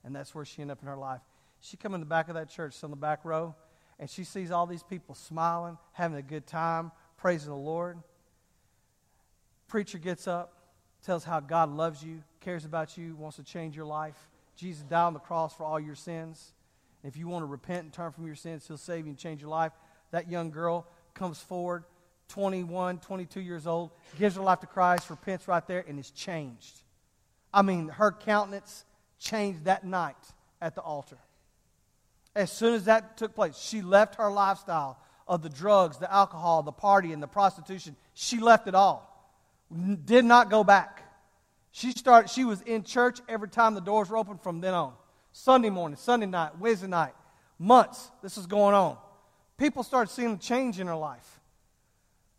and 0.03 0.15
that's 0.15 0.33
where 0.33 0.45
she 0.45 0.61
ended 0.61 0.77
up 0.77 0.81
in 0.81 0.87
her 0.87 0.97
life. 0.97 1.21
She 1.61 1.77
come 1.77 1.93
in 1.93 1.99
the 1.99 2.05
back 2.05 2.29
of 2.29 2.35
that 2.35 2.49
church, 2.49 2.83
on 2.83 2.89
the 2.89 2.95
back 2.95 3.25
row, 3.25 3.55
and 3.99 4.09
she 4.09 4.23
sees 4.23 4.51
all 4.51 4.65
these 4.65 4.83
people 4.83 5.13
smiling, 5.13 5.77
having 5.93 6.17
a 6.17 6.21
good 6.21 6.47
time, 6.47 6.91
praising 7.17 7.49
the 7.49 7.57
Lord. 7.57 7.97
Preacher 9.67 9.97
gets 9.97 10.27
up, 10.27 10.53
tells 11.05 11.23
how 11.23 11.39
God 11.39 11.69
loves 11.69 12.03
you, 12.03 12.23
cares 12.39 12.65
about 12.65 12.97
you, 12.97 13.15
wants 13.15 13.37
to 13.37 13.43
change 13.43 13.75
your 13.75 13.85
life. 13.85 14.15
Jesus 14.55 14.83
died 14.83 15.05
on 15.05 15.13
the 15.13 15.19
cross 15.19 15.53
for 15.53 15.63
all 15.63 15.79
your 15.79 15.95
sins. 15.95 16.53
And 17.03 17.11
if 17.11 17.17
you 17.17 17.27
want 17.27 17.43
to 17.43 17.47
repent 17.47 17.83
and 17.83 17.93
turn 17.93 18.11
from 18.11 18.25
your 18.25 18.35
sins, 18.35 18.67
He'll 18.67 18.77
save 18.77 19.05
you 19.05 19.11
and 19.11 19.17
change 19.17 19.41
your 19.41 19.49
life. 19.49 19.73
That 20.11 20.29
young 20.29 20.49
girl 20.49 20.87
comes 21.13 21.39
forward, 21.39 21.83
21, 22.29 22.99
22 22.99 23.41
years 23.41 23.67
old, 23.67 23.91
gives 24.17 24.35
her 24.35 24.41
life 24.41 24.59
to 24.61 24.67
Christ, 24.67 25.09
repents 25.09 25.47
right 25.47 25.65
there, 25.67 25.83
and 25.87 25.99
is 25.99 26.11
changed. 26.11 26.81
I 27.53 27.61
mean, 27.61 27.89
her 27.89 28.11
countenance 28.11 28.85
changed 29.19 29.65
that 29.65 29.83
night 29.83 30.15
at 30.61 30.75
the 30.75 30.81
altar. 30.81 31.17
As 32.35 32.51
soon 32.51 32.73
as 32.73 32.85
that 32.85 33.17
took 33.17 33.35
place, 33.35 33.57
she 33.57 33.81
left 33.81 34.15
her 34.15 34.31
lifestyle 34.31 34.97
of 35.27 35.41
the 35.41 35.49
drugs, 35.49 35.97
the 35.97 36.11
alcohol, 36.11 36.63
the 36.63 36.71
party, 36.71 37.13
and 37.13 37.21
the 37.21 37.27
prostitution. 37.27 37.95
She 38.13 38.39
left 38.39 38.67
it 38.67 38.75
all. 38.75 39.05
Did 40.05 40.25
not 40.25 40.49
go 40.49 40.63
back. 40.63 41.03
She 41.71 41.91
started, 41.91 42.29
she 42.29 42.45
was 42.45 42.61
in 42.61 42.83
church 42.83 43.19
every 43.29 43.49
time 43.49 43.75
the 43.75 43.81
doors 43.81 44.09
were 44.09 44.17
open 44.17 44.37
from 44.37 44.61
then 44.61 44.73
on. 44.73 44.93
Sunday 45.31 45.69
morning, 45.69 45.97
Sunday 45.97 46.25
night, 46.25 46.57
Wednesday 46.57 46.87
night, 46.87 47.13
months, 47.59 48.09
this 48.23 48.37
was 48.37 48.47
going 48.47 48.73
on. 48.73 48.97
People 49.57 49.83
started 49.83 50.11
seeing 50.11 50.33
a 50.33 50.37
change 50.37 50.79
in 50.79 50.87
her 50.87 50.95
life. 50.95 51.39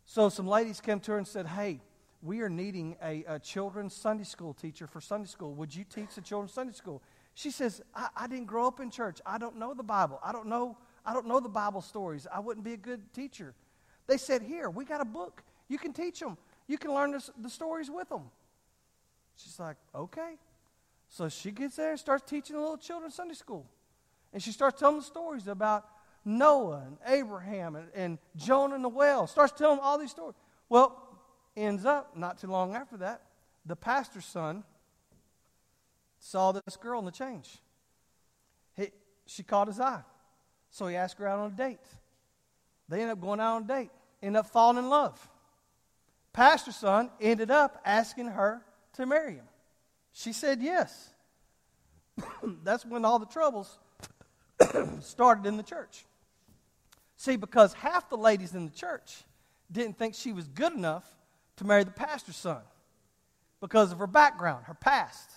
So 0.05 0.29
some 0.29 0.49
ladies 0.49 0.81
came 0.81 0.99
to 1.01 1.13
her 1.13 1.19
and 1.19 1.29
said, 1.29 1.47
Hey, 1.47 1.81
we 2.23 2.43
are 2.43 2.49
needing 2.51 2.97
a, 3.03 3.25
a 3.27 3.39
children's 3.39 3.95
Sunday 3.95 4.25
school 4.25 4.53
teacher 4.53 4.87
for 4.87 5.01
Sunday 5.01 5.29
school. 5.29 5.55
Would 5.55 5.75
you 5.75 5.85
teach 5.85 6.15
the 6.15 6.21
children's 6.21 6.53
Sunday 6.53 6.75
school? 6.75 7.03
She 7.35 7.51
says, 7.51 7.81
I, 7.95 8.09
I 8.17 8.27
didn't 8.27 8.47
grow 8.47 8.67
up 8.67 8.81
in 8.81 8.91
church. 8.91 9.21
I 9.25 9.39
don't 9.39 9.57
know 9.57 9.73
the 9.73 9.83
Bible. 9.83 10.21
I 10.23 10.33
don't 10.33 10.47
know, 10.47 10.77
I 11.05 11.15
don't 11.15 11.27
know 11.27 11.41
the 11.41 11.49
Bible 11.49 11.81
stories. 11.81 12.27
I 12.33 12.41
wouldn't 12.41 12.65
be 12.65 12.75
a 12.75 12.79
good 12.79 13.13
teacher. 13.15 13.55
They 14.07 14.19
said, 14.19 14.43
Here, 14.43 14.69
we 14.69 14.85
got 14.85 15.01
a 15.01 15.07
book. 15.07 15.43
You 15.69 15.79
can 15.79 15.93
teach 15.93 16.21
them. 16.21 16.37
You 16.67 16.77
can 16.79 16.93
learn 16.93 17.13
the, 17.13 17.27
the 17.39 17.49
stories 17.49 17.91
with 17.91 18.09
them. 18.09 18.25
She's 19.37 19.59
like, 19.59 19.77
Okay. 19.95 20.35
So 21.09 21.29
she 21.29 21.51
gets 21.51 21.77
there 21.77 21.91
and 21.91 21.99
starts 21.99 22.29
teaching 22.29 22.55
the 22.55 22.63
little 22.63 22.77
children 22.77 23.11
Sunday 23.11 23.35
school. 23.35 23.67
And 24.33 24.43
she 24.43 24.53
starts 24.53 24.79
telling 24.79 24.99
the 24.99 25.03
stories 25.03 25.49
about 25.49 25.85
Noah 26.25 26.85
and 26.87 26.99
Abraham 27.07 27.75
and, 27.75 27.89
and 27.95 28.19
Jonah 28.37 28.77
and 28.77 28.85
the 28.85 28.89
whale. 28.89 29.27
Starts 29.27 29.53
telling 29.59 29.81
all 29.81 29.99
these 29.99 30.13
stories. 30.13 30.37
Well, 30.69 31.10
ends 31.57 31.85
up, 31.85 32.17
not 32.17 32.39
too 32.39 32.47
long 32.47 32.75
after 32.75 32.97
that, 32.99 33.23
the 33.67 33.77
pastor's 33.77 34.25
son 34.25 34.65
saw 36.19 36.53
this 36.53 36.77
girl 36.77 36.99
in 36.99 37.05
the 37.05 37.11
change. 37.11 37.59
He, 38.77 38.91
she 39.27 39.43
caught 39.43 39.67
his 39.67 39.81
eye. 39.81 40.03
So 40.71 40.87
he 40.87 40.97
asked 40.97 41.19
her 41.19 41.27
out 41.27 41.41
on 41.41 41.53
a 41.53 41.55
date. 41.55 41.81
They 42.89 43.01
ended 43.01 43.13
up 43.13 43.21
going 43.21 43.41
out 43.41 43.57
on 43.57 43.65
a 43.65 43.67
date, 43.67 43.91
ended 44.23 44.41
up 44.41 44.47
falling 44.47 44.79
in 44.79 44.89
love. 44.89 45.29
Pastor's 46.33 46.77
son 46.77 47.11
ended 47.21 47.51
up 47.51 47.81
asking 47.85 48.27
her 48.27 48.63
to 48.95 49.07
marry 49.07 49.35
him. 49.35 49.49
She 50.13 50.33
said 50.33 50.61
yes. 50.63 51.11
That's 52.43 52.85
when 52.85 53.05
all 53.05 53.19
the 53.19 53.27
troubles 53.27 53.79
started 55.01 55.47
in 55.47 55.57
the 55.57 55.63
church. 55.63 56.05
See, 57.17 57.37
because 57.37 57.73
half 57.75 58.09
the 58.09 58.17
ladies 58.17 58.55
in 58.55 58.65
the 58.65 58.73
church 58.73 59.25
didn't 59.71 59.99
think 59.99 60.15
she 60.15 60.33
was 60.33 60.49
good 60.49 60.73
enough 60.73 61.05
to 61.61 61.67
marry 61.67 61.85
the 61.85 61.91
pastor's 61.91 62.37
son 62.37 62.63
because 63.61 63.93
of 63.93 63.99
her 63.99 64.07
background, 64.07 64.65
her 64.65 64.75
past. 64.75 65.31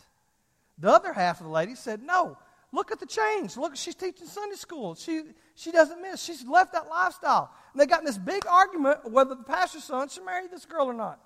The 0.78 0.90
other 0.90 1.12
half 1.12 1.42
of 1.42 1.48
the 1.48 1.52
ladies 1.52 1.80
said, 1.80 2.02
No, 2.02 2.38
look 2.72 2.94
at 2.94 3.02
the 3.02 3.06
change. 3.06 3.58
Look, 3.58 3.76
she's 3.76 3.94
teaching 3.94 4.26
Sunday 4.26 4.56
school. 4.56 4.96
She, 4.96 5.24
she 5.56 5.74
doesn't 5.74 6.02
miss. 6.02 6.24
She's 6.24 6.48
left 6.48 6.72
that 6.74 6.88
lifestyle. 6.88 7.52
And 7.74 7.82
they 7.82 7.86
got 7.86 8.00
in 8.00 8.06
this 8.06 8.18
big 8.18 8.46
argument 8.48 9.12
whether 9.12 9.36
the 9.36 9.44
pastor's 9.44 9.84
son 9.84 10.08
should 10.08 10.26
marry 10.26 10.48
this 10.48 10.66
girl 10.66 10.86
or 10.86 10.94
not. 10.94 11.20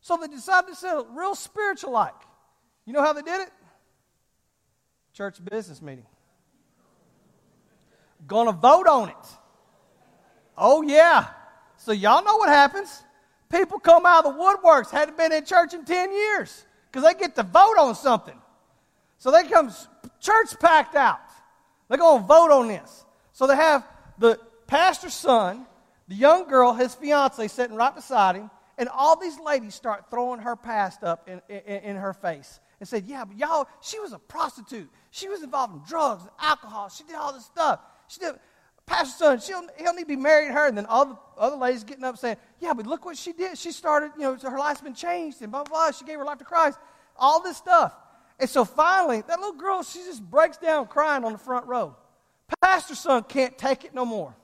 So 0.00 0.16
they 0.16 0.28
decided 0.28 0.68
to 0.68 0.76
set 0.76 0.96
real 1.10 1.34
spiritual 1.34 1.92
like. 1.92 2.14
You 2.86 2.94
know 2.94 3.02
how 3.02 3.12
they 3.12 3.22
did 3.22 3.42
it? 3.42 3.50
Church 5.12 5.44
business 5.44 5.82
meeting. 5.82 6.06
Gonna 8.26 8.52
vote 8.52 8.86
on 8.86 9.10
it. 9.10 9.26
Oh, 10.56 10.80
yeah. 10.80 11.26
So, 11.76 11.92
y'all 11.92 12.24
know 12.24 12.36
what 12.36 12.48
happens. 12.48 13.02
People 13.52 13.78
come 13.78 14.06
out 14.06 14.24
of 14.24 14.34
the 14.34 14.40
woodworks, 14.40 14.90
hadn't 14.90 15.16
been 15.16 15.30
in 15.30 15.44
church 15.44 15.74
in 15.74 15.84
10 15.84 16.12
years 16.12 16.64
because 16.90 17.06
they 17.06 17.14
get 17.18 17.36
to 17.36 17.42
vote 17.42 17.76
on 17.78 17.94
something. 17.94 18.36
So, 19.18 19.30
they 19.30 19.44
come 19.44 19.70
church 20.20 20.58
packed 20.58 20.96
out. 20.96 21.20
They're 21.88 21.98
going 21.98 22.22
to 22.22 22.26
vote 22.26 22.50
on 22.50 22.68
this. 22.68 23.04
So, 23.32 23.46
they 23.46 23.54
have 23.54 23.86
the 24.18 24.40
pastor's 24.66 25.14
son, 25.14 25.66
the 26.08 26.14
young 26.14 26.48
girl, 26.48 26.72
his 26.72 26.94
fiance, 26.94 27.46
sitting 27.48 27.76
right 27.76 27.94
beside 27.94 28.36
him, 28.36 28.50
and 28.78 28.88
all 28.88 29.16
these 29.16 29.38
ladies 29.38 29.74
start 29.74 30.06
throwing 30.10 30.40
her 30.40 30.56
past 30.56 31.04
up 31.04 31.28
in, 31.28 31.40
in, 31.48 31.82
in 31.82 31.96
her 31.96 32.14
face 32.14 32.58
and 32.80 32.88
said, 32.88 33.04
Yeah, 33.06 33.24
but 33.24 33.36
y'all, 33.36 33.68
she 33.80 34.00
was 34.00 34.12
a 34.12 34.18
prostitute. 34.18 34.90
She 35.10 35.28
was 35.28 35.42
involved 35.42 35.74
in 35.74 35.82
drugs 35.86 36.22
and 36.22 36.32
alcohol. 36.40 36.88
She 36.88 37.04
did 37.04 37.14
all 37.14 37.32
this 37.32 37.44
stuff. 37.44 37.80
She 38.08 38.18
did. 38.18 38.34
Pastor's 38.86 39.14
son, 39.14 39.40
she'll, 39.40 39.66
he'll 39.78 39.94
need 39.94 40.02
to 40.02 40.08
be 40.08 40.16
married 40.16 40.48
to 40.48 40.52
her. 40.52 40.66
And 40.66 40.76
then 40.76 40.86
all 40.86 41.06
the 41.06 41.16
other 41.38 41.56
ladies 41.56 41.84
getting 41.84 42.04
up 42.04 42.18
saying, 42.18 42.36
Yeah, 42.60 42.72
but 42.74 42.86
look 42.86 43.04
what 43.04 43.16
she 43.16 43.32
did. 43.32 43.56
She 43.56 43.72
started, 43.72 44.12
you 44.16 44.22
know, 44.22 44.36
her 44.36 44.58
life's 44.58 44.80
been 44.80 44.94
changed 44.94 45.40
and 45.42 45.50
blah, 45.50 45.64
blah, 45.64 45.72
blah. 45.72 45.90
She 45.92 46.04
gave 46.04 46.18
her 46.18 46.24
life 46.24 46.38
to 46.38 46.44
Christ. 46.44 46.78
All 47.16 47.42
this 47.42 47.56
stuff. 47.56 47.94
And 48.38 48.48
so 48.50 48.64
finally, 48.64 49.22
that 49.28 49.38
little 49.38 49.54
girl, 49.54 49.82
she 49.82 50.00
just 50.00 50.22
breaks 50.22 50.56
down 50.56 50.86
crying 50.88 51.24
on 51.24 51.32
the 51.32 51.38
front 51.38 51.66
row. 51.66 51.94
Pastor's 52.60 52.98
son 52.98 53.22
can't 53.24 53.56
take 53.56 53.84
it 53.84 53.94
no 53.94 54.04
more. 54.04 54.34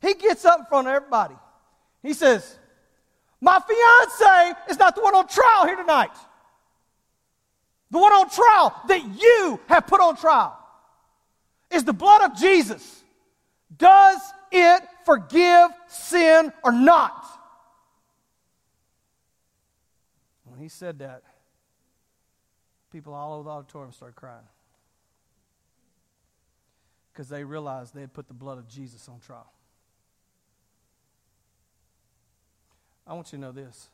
He 0.00 0.14
gets 0.14 0.44
up 0.44 0.60
in 0.60 0.66
front 0.66 0.88
of 0.88 0.94
everybody. 0.94 1.34
He 2.02 2.12
says, 2.12 2.58
My 3.40 3.58
fiance 3.60 4.60
is 4.70 4.78
not 4.78 4.94
the 4.94 5.02
one 5.02 5.14
on 5.14 5.26
trial 5.28 5.66
here 5.66 5.76
tonight. 5.76 6.16
The 7.90 7.98
one 7.98 8.12
on 8.12 8.28
trial 8.30 8.74
that 8.88 9.04
you 9.20 9.60
have 9.68 9.86
put 9.86 10.00
on 10.00 10.16
trial 10.16 10.58
is 11.70 11.84
the 11.84 11.92
blood 11.92 12.22
of 12.22 12.36
Jesus. 12.36 13.04
Does 13.74 14.20
it 14.52 14.82
forgive 15.04 15.70
sin 15.88 16.52
or 16.62 16.72
not? 16.72 17.24
When 20.44 20.60
he 20.60 20.68
said 20.68 21.00
that, 21.00 21.22
people 22.92 23.12
all 23.12 23.34
over 23.34 23.44
the 23.44 23.50
auditorium 23.50 23.92
started 23.92 24.14
crying 24.14 24.46
because 27.12 27.28
they 27.28 27.44
realized 27.44 27.94
they 27.94 28.02
had 28.02 28.12
put 28.12 28.28
the 28.28 28.34
blood 28.34 28.58
of 28.58 28.68
Jesus 28.68 29.08
on 29.08 29.18
trial. 29.20 29.50
I 33.06 33.14
want 33.14 33.32
you 33.32 33.38
to 33.38 33.40
know 33.40 33.52
this. 33.52 33.88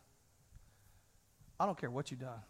I 1.59 1.67
don't 1.67 1.79
care 1.79 1.91
what 1.91 2.11
you've 2.11 2.21
done. 2.21 2.43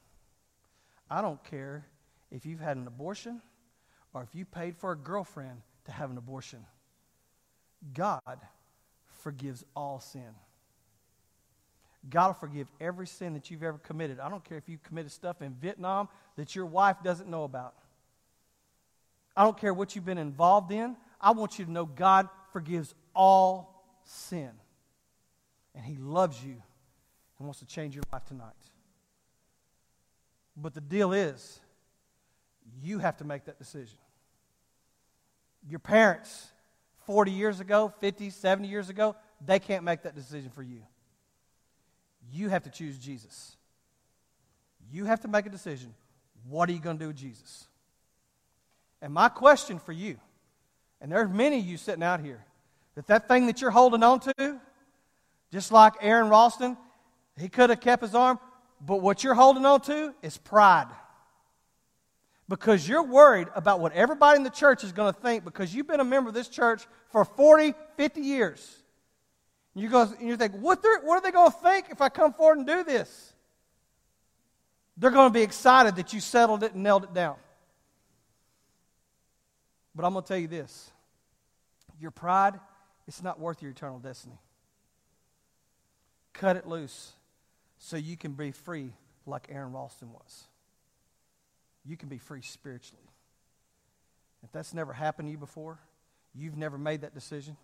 I 1.11 1.21
don't 1.21 1.43
care 1.45 1.87
if 2.31 2.47
you've 2.47 2.61
had 2.61 2.77
an 2.77 2.87
abortion 2.87 3.43
or 4.15 4.23
if 4.23 4.35
you 4.35 4.45
paid 4.45 4.77
for 4.77 4.93
a 4.93 4.97
girlfriend 4.97 5.61
to 5.85 5.93
have 5.93 6.11
an 6.11 6.17
abortion. 6.17 6.65
God 7.95 8.39
forgives 9.23 9.65
all 9.75 10.01
sin. 10.01 10.35
God 12.09 12.29
will 12.29 12.35
forgive 12.35 12.67
every 12.81 13.07
sin 13.07 13.35
that 13.35 13.51
you've 13.51 13.63
ever 13.63 13.79
committed. 13.79 14.19
I 14.19 14.29
don't 14.29 14.45
care 14.45 14.59
if 14.59 14.69
you 14.69 14.79
committed 14.83 15.13
stuff 15.13 15.41
in 15.41 15.55
Vietnam 15.55 16.09
that 16.37 16.57
your 16.57 16.67
wife 16.67 16.97
doesn't 17.05 17.29
know 17.29 17.45
about. 17.45 17.75
I 19.37 19.45
don't 19.45 19.57
care 19.57 19.73
what 19.73 19.95
you've 19.95 20.05
been 20.05 20.19
involved 20.19 20.73
in. 20.73 20.97
I 21.21 21.31
want 21.31 21.59
you 21.59 21.65
to 21.65 21.71
know 21.71 21.87
God 21.87 22.29
forgives 22.53 22.95
all 23.15 23.85
sin. 24.05 24.51
And 25.75 25.85
He 25.85 25.97
loves 25.97 26.45
you 26.45 26.57
and 27.39 27.47
wants 27.47 27.61
to 27.61 27.67
change 27.67 27.95
your 27.95 28.05
life 28.13 28.25
tonight. 28.27 28.51
But 30.57 30.75
the 30.75 30.81
deal 30.81 31.13
is, 31.13 31.61
you 32.83 32.99
have 32.99 33.17
to 33.19 33.25
make 33.25 33.45
that 33.47 33.59
decision. 33.59 33.99
Your 35.69 35.79
parents, 35.79 36.53
40 37.07 37.31
years 37.31 37.61
ago, 37.61 37.93
50, 38.01 38.31
70 38.31 38.69
years 38.69 38.89
ago, 38.89 39.17
they 39.45 39.59
can't 39.59 39.85
make 39.85 40.03
that 40.03 40.15
decision 40.15 40.51
for 40.51 40.63
you. 40.63 40.83
You 42.33 42.49
have 42.49 42.63
to 42.65 42.71
choose 42.71 42.99
Jesus. 42.99 43.57
You 44.91 45.05
have 45.07 45.21
to 45.21 45.29
make 45.29 45.47
a 45.47 45.51
decision. 45.51 45.95
What 46.49 46.69
are 46.69 46.73
you 46.73 46.79
going 46.79 46.99
to 46.99 47.05
do 47.05 47.09
with 47.09 47.17
Jesus? 47.17 47.67
And 49.01 49.13
my 49.13 49.29
question 49.29 49.79
for 49.79 49.93
you, 49.93 50.17
and 51.01 51.11
there's 51.11 51.29
many 51.29 51.59
of 51.59 51.65
you 51.65 51.77
sitting 51.77 52.03
out 52.03 52.21
here, 52.21 52.45
that 52.95 53.07
that 53.09 53.29
thing 53.29 53.47
that 53.47 53.61
you're 53.61 53.71
holding 53.71 54.03
on 54.03 54.21
to, 54.21 54.61
just 55.51 55.73
like 55.73 55.95
Aron 56.01 56.29
Ralston, 56.29 56.77
he 57.39 57.49
could 57.49 57.71
have 57.71 57.81
kept 57.81 58.03
his 58.03 58.15
arm, 58.15 58.39
but 58.81 59.01
what 59.01 59.25
you're 59.25 59.35
holding 59.35 59.65
on 59.65 59.81
to 59.83 60.15
is 60.23 60.39
pride. 60.39 60.89
Because 62.49 62.87
you're 62.87 63.03
worried 63.03 63.49
about 63.55 63.81
what 63.81 63.93
everybody 63.93 64.37
in 64.37 64.43
the 64.43 64.51
church 64.51 64.85
is 64.85 64.93
going 64.93 65.13
to 65.13 65.21
think 65.21 65.45
because 65.45 65.75
you've 65.75 65.87
been 65.87 66.01
a 66.01 66.05
member 66.05 66.29
of 66.29 66.35
this 66.35 66.49
church 66.49 66.87
for 67.11 67.25
40, 67.25 67.75
50 67.97 68.21
years. 68.21 68.83
And 69.75 69.83
you 69.83 69.89
go, 69.89 70.03
and 70.03 70.29
you 70.29 70.37
think, 70.37 70.55
what, 70.55 70.83
what 71.03 71.19
are 71.19 71.21
they 71.21 71.31
going 71.31 71.51
to 71.51 71.59
think 71.59 71.87
if 71.91 72.01
I 72.01 72.09
come 72.09 72.33
forward 72.33 72.59
and 72.59 72.67
do 72.67 72.85
this? 72.85 73.33
They're 74.97 75.11
going 75.11 75.31
to 75.31 75.35
be 75.35 75.43
excited 75.43 75.97
that 75.97 76.13
you 76.13 76.21
settled 76.21 76.63
it 76.63 76.75
and 76.75 76.83
nailed 76.83 77.05
it 77.05 77.15
down. 77.15 77.37
But 79.95 80.05
I'm 80.05 80.13
going 80.13 80.23
to 80.23 80.29
tell 80.29 80.39
you 80.39 80.49
this 80.49 80.91
your 81.99 82.11
pride, 82.11 82.59
it's 83.07 83.23
not 83.23 83.39
worth 83.39 83.63
your 83.63 83.71
eternal 83.71 83.99
destiny. 83.99 84.39
Cut 86.33 86.57
it 86.57 86.67
loose 86.67 87.13
so 87.79 87.97
you 87.97 88.17
can 88.17 88.33
be 88.33 88.51
free 88.51 88.93
like 89.27 89.49
Aron 89.51 89.73
Ralston 89.73 90.13
was. 90.13 90.45
You 91.85 91.97
can 91.97 92.09
be 92.09 92.19
free 92.19 92.43
spiritually. 92.43 93.03
If 94.43 94.53
that's 94.53 94.75
never 94.75 94.93
happened 94.93 95.29
to 95.29 95.33
you 95.33 95.39
before, 95.39 95.79
you've 96.35 96.57
never 96.57 96.79
made 96.79 97.03
that 97.03 97.15
decision, 97.15 97.57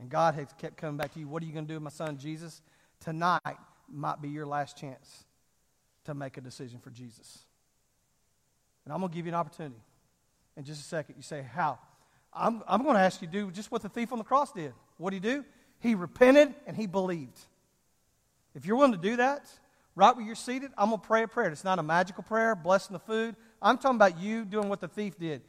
and 0.00 0.08
God 0.08 0.34
has 0.34 0.48
kept 0.58 0.76
coming 0.76 0.96
back 0.96 1.12
to 1.14 1.20
you, 1.20 1.28
what 1.28 1.42
are 1.42 1.46
you 1.46 1.52
going 1.52 1.66
to 1.66 1.68
do 1.68 1.74
with 1.74 1.82
my 1.82 1.90
son 1.90 2.16
Jesus? 2.16 2.60
Tonight 3.00 3.40
might 3.88 4.20
be 4.20 4.28
your 4.28 4.46
last 4.46 4.76
chance 4.76 5.24
to 6.04 6.14
make 6.14 6.36
a 6.36 6.40
decision 6.40 6.78
for 6.80 6.90
Jesus. 6.90 7.44
And 8.84 8.92
I'm 8.92 9.00
going 9.00 9.10
to 9.10 9.16
give 9.16 9.26
you 9.26 9.32
an 9.32 9.36
opportunity 9.36 9.80
in 10.56 10.64
just 10.64 10.80
a 10.80 10.84
second. 10.84 11.16
You 11.16 11.22
say, 11.22 11.42
How? 11.42 11.78
I'm, 12.32 12.62
I'm 12.66 12.82
going 12.82 12.96
to 12.96 13.00
ask 13.00 13.22
you 13.22 13.28
to 13.28 13.32
do 13.32 13.50
just 13.50 13.70
what 13.70 13.82
the 13.82 13.88
thief 13.88 14.12
on 14.12 14.18
the 14.18 14.24
cross 14.24 14.52
did. 14.52 14.72
What 14.96 15.10
did 15.10 15.22
he 15.22 15.30
do? 15.30 15.44
He 15.78 15.94
repented 15.94 16.54
and 16.66 16.76
he 16.76 16.86
believed. 16.86 17.38
If 18.54 18.66
you're 18.66 18.76
willing 18.76 18.92
to 18.92 18.98
do 18.98 19.16
that, 19.16 19.48
right 19.94 20.14
where 20.14 20.24
you're 20.24 20.34
seated, 20.34 20.70
I'm 20.76 20.90
going 20.90 21.00
to 21.00 21.06
pray 21.06 21.22
a 21.22 21.28
prayer. 21.28 21.50
It's 21.50 21.64
not 21.64 21.78
a 21.78 21.82
magical 21.82 22.22
prayer, 22.22 22.54
blessing 22.54 22.94
the 22.94 23.00
food. 23.00 23.36
I'm 23.62 23.78
talking 23.78 23.96
about 23.96 24.18
you 24.18 24.44
doing 24.44 24.68
what 24.68 24.80
the 24.80 24.88
thief 24.88 25.18
did. 25.18 25.42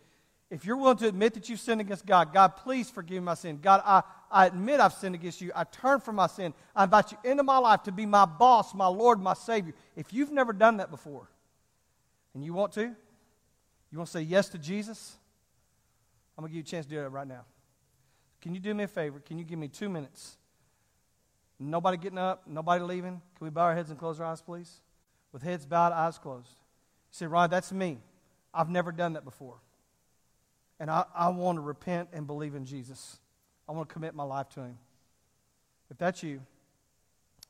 If 0.52 0.64
you're 0.64 0.78
willing 0.78 0.98
to 0.98 1.08
admit 1.08 1.34
that 1.34 1.50
you've 1.50 1.60
sinned 1.60 1.82
against 1.82 2.06
God, 2.06 2.32
God, 2.32 2.56
please 2.56 2.90
forgive 2.90 3.24
my 3.24 3.34
sin. 3.34 3.60
God, 3.62 3.82
I, 3.84 4.04
I 4.30 4.46
admit 4.46 4.80
I've 4.80 4.94
sinned 4.94 5.16
against 5.16 5.42
you. 5.42 5.52
I 5.56 5.64
turn 5.64 6.00
from 6.00 6.16
my 6.16 6.28
sin. 6.28 6.54
I 6.76 6.84
invite 6.84 7.12
you 7.12 7.18
into 7.24 7.42
my 7.42 7.58
life 7.58 7.84
to 7.84 7.92
be 7.92 8.06
my 8.06 8.26
boss, 8.26 8.74
my 8.74 8.88
Lord, 8.88 9.20
my 9.20 9.34
Savior. 9.34 9.74
If 9.96 10.14
you've 10.14 10.32
never 10.32 10.54
done 10.54 10.78
that 10.78 10.92
before 10.92 11.30
and 12.36 12.44
you 12.44 12.54
want 12.54 12.74
to, 12.74 12.96
you 13.92 13.98
want 13.98 14.08
to 14.08 14.14
say 14.14 14.22
yes 14.22 14.50
to 14.50 14.60
Jesus, 14.60 15.18
I'm 16.38 16.44
going 16.44 16.52
to 16.52 16.54
give 16.54 16.58
you 16.58 16.70
a 16.70 16.72
chance 16.72 16.86
to 16.86 16.92
do 16.92 16.98
that 16.98 17.10
right 17.10 17.28
now. 17.28 17.46
Can 18.42 18.54
you 18.54 18.60
do 18.60 18.74
me 18.76 18.84
a 18.84 18.88
favor? 18.88 19.20
Can 19.20 19.40
you 19.40 19.44
give 19.44 19.58
me 19.58 19.68
two 19.68 19.90
minutes? 19.90 20.38
Nobody 21.60 21.98
getting 21.98 22.18
up, 22.18 22.44
nobody 22.48 22.84
leaving. 22.84 23.22
Can 23.38 23.46
we 23.46 23.50
bow 23.50 23.64
our 23.64 23.76
heads 23.76 23.90
and 23.90 23.98
close 23.98 24.20
our 24.20 24.26
eyes, 24.26 24.42
please? 24.42 24.82
With 25.32 25.42
heads 25.42 25.66
bowed, 25.66 25.94
eyes 25.94 26.18
closed. 26.18 26.50
You 26.50 27.12
say, 27.12 27.26
Ron, 27.28 27.50
that's 27.50 27.72
me. 27.72 28.00
I've 28.54 28.70
never 28.70 28.92
done 28.92 29.14
that 29.14 29.24
before. 29.24 29.58
And 30.80 30.90
I, 30.90 31.06
I 31.16 31.30
want 31.30 31.58
to 31.58 31.62
repent 31.62 32.10
and 32.14 32.28
believe 32.28 32.56
in 32.56 32.66
Jesus. 32.66 33.20
I 33.68 33.72
want 33.72 33.88
to 33.88 33.94
commit 33.94 34.14
my 34.14 34.24
life 34.24 34.50
to 34.50 34.62
Him. 34.62 34.78
If 35.90 35.98
that's 35.98 36.24
you, 36.24 36.42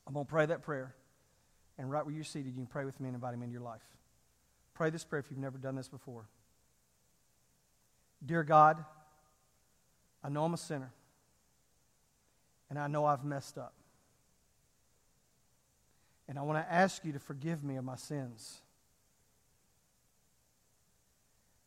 I'm 0.08 0.14
going 0.14 0.26
to 0.26 0.30
pray 0.30 0.45
that 0.45 0.62
prayer. 0.62 0.93
And 1.78 1.91
right 1.91 2.06
where 2.06 2.14
you're 2.14 2.24
seated, 2.24 2.49
you 2.49 2.53
can 2.53 2.68
pray 2.68 2.86
with 2.86 2.99
me 2.99 3.08
and 3.08 3.16
invite 3.16 3.34
Him 3.34 3.41
into 3.41 3.53
your 3.53 3.62
life. 3.62 3.82
Pray 4.76 4.89
this 4.89 5.03
prayer 5.03 5.20
if 5.20 5.32
you've 5.32 5.39
never 5.39 5.58
done 5.58 5.76
this 5.76 5.89
before. 5.89 6.28
Dear 8.26 8.43
God, 8.43 8.84
I 10.24 10.30
know 10.30 10.43
I'm 10.43 10.53
a 10.53 10.58
sinner, 10.58 10.91
and 12.70 12.80
I 12.80 12.88
know 12.88 13.06
I've 13.06 13.24
messed 13.24 13.58
up. 13.58 13.74
And 16.28 16.40
I 16.40 16.42
want 16.42 16.66
to 16.66 16.74
ask 16.74 17.06
you 17.06 17.12
to 17.14 17.20
forgive 17.20 17.64
me 17.64 17.76
of 17.76 17.84
my 17.84 17.96
sins. 17.96 18.62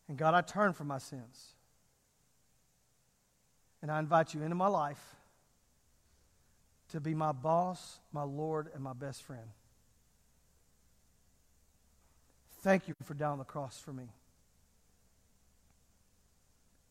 And 0.08 0.16
God, 0.16 0.34
I 0.34 0.40
turn 0.40 0.72
from 0.72 0.88
my 0.88 0.98
sins. 0.98 1.54
And 3.82 3.90
I 3.90 3.98
invite 3.98 4.34
you 4.34 4.42
into 4.42 4.56
my 4.56 4.66
life 4.66 5.14
to 6.90 7.00
be 7.00 7.14
my 7.14 7.32
boss, 7.32 8.00
my 8.12 8.22
Lord, 8.22 8.68
and 8.74 8.82
my 8.82 8.94
best 8.94 9.22
friend. 9.22 9.48
Thank 12.62 12.88
you 12.88 12.94
for 13.04 13.14
dying 13.14 13.32
on 13.32 13.38
the 13.38 13.44
cross 13.44 13.78
for 13.78 13.92
me. 13.92 14.08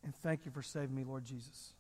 And 0.04 0.16
thank 0.16 0.46
you 0.46 0.52
for 0.52 0.62
saving 0.62 0.96
me, 0.96 1.04
Lord 1.04 1.26
Jesus. 1.26 1.74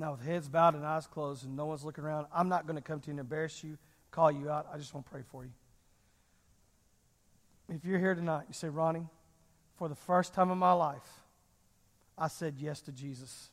Now, 0.00 0.12
with 0.12 0.24
heads 0.24 0.48
bowed 0.48 0.74
and 0.74 0.86
eyes 0.86 1.06
closed 1.06 1.44
and 1.44 1.54
no 1.54 1.66
one's 1.66 1.84
looking 1.84 2.04
around, 2.04 2.26
I'm 2.34 2.48
not 2.48 2.66
going 2.66 2.76
to 2.76 2.82
come 2.82 3.00
to 3.00 3.08
you 3.08 3.10
and 3.10 3.20
embarrass 3.20 3.62
you, 3.62 3.76
call 4.10 4.32
you 4.32 4.48
out. 4.48 4.66
I 4.72 4.78
just 4.78 4.94
want 4.94 5.04
to 5.04 5.12
pray 5.12 5.20
for 5.30 5.44
you. 5.44 5.50
If 7.68 7.84
you're 7.84 7.98
here 7.98 8.14
tonight, 8.14 8.44
you 8.48 8.54
say, 8.54 8.70
Ronnie, 8.70 9.06
for 9.76 9.90
the 9.90 9.94
first 9.94 10.32
time 10.32 10.50
in 10.50 10.56
my 10.56 10.72
life, 10.72 11.06
I 12.16 12.28
said 12.28 12.54
yes 12.56 12.80
to 12.82 12.92
Jesus. 12.92 13.50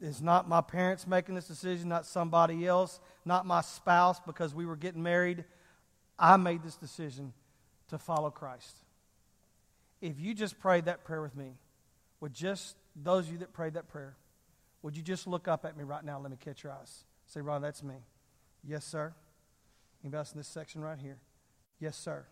It's 0.00 0.22
not 0.22 0.48
my 0.48 0.62
parents 0.62 1.06
making 1.06 1.34
this 1.34 1.46
decision, 1.46 1.90
not 1.90 2.06
somebody 2.06 2.66
else, 2.66 2.98
not 3.26 3.44
my 3.44 3.60
spouse 3.60 4.18
because 4.18 4.54
we 4.54 4.64
were 4.64 4.76
getting 4.76 5.02
married. 5.02 5.44
I 6.18 6.38
made 6.38 6.62
this 6.62 6.76
decision 6.76 7.34
to 7.88 7.98
follow 7.98 8.30
Christ. 8.30 8.74
If 10.00 10.18
you 10.18 10.32
just 10.32 10.58
prayed 10.58 10.86
that 10.86 11.04
prayer 11.04 11.20
with 11.20 11.36
me, 11.36 11.52
with 12.18 12.32
just 12.32 12.76
those 12.96 13.26
of 13.26 13.32
you 13.32 13.38
that 13.40 13.52
prayed 13.52 13.74
that 13.74 13.88
prayer, 13.88 14.16
would 14.82 14.96
you 14.96 15.02
just 15.02 15.26
look 15.26 15.48
up 15.48 15.64
at 15.64 15.76
me 15.76 15.84
right 15.84 16.04
now? 16.04 16.18
Let 16.18 16.30
me 16.30 16.36
catch 16.38 16.62
your 16.62 16.72
eyes. 16.72 17.04
Say, 17.26 17.40
Ron, 17.40 17.62
that's 17.62 17.82
me. 17.82 17.96
Yes, 18.62 18.84
sir. 18.84 19.14
Anybody 20.02 20.18
else 20.18 20.32
in 20.32 20.38
this 20.38 20.48
section 20.48 20.80
right 20.80 20.98
here? 20.98 21.18
Yes, 21.80 21.96
sir. 21.96 22.24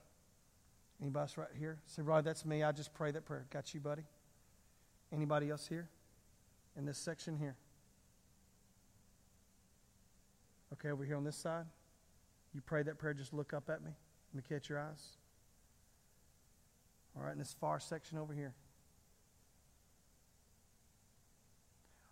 Anybody 1.01 1.22
else 1.22 1.36
right 1.36 1.49
here? 1.59 1.78
Say, 1.86 2.03
Rod, 2.03 2.24
that's 2.24 2.45
me. 2.45 2.62
I 2.62 2.72
just 2.72 2.95
pray 2.95 3.11
that 3.11 3.24
prayer. 3.24 3.47
Got 3.51 3.74
you, 3.74 3.80
buddy? 3.80 4.05
Anybody 5.12 5.51
else 5.51 5.66
here? 5.66 5.88
In 6.76 6.84
this 6.84 6.99
section 6.99 7.36
here? 7.36 7.57
Okay, 10.72 10.90
over 10.90 11.05
here 11.05 11.16
on 11.16 11.24
this 11.24 11.36
side. 11.36 11.66
You 12.53 12.61
pray 12.61 12.82
that 12.82 12.99
prayer, 12.99 13.14
just 13.14 13.32
look 13.32 13.53
up 13.53 13.68
at 13.68 13.82
me. 13.82 13.90
Let 14.32 14.36
me 14.36 14.57
catch 14.57 14.68
your 14.68 14.80
eyes. 14.80 15.16
All 17.16 17.22
right, 17.22 17.32
in 17.32 17.38
this 17.38 17.55
far 17.61 17.78
section 17.80 18.18
over 18.18 18.32
here. 18.32 18.55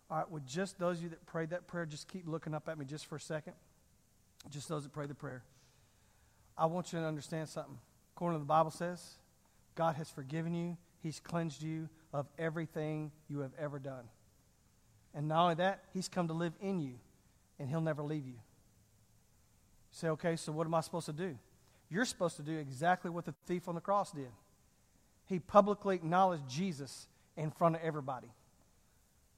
All 0.09 0.17
right, 0.17 0.29
with 0.29 0.45
just 0.45 0.79
those 0.79 0.97
of 0.97 1.03
you 1.03 1.09
that 1.09 1.25
prayed 1.25 1.51
that 1.51 1.67
prayer, 1.67 1.85
just 1.85 2.07
keep 2.07 2.27
looking 2.27 2.53
up 2.53 2.69
at 2.69 2.77
me 2.77 2.85
just 2.85 3.05
for 3.05 3.15
a 3.15 3.19
second. 3.19 3.53
Just 4.49 4.67
those 4.67 4.83
that 4.83 4.91
pray 4.91 5.05
the 5.05 5.15
prayer. 5.15 5.43
I 6.57 6.65
want 6.65 6.93
you 6.93 6.99
to 6.99 7.05
understand 7.05 7.49
something. 7.49 7.77
According 8.15 8.37
to 8.37 8.43
the 8.43 8.47
Bible 8.47 8.71
says, 8.71 9.15
God 9.75 9.95
has 9.95 10.09
forgiven 10.09 10.53
you, 10.53 10.77
He's 11.01 11.19
cleansed 11.19 11.61
you 11.61 11.89
of 12.13 12.27
everything 12.37 13.11
you 13.27 13.39
have 13.39 13.51
ever 13.59 13.79
done. 13.79 14.05
And 15.13 15.27
not 15.27 15.43
only 15.43 15.55
that, 15.55 15.83
He's 15.93 16.07
come 16.07 16.27
to 16.27 16.33
live 16.33 16.53
in 16.61 16.79
you, 16.79 16.93
and 17.59 17.69
He'll 17.69 17.81
never 17.81 18.03
leave 18.03 18.25
you. 18.25 18.33
you 18.33 18.39
say, 19.91 20.09
okay, 20.09 20.35
so 20.35 20.51
what 20.51 20.67
am 20.67 20.73
I 20.73 20.81
supposed 20.81 21.07
to 21.07 21.13
do? 21.13 21.37
You're 21.89 22.05
supposed 22.05 22.37
to 22.37 22.43
do 22.43 22.57
exactly 22.57 23.11
what 23.11 23.25
the 23.25 23.33
thief 23.45 23.67
on 23.67 23.75
the 23.75 23.81
cross 23.81 24.11
did. 24.11 24.31
He 25.25 25.39
publicly 25.39 25.95
acknowledged 25.95 26.47
Jesus 26.49 27.07
in 27.35 27.51
front 27.51 27.75
of 27.75 27.81
everybody. 27.83 28.27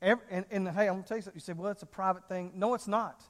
Every, 0.05 0.23
and, 0.29 0.45
and 0.51 0.69
hey, 0.69 0.87
I'm 0.87 0.93
going 0.93 1.03
to 1.03 1.07
tell 1.07 1.17
you 1.17 1.23
something. 1.23 1.37
You 1.37 1.41
say, 1.41 1.53
well, 1.53 1.71
it's 1.71 1.81
a 1.81 1.87
private 1.87 2.29
thing. 2.29 2.51
No, 2.53 2.75
it's 2.75 2.87
not. 2.87 3.23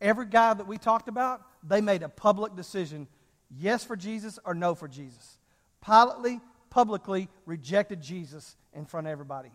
Every 0.00 0.26
guy 0.26 0.52
that 0.54 0.66
we 0.66 0.76
talked 0.76 1.06
about, 1.06 1.40
they 1.62 1.80
made 1.80 2.02
a 2.02 2.08
public 2.08 2.56
decision 2.56 3.06
yes 3.48 3.84
for 3.84 3.94
Jesus 3.94 4.36
or 4.44 4.52
no 4.52 4.74
for 4.74 4.88
Jesus. 4.88 5.38
Pilotly, 5.86 6.40
publicly 6.68 7.28
rejected 7.46 8.02
Jesus 8.02 8.56
in 8.74 8.86
front 8.86 9.06
of 9.06 9.12
everybody. 9.12 9.52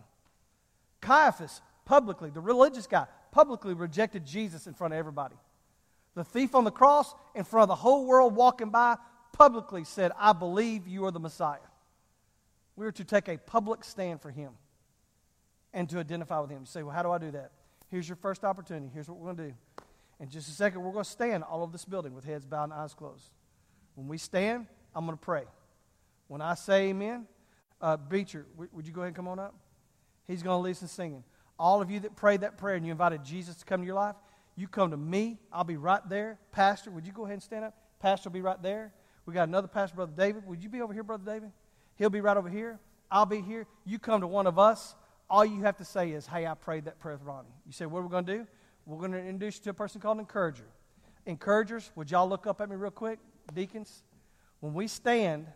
Caiaphas, 1.02 1.60
publicly, 1.84 2.30
the 2.30 2.40
religious 2.40 2.86
guy, 2.86 3.06
publicly 3.32 3.74
rejected 3.74 4.24
Jesus 4.24 4.66
in 4.66 4.72
front 4.72 4.94
of 4.94 4.98
everybody. 4.98 5.36
The 6.14 6.24
thief 6.24 6.54
on 6.54 6.64
the 6.64 6.70
cross, 6.70 7.14
in 7.34 7.44
front 7.44 7.64
of 7.64 7.68
the 7.68 7.74
whole 7.74 8.06
world 8.06 8.34
walking 8.34 8.70
by, 8.70 8.96
publicly 9.32 9.84
said, 9.84 10.10
I 10.18 10.32
believe 10.32 10.88
you 10.88 11.04
are 11.04 11.10
the 11.10 11.20
Messiah. 11.20 11.58
We 12.76 12.86
are 12.86 12.92
to 12.92 13.04
take 13.04 13.28
a 13.28 13.36
public 13.36 13.84
stand 13.84 14.22
for 14.22 14.30
him 14.30 14.52
and 15.76 15.90
to 15.90 15.98
identify 15.98 16.40
with 16.40 16.50
him. 16.50 16.60
You 16.60 16.66
say, 16.66 16.82
Well, 16.82 16.94
how 16.94 17.02
do 17.02 17.12
I 17.12 17.18
do 17.18 17.30
that? 17.32 17.52
Here's 17.88 18.08
your 18.08 18.16
first 18.16 18.44
opportunity. 18.44 18.90
Here's 18.92 19.08
what 19.08 19.18
we're 19.18 19.26
going 19.26 19.36
to 19.36 19.48
do. 19.48 19.54
In 20.18 20.30
just 20.30 20.48
a 20.48 20.52
second, 20.52 20.82
we're 20.82 20.90
going 20.90 21.04
to 21.04 21.10
stand 21.10 21.44
all 21.44 21.62
over 21.62 21.70
this 21.70 21.84
building 21.84 22.14
with 22.14 22.24
heads 22.24 22.46
bowed 22.46 22.64
and 22.64 22.72
eyes 22.72 22.94
closed. 22.94 23.30
When 23.94 24.08
we 24.08 24.16
stand, 24.16 24.66
I'm 24.94 25.04
going 25.04 25.16
to 25.16 25.22
pray. 25.22 25.44
When 26.28 26.40
I 26.40 26.54
say 26.54 26.88
amen, 26.88 27.26
uh, 27.80 27.98
Beecher, 27.98 28.46
w- 28.54 28.70
would 28.72 28.86
you 28.86 28.92
go 28.92 29.02
ahead 29.02 29.08
and 29.08 29.16
come 29.16 29.28
on 29.28 29.38
up? 29.38 29.54
He's 30.26 30.42
going 30.42 30.58
to 30.58 30.64
lead 30.64 30.72
us 30.72 30.82
in 30.82 30.88
singing. 30.88 31.22
All 31.58 31.82
of 31.82 31.90
you 31.90 32.00
that 32.00 32.16
prayed 32.16 32.40
that 32.40 32.56
prayer 32.56 32.76
and 32.76 32.84
you 32.84 32.90
invited 32.90 33.22
Jesus 33.22 33.56
to 33.56 33.64
come 33.66 33.82
to 33.82 33.86
your 33.86 33.94
life, 33.94 34.16
you 34.56 34.66
come 34.66 34.90
to 34.90 34.96
me. 34.96 35.38
I'll 35.52 35.64
be 35.64 35.76
right 35.76 36.06
there. 36.08 36.38
Pastor, 36.52 36.90
would 36.90 37.06
you 37.06 37.12
go 37.12 37.24
ahead 37.24 37.34
and 37.34 37.42
stand 37.42 37.66
up? 37.66 37.74
Pastor 38.00 38.30
will 38.30 38.34
be 38.34 38.40
right 38.40 38.60
there. 38.62 38.94
We 39.26 39.34
got 39.34 39.46
another 39.46 39.68
pastor, 39.68 39.96
Brother 39.96 40.12
David. 40.16 40.46
Would 40.46 40.62
you 40.62 40.70
be 40.70 40.80
over 40.80 40.94
here, 40.94 41.02
Brother 41.02 41.30
David? 41.30 41.52
He'll 41.96 42.10
be 42.10 42.22
right 42.22 42.36
over 42.36 42.48
here. 42.48 42.80
I'll 43.10 43.26
be 43.26 43.42
here. 43.42 43.66
You 43.84 43.98
come 43.98 44.22
to 44.22 44.26
one 44.26 44.46
of 44.46 44.58
us. 44.58 44.94
All 45.28 45.44
you 45.44 45.62
have 45.62 45.76
to 45.78 45.84
say 45.84 46.12
is, 46.12 46.26
hey, 46.26 46.46
I 46.46 46.54
prayed 46.54 46.84
that 46.84 46.98
prayer 46.98 47.16
with 47.16 47.24
Ronnie. 47.24 47.48
You 47.66 47.72
say, 47.72 47.86
what 47.86 48.00
are 48.00 48.02
we 48.02 48.10
going 48.10 48.26
to 48.26 48.38
do? 48.38 48.46
We're 48.84 48.98
going 48.98 49.12
to 49.12 49.18
introduce 49.18 49.56
you 49.58 49.64
to 49.64 49.70
a 49.70 49.74
person 49.74 50.00
called 50.00 50.18
an 50.18 50.20
encourager. 50.20 50.66
Encouragers, 51.26 51.90
would 51.96 52.10
y'all 52.10 52.28
look 52.28 52.46
up 52.46 52.60
at 52.60 52.70
me 52.70 52.76
real 52.76 52.92
quick? 52.92 53.18
Deacons, 53.52 54.04
when 54.60 54.74
we 54.74 54.86
stand, 54.86 55.46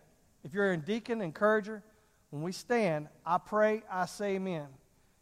if 0.42 0.52
you're 0.52 0.72
a 0.72 0.76
deacon, 0.76 1.20
encourager, 1.20 1.82
when 2.30 2.42
we 2.42 2.50
stand, 2.52 3.08
I 3.24 3.38
pray, 3.38 3.82
I 3.90 4.06
say 4.06 4.34
amen. 4.34 4.66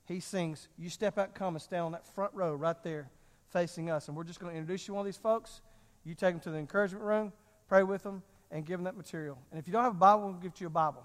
He 0.06 0.20
sings, 0.20 0.68
you 0.78 0.88
step 0.88 1.18
out, 1.18 1.34
come 1.34 1.54
and 1.54 1.62
stand 1.62 1.82
on 1.82 1.92
that 1.92 2.06
front 2.06 2.32
row 2.32 2.54
right 2.54 2.82
there 2.82 3.10
facing 3.50 3.90
us. 3.90 4.08
And 4.08 4.16
we're 4.16 4.24
just 4.24 4.40
going 4.40 4.52
to 4.52 4.58
introduce 4.58 4.82
you 4.82 4.92
to 4.92 4.94
one 4.94 5.00
of 5.00 5.06
these 5.06 5.18
folks. 5.18 5.60
You 6.04 6.14
take 6.14 6.32
them 6.32 6.40
to 6.40 6.50
the 6.50 6.58
encouragement 6.58 7.04
room, 7.04 7.32
pray 7.68 7.82
with 7.82 8.02
them, 8.02 8.22
and 8.50 8.64
give 8.64 8.78
them 8.78 8.84
that 8.84 8.96
material. 8.96 9.38
And 9.50 9.60
if 9.60 9.66
you 9.66 9.72
don't 9.72 9.84
have 9.84 9.94
a 9.94 9.98
Bible, 9.98 10.24
we'll 10.24 10.34
give 10.34 10.58
you 10.58 10.68
a 10.68 10.70
Bible. 10.70 11.04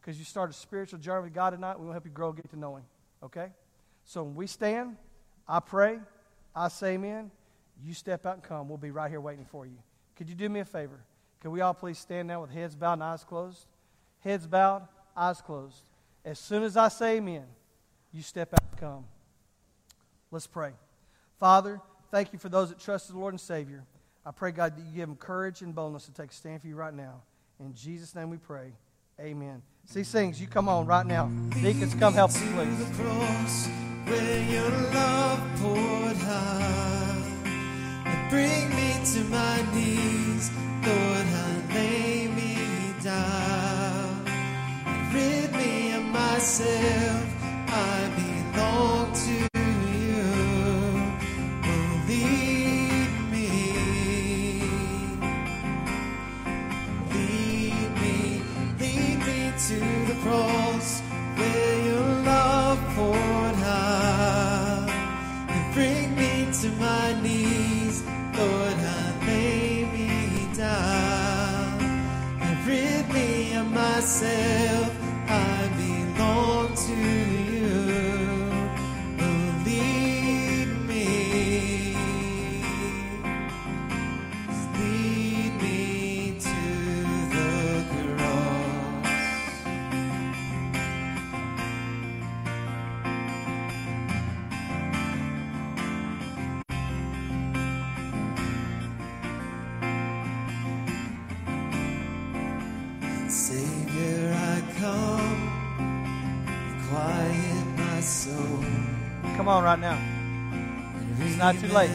Because 0.00 0.18
you 0.18 0.24
start 0.24 0.50
a 0.50 0.52
spiritual 0.52 0.98
journey 0.98 1.24
with 1.24 1.34
God 1.34 1.50
tonight, 1.50 1.78
we 1.78 1.86
will 1.86 1.92
help 1.92 2.06
you 2.06 2.10
grow, 2.10 2.32
get 2.32 2.48
to 2.50 2.58
know 2.58 2.76
Him. 2.76 2.84
Okay? 3.22 3.48
So 4.04 4.22
when 4.22 4.34
we 4.34 4.46
stand, 4.46 4.96
I 5.46 5.60
pray, 5.60 5.98
I 6.54 6.68
say 6.68 6.94
amen. 6.94 7.30
You 7.84 7.94
step 7.94 8.26
out 8.26 8.34
and 8.34 8.42
come. 8.42 8.68
We'll 8.68 8.78
be 8.78 8.90
right 8.90 9.10
here 9.10 9.20
waiting 9.20 9.44
for 9.44 9.66
you. 9.66 9.76
Could 10.16 10.28
you 10.28 10.34
do 10.34 10.48
me 10.48 10.60
a 10.60 10.64
favor? 10.64 11.00
Can 11.40 11.50
we 11.50 11.60
all 11.60 11.74
please 11.74 11.98
stand 11.98 12.28
now 12.28 12.42
with 12.42 12.50
heads 12.50 12.74
bowed 12.74 12.94
and 12.94 13.02
eyes 13.02 13.24
closed? 13.24 13.66
Heads 14.20 14.46
bowed, 14.46 14.86
eyes 15.16 15.40
closed. 15.40 15.88
As 16.24 16.38
soon 16.38 16.62
as 16.62 16.76
I 16.76 16.88
say 16.88 17.16
amen, 17.16 17.44
you 18.12 18.22
step 18.22 18.52
out 18.52 18.62
and 18.70 18.80
come. 18.80 19.04
Let's 20.30 20.46
pray. 20.46 20.72
Father, 21.38 21.80
thank 22.10 22.32
you 22.32 22.38
for 22.38 22.50
those 22.50 22.68
that 22.68 22.78
trust 22.78 23.08
the 23.08 23.18
Lord 23.18 23.32
and 23.32 23.40
Savior. 23.40 23.84
I 24.24 24.32
pray, 24.32 24.52
God, 24.52 24.76
that 24.76 24.82
you 24.82 24.92
give 24.94 25.08
them 25.08 25.16
courage 25.16 25.62
and 25.62 25.74
boldness 25.74 26.04
to 26.06 26.12
take 26.12 26.30
a 26.30 26.34
stand 26.34 26.60
for 26.60 26.68
you 26.68 26.76
right 26.76 26.92
now. 26.92 27.22
In 27.58 27.74
Jesus' 27.74 28.14
name 28.14 28.28
we 28.28 28.36
pray. 28.36 28.72
Amen. 29.18 29.62
See, 29.86 30.04
sings, 30.04 30.40
you 30.40 30.46
come 30.46 30.68
on 30.68 30.86
right 30.86 31.04
now. 31.06 31.26
Deacons, 31.62 31.94
come 31.94 32.14
help 32.14 32.30
us, 32.30 32.38
please. 32.54 33.70
Lord, 40.86 41.26
I 41.26 41.74
lay 41.74 42.28
me 42.28 42.94
down 43.02 44.24
and 44.86 45.14
rid 45.14 45.52
me 45.52 45.92
of 45.92 46.04
myself. 46.04 47.29
On 109.50 109.64
right 109.64 109.80
now. 109.80 109.98
It's 111.18 111.36
not 111.36 111.56
too 111.58 111.66
late. 111.68 111.90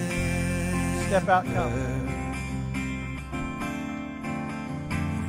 Step 1.07 1.27
out 1.29 1.45
and 1.45 1.53
come. 1.55 1.73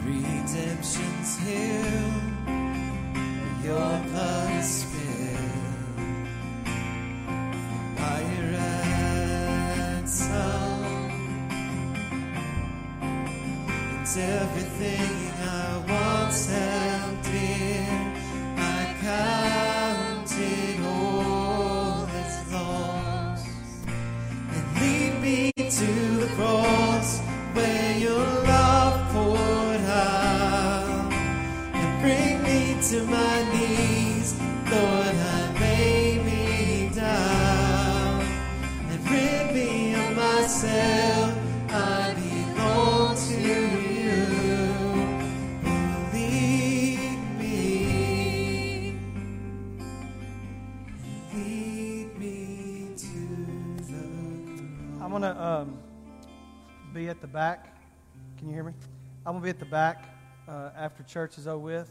Redemption's 0.05 1.39
hill, 1.39 2.13
your 3.63 4.01
blood 4.09 4.51
is 4.59 4.67
spilled. 4.67 4.96
Everything 14.19 15.31
I 15.43 15.77
once 15.87 16.49
held 16.49 17.23
dear. 17.23 18.15
I 18.57 18.97
counted 19.03 20.81
all 20.87 22.09
its 22.21 22.51
laws 22.51 23.45
and 24.55 24.81
lead 24.81 25.21
me 25.21 25.53
to 25.53 25.91
the 26.21 26.29
cross 26.35 27.21
where 27.53 27.99
your 27.99 28.25
love 28.25 29.13
poured 29.13 29.85
out 29.85 31.13
and 31.75 32.01
bring 32.01 32.43
me 32.43 32.75
to 32.89 33.05
my 33.05 33.46
back. 57.15 57.77
Can 58.39 58.49
you 58.49 58.55
hear 58.55 58.65
me? 58.65 58.73
I'm 59.25 59.33
going 59.33 59.43
to 59.43 59.45
be 59.45 59.51
at 59.51 59.59
the 59.59 59.65
back 59.65 60.09
uh, 60.49 60.71
after 60.77 61.03
church 61.03 61.39
is 61.39 61.47
over 61.47 61.59
with. 61.59 61.91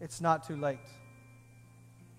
It's 0.00 0.20
not 0.20 0.46
too 0.46 0.56
late. 0.56 0.78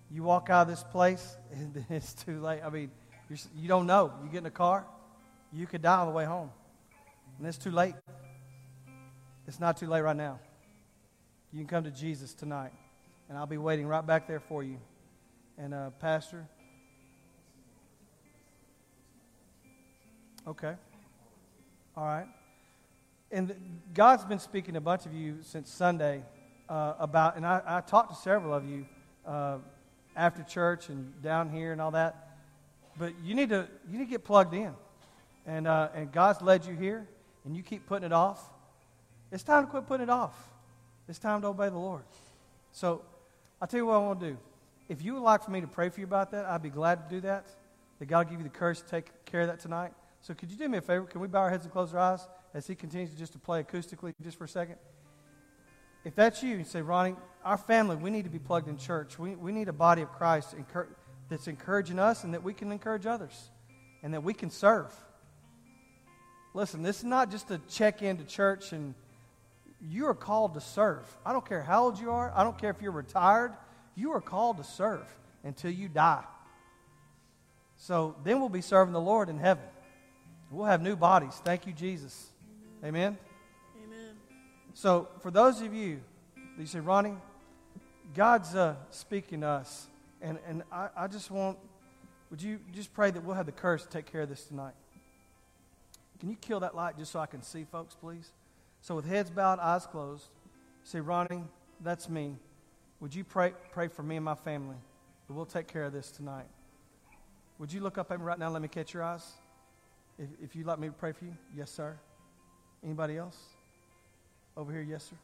You 0.09 0.23
walk 0.23 0.49
out 0.49 0.63
of 0.63 0.67
this 0.67 0.83
place, 0.83 1.35
and 1.51 1.85
it's 1.89 2.13
too 2.13 2.39
late. 2.41 2.61
I 2.63 2.69
mean, 2.69 2.91
you're, 3.29 3.39
you 3.55 3.63
do 3.63 3.67
not 3.67 3.85
know. 3.85 4.13
You 4.23 4.29
get 4.29 4.39
in 4.39 4.45
a 4.45 4.51
car, 4.51 4.85
you 5.53 5.67
could 5.67 5.81
die 5.81 5.99
on 5.99 6.07
the 6.07 6.13
way 6.13 6.25
home. 6.25 6.51
And 7.37 7.47
it's 7.47 7.57
too 7.57 7.71
late. 7.71 7.95
It's 9.47 9.59
not 9.59 9.77
too 9.77 9.87
late 9.87 10.01
right 10.01 10.15
now. 10.15 10.39
You 11.51 11.59
can 11.59 11.67
come 11.67 11.83
to 11.83 11.91
Jesus 11.91 12.33
tonight, 12.33 12.71
and 13.27 13.37
I'll 13.37 13.45
be 13.45 13.57
waiting 13.57 13.87
right 13.87 14.05
back 14.05 14.27
there 14.27 14.39
for 14.39 14.63
you. 14.63 14.77
And, 15.57 15.73
uh, 15.73 15.89
Pastor, 15.99 16.47
okay. 20.47 20.75
All 22.01 22.07
right. 22.07 22.25
And 23.31 23.55
God's 23.93 24.25
been 24.25 24.39
speaking 24.39 24.73
to 24.73 24.79
a 24.79 24.81
bunch 24.81 25.05
of 25.05 25.13
you 25.13 25.37
since 25.43 25.69
Sunday 25.69 26.23
uh, 26.67 26.95
about, 26.97 27.35
and 27.35 27.45
I, 27.45 27.61
I, 27.63 27.81
talked 27.81 28.09
to 28.09 28.15
several 28.15 28.55
of 28.55 28.67
you 28.67 28.87
uh, 29.23 29.59
after 30.15 30.41
church 30.41 30.89
and 30.89 31.21
down 31.21 31.51
here 31.51 31.71
and 31.71 31.79
all 31.79 31.91
that. 31.91 32.37
But 32.97 33.13
you 33.23 33.35
need 33.35 33.49
to 33.49 33.67
you 33.87 33.99
need 33.99 34.05
to 34.05 34.09
get 34.09 34.23
plugged 34.23 34.55
in, 34.55 34.73
and 35.45 35.67
uh, 35.67 35.89
and 35.93 36.11
God's 36.11 36.41
led 36.41 36.65
you 36.65 36.73
here, 36.73 37.07
and 37.45 37.55
you 37.55 37.61
keep 37.61 37.85
putting 37.85 38.07
it 38.07 38.13
off. 38.13 38.49
It's 39.31 39.43
time 39.43 39.65
to 39.65 39.69
quit 39.69 39.85
putting 39.85 40.05
it 40.05 40.09
off. 40.09 40.33
It's 41.07 41.19
time 41.19 41.41
to 41.41 41.49
obey 41.49 41.69
the 41.69 41.77
Lord. 41.77 42.01
So, 42.71 43.03
I'll 43.61 43.67
tell 43.67 43.79
you 43.79 43.85
what 43.85 43.93
I 43.93 43.99
want 43.99 44.19
to 44.21 44.29
do. 44.31 44.37
If 44.89 45.03
you 45.03 45.13
would 45.13 45.23
like 45.23 45.43
for 45.43 45.51
me 45.51 45.61
to 45.61 45.67
pray 45.67 45.89
for 45.89 45.99
you 45.99 46.07
about 46.07 46.31
that, 46.31 46.45
I'd 46.45 46.63
be 46.63 46.71
glad 46.71 47.07
to 47.07 47.15
do 47.15 47.21
that. 47.21 47.45
That 47.99 48.07
God 48.07 48.25
will 48.25 48.31
give 48.31 48.39
you 48.39 48.49
the 48.49 48.57
courage 48.57 48.79
to 48.79 48.87
take 48.87 49.11
care 49.25 49.41
of 49.41 49.47
that 49.49 49.59
tonight. 49.59 49.93
So, 50.21 50.33
could 50.33 50.51
you 50.51 50.57
do 50.57 50.69
me 50.69 50.77
a 50.77 50.81
favor? 50.81 51.05
Can 51.05 51.19
we 51.19 51.27
bow 51.27 51.39
our 51.39 51.49
heads 51.49 51.63
and 51.63 51.73
close 51.73 51.93
our 51.93 51.99
eyes 51.99 52.27
as 52.53 52.67
He 52.67 52.75
continues 52.75 53.11
just 53.11 53.33
to 53.33 53.39
play 53.39 53.63
acoustically 53.63 54.13
just 54.21 54.37
for 54.37 54.45
a 54.45 54.49
second? 54.49 54.75
If 56.03 56.15
that's 56.15 56.41
you, 56.41 56.57
you 56.57 56.63
say, 56.63 56.81
Ronnie, 56.81 57.15
our 57.43 57.57
family, 57.57 57.95
we 57.95 58.09
need 58.09 58.23
to 58.23 58.29
be 58.29 58.39
plugged 58.39 58.67
in 58.67 58.77
church. 58.77 59.19
We, 59.19 59.35
we 59.35 59.51
need 59.51 59.67
a 59.67 59.73
body 59.73 60.01
of 60.01 60.11
Christ 60.11 60.55
that's 61.29 61.47
encouraging 61.47 61.99
us 61.99 62.23
and 62.23 62.33
that 62.33 62.43
we 62.43 62.53
can 62.53 62.71
encourage 62.71 63.05
others 63.05 63.49
and 64.03 64.13
that 64.13 64.23
we 64.23 64.33
can 64.33 64.49
serve. 64.49 64.93
Listen, 66.53 66.81
this 66.81 66.99
is 66.99 67.03
not 67.03 67.31
just 67.31 67.49
a 67.51 67.59
check 67.69 68.01
into 68.01 68.23
church 68.23 68.73
and 68.73 68.93
you 69.79 70.07
are 70.07 70.15
called 70.15 70.55
to 70.55 70.61
serve. 70.61 71.05
I 71.25 71.33
don't 71.33 71.47
care 71.47 71.61
how 71.61 71.85
old 71.85 71.99
you 71.99 72.11
are, 72.11 72.31
I 72.35 72.43
don't 72.43 72.57
care 72.57 72.69
if 72.69 72.81
you're 72.81 72.91
retired, 72.91 73.53
you 73.95 74.11
are 74.11 74.21
called 74.21 74.57
to 74.57 74.63
serve 74.63 75.07
until 75.43 75.71
you 75.71 75.87
die. 75.87 76.23
So 77.77 78.15
then 78.23 78.39
we'll 78.39 78.49
be 78.49 78.61
serving 78.61 78.93
the 78.93 79.01
Lord 79.01 79.29
in 79.29 79.37
heaven. 79.37 79.63
We'll 80.51 80.65
have 80.65 80.81
new 80.81 80.97
bodies. 80.97 81.41
Thank 81.45 81.65
you, 81.65 81.71
Jesus. 81.71 82.27
Amen. 82.83 83.17
Amen. 83.83 84.15
So 84.73 85.07
for 85.21 85.31
those 85.31 85.61
of 85.61 85.73
you, 85.73 86.01
you 86.59 86.65
say, 86.65 86.79
Ronnie, 86.79 87.15
God's 88.13 88.53
uh, 88.53 88.75
speaking 88.89 89.41
to 89.41 89.47
us. 89.47 89.87
And, 90.21 90.37
and 90.45 90.63
I, 90.71 90.89
I 90.95 91.07
just 91.07 91.31
want, 91.31 91.57
would 92.29 92.41
you 92.41 92.59
just 92.73 92.93
pray 92.93 93.11
that 93.11 93.23
we'll 93.23 93.35
have 93.35 93.45
the 93.45 93.53
courage 93.53 93.83
to 93.83 93.89
take 93.89 94.11
care 94.11 94.21
of 94.21 94.29
this 94.29 94.43
tonight? 94.43 94.73
Can 96.19 96.29
you 96.29 96.35
kill 96.35 96.59
that 96.59 96.75
light 96.75 96.97
just 96.97 97.11
so 97.11 97.19
I 97.19 97.25
can 97.25 97.41
see 97.41 97.63
folks, 97.63 97.95
please? 97.95 98.29
So 98.81 98.95
with 98.95 99.05
heads 99.05 99.29
bowed, 99.29 99.59
eyes 99.59 99.85
closed, 99.85 100.25
say, 100.83 100.99
Ronnie, 100.99 101.43
that's 101.79 102.09
me. 102.09 102.35
Would 102.99 103.15
you 103.15 103.23
pray, 103.23 103.53
pray 103.71 103.87
for 103.87 104.03
me 104.03 104.17
and 104.17 104.25
my 104.25 104.35
family? 104.35 104.77
We'll 105.29 105.45
take 105.45 105.67
care 105.67 105.85
of 105.85 105.93
this 105.93 106.11
tonight. 106.11 106.47
Would 107.57 107.71
you 107.71 107.79
look 107.79 107.97
up 107.97 108.11
at 108.11 108.19
me 108.19 108.25
right 108.25 108.37
now? 108.37 108.49
Let 108.49 108.61
me 108.61 108.67
catch 108.67 108.93
your 108.93 109.01
eyes. 109.01 109.25
If, 110.17 110.29
if 110.43 110.55
you'd 110.55 110.65
like 110.65 110.79
me 110.79 110.87
to 110.87 110.93
pray 110.93 111.11
for 111.11 111.25
you, 111.25 111.35
yes, 111.55 111.71
sir. 111.71 111.97
Anybody 112.83 113.17
else? 113.17 113.37
Over 114.57 114.71
here, 114.71 114.81
yes, 114.81 115.05
sir. 115.05 115.15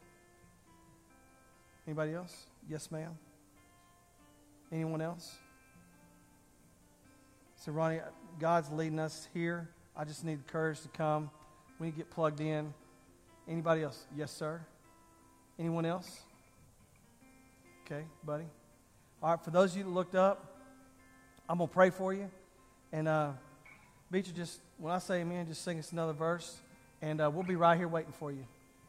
Anybody 1.86 2.14
else? 2.14 2.46
Yes, 2.68 2.90
ma'am. 2.90 3.16
Anyone 4.72 5.00
else? 5.00 5.36
So, 7.56 7.72
Ronnie, 7.72 8.00
God's 8.38 8.70
leading 8.70 8.98
us 8.98 9.28
here. 9.34 9.68
I 9.96 10.04
just 10.04 10.24
need 10.24 10.40
the 10.40 10.52
courage 10.52 10.80
to 10.82 10.88
come. 10.88 11.30
We 11.78 11.86
need 11.86 11.92
to 11.92 11.98
get 11.98 12.10
plugged 12.10 12.40
in. 12.40 12.72
Anybody 13.48 13.82
else? 13.82 14.06
Yes, 14.16 14.30
sir. 14.30 14.60
Anyone 15.58 15.84
else? 15.84 16.20
Okay, 17.84 18.04
buddy. 18.24 18.44
All 19.22 19.30
right, 19.30 19.44
for 19.44 19.50
those 19.50 19.72
of 19.72 19.78
you 19.78 19.84
that 19.84 19.90
looked 19.90 20.14
up, 20.14 20.54
I'm 21.48 21.58
going 21.58 21.68
to 21.68 21.74
pray 21.74 21.90
for 21.90 22.12
you. 22.12 22.30
And 22.92 23.08
uh, 23.08 23.30
Beecher, 24.10 24.32
just 24.32 24.60
when 24.78 24.92
I 24.92 24.98
say 24.98 25.20
amen, 25.20 25.46
just 25.46 25.64
sing 25.64 25.78
us 25.78 25.92
another 25.92 26.12
verse. 26.12 26.60
And 27.02 27.20
uh, 27.20 27.30
we'll 27.32 27.44
be 27.44 27.56
right 27.56 27.76
here 27.76 27.88
waiting 27.88 28.12
for 28.12 28.32
you. 28.32 28.44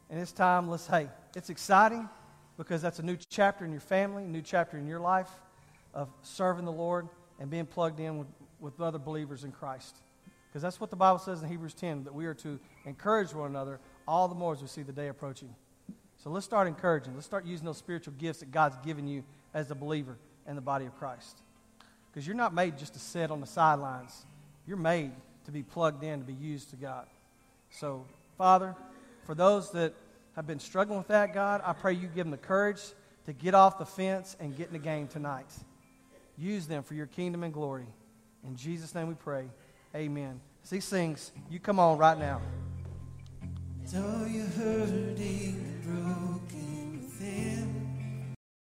And 0.08 0.18
it's 0.18 0.32
time, 0.32 0.68
let's, 0.68 0.86
hey, 0.86 1.08
it's 1.36 1.50
exciting 1.50 2.08
because 2.56 2.82
that's 2.82 2.98
a 2.98 3.02
new 3.02 3.16
chapter 3.28 3.64
in 3.64 3.70
your 3.70 3.80
family, 3.80 4.24
new 4.24 4.42
chapter 4.42 4.76
in 4.78 4.86
your 4.86 5.00
life 5.00 5.30
of 5.94 6.08
serving 6.22 6.64
the 6.64 6.72
Lord 6.72 7.08
and 7.38 7.50
being 7.50 7.66
plugged 7.66 8.00
in 8.00 8.18
with, 8.18 8.28
with 8.60 8.80
other 8.80 8.98
believers 8.98 9.44
in 9.44 9.52
Christ. 9.52 9.96
Because 10.48 10.62
that's 10.62 10.80
what 10.80 10.90
the 10.90 10.96
Bible 10.96 11.18
says 11.18 11.42
in 11.42 11.48
Hebrews 11.48 11.74
10 11.74 12.04
that 12.04 12.14
we 12.14 12.26
are 12.26 12.34
to 12.34 12.58
encourage 12.84 13.32
one 13.32 13.50
another 13.50 13.78
all 14.06 14.26
the 14.26 14.34
more 14.34 14.52
as 14.52 14.60
we 14.60 14.66
see 14.66 14.82
the 14.82 14.92
day 14.92 15.08
approaching. 15.08 15.54
So 16.22 16.30
let's 16.30 16.44
start 16.44 16.66
encouraging. 16.66 17.14
Let's 17.14 17.26
start 17.26 17.46
using 17.46 17.66
those 17.66 17.78
spiritual 17.78 18.14
gifts 18.18 18.40
that 18.40 18.50
God's 18.50 18.76
given 18.84 19.06
you 19.06 19.22
as 19.54 19.70
a 19.70 19.74
believer 19.74 20.18
in 20.46 20.56
the 20.56 20.60
body 20.60 20.86
of 20.86 20.96
Christ. 20.98 21.40
Because 22.12 22.26
you're 22.26 22.36
not 22.36 22.52
made 22.52 22.76
just 22.76 22.94
to 22.94 22.98
sit 22.98 23.30
on 23.30 23.40
the 23.40 23.46
sidelines, 23.46 24.26
you're 24.66 24.76
made 24.76 25.12
to 25.44 25.52
be 25.52 25.62
plugged 25.62 26.02
in, 26.04 26.20
to 26.20 26.24
be 26.24 26.34
used 26.34 26.70
to 26.70 26.76
God. 26.76 27.06
So, 27.70 28.04
Father, 28.36 28.74
for 29.24 29.34
those 29.34 29.70
that 29.72 29.94
have 30.36 30.46
been 30.46 30.60
struggling 30.60 30.98
with 30.98 31.08
that, 31.08 31.34
God, 31.34 31.62
I 31.64 31.72
pray 31.72 31.92
you 31.92 32.08
give 32.08 32.24
them 32.24 32.30
the 32.30 32.36
courage 32.36 32.80
to 33.26 33.32
get 33.32 33.54
off 33.54 33.78
the 33.78 33.86
fence 33.86 34.36
and 34.40 34.56
get 34.56 34.68
in 34.68 34.72
the 34.72 34.78
game 34.78 35.08
tonight. 35.08 35.52
Use 36.36 36.66
them 36.66 36.82
for 36.82 36.94
your 36.94 37.06
kingdom 37.06 37.42
and 37.42 37.52
glory. 37.52 37.86
In 38.46 38.56
Jesus' 38.56 38.94
name 38.94 39.08
we 39.08 39.14
pray. 39.14 39.44
Amen. 39.94 40.40
As 40.64 40.70
he 40.70 40.80
sings, 40.80 41.32
you 41.50 41.58
come 41.58 41.78
on 41.78 41.98
right 41.98 42.18
now. 42.18 42.40
You're 43.92 44.46
hurting, 44.46 45.80
broken 45.84 47.00
within. 47.02 47.79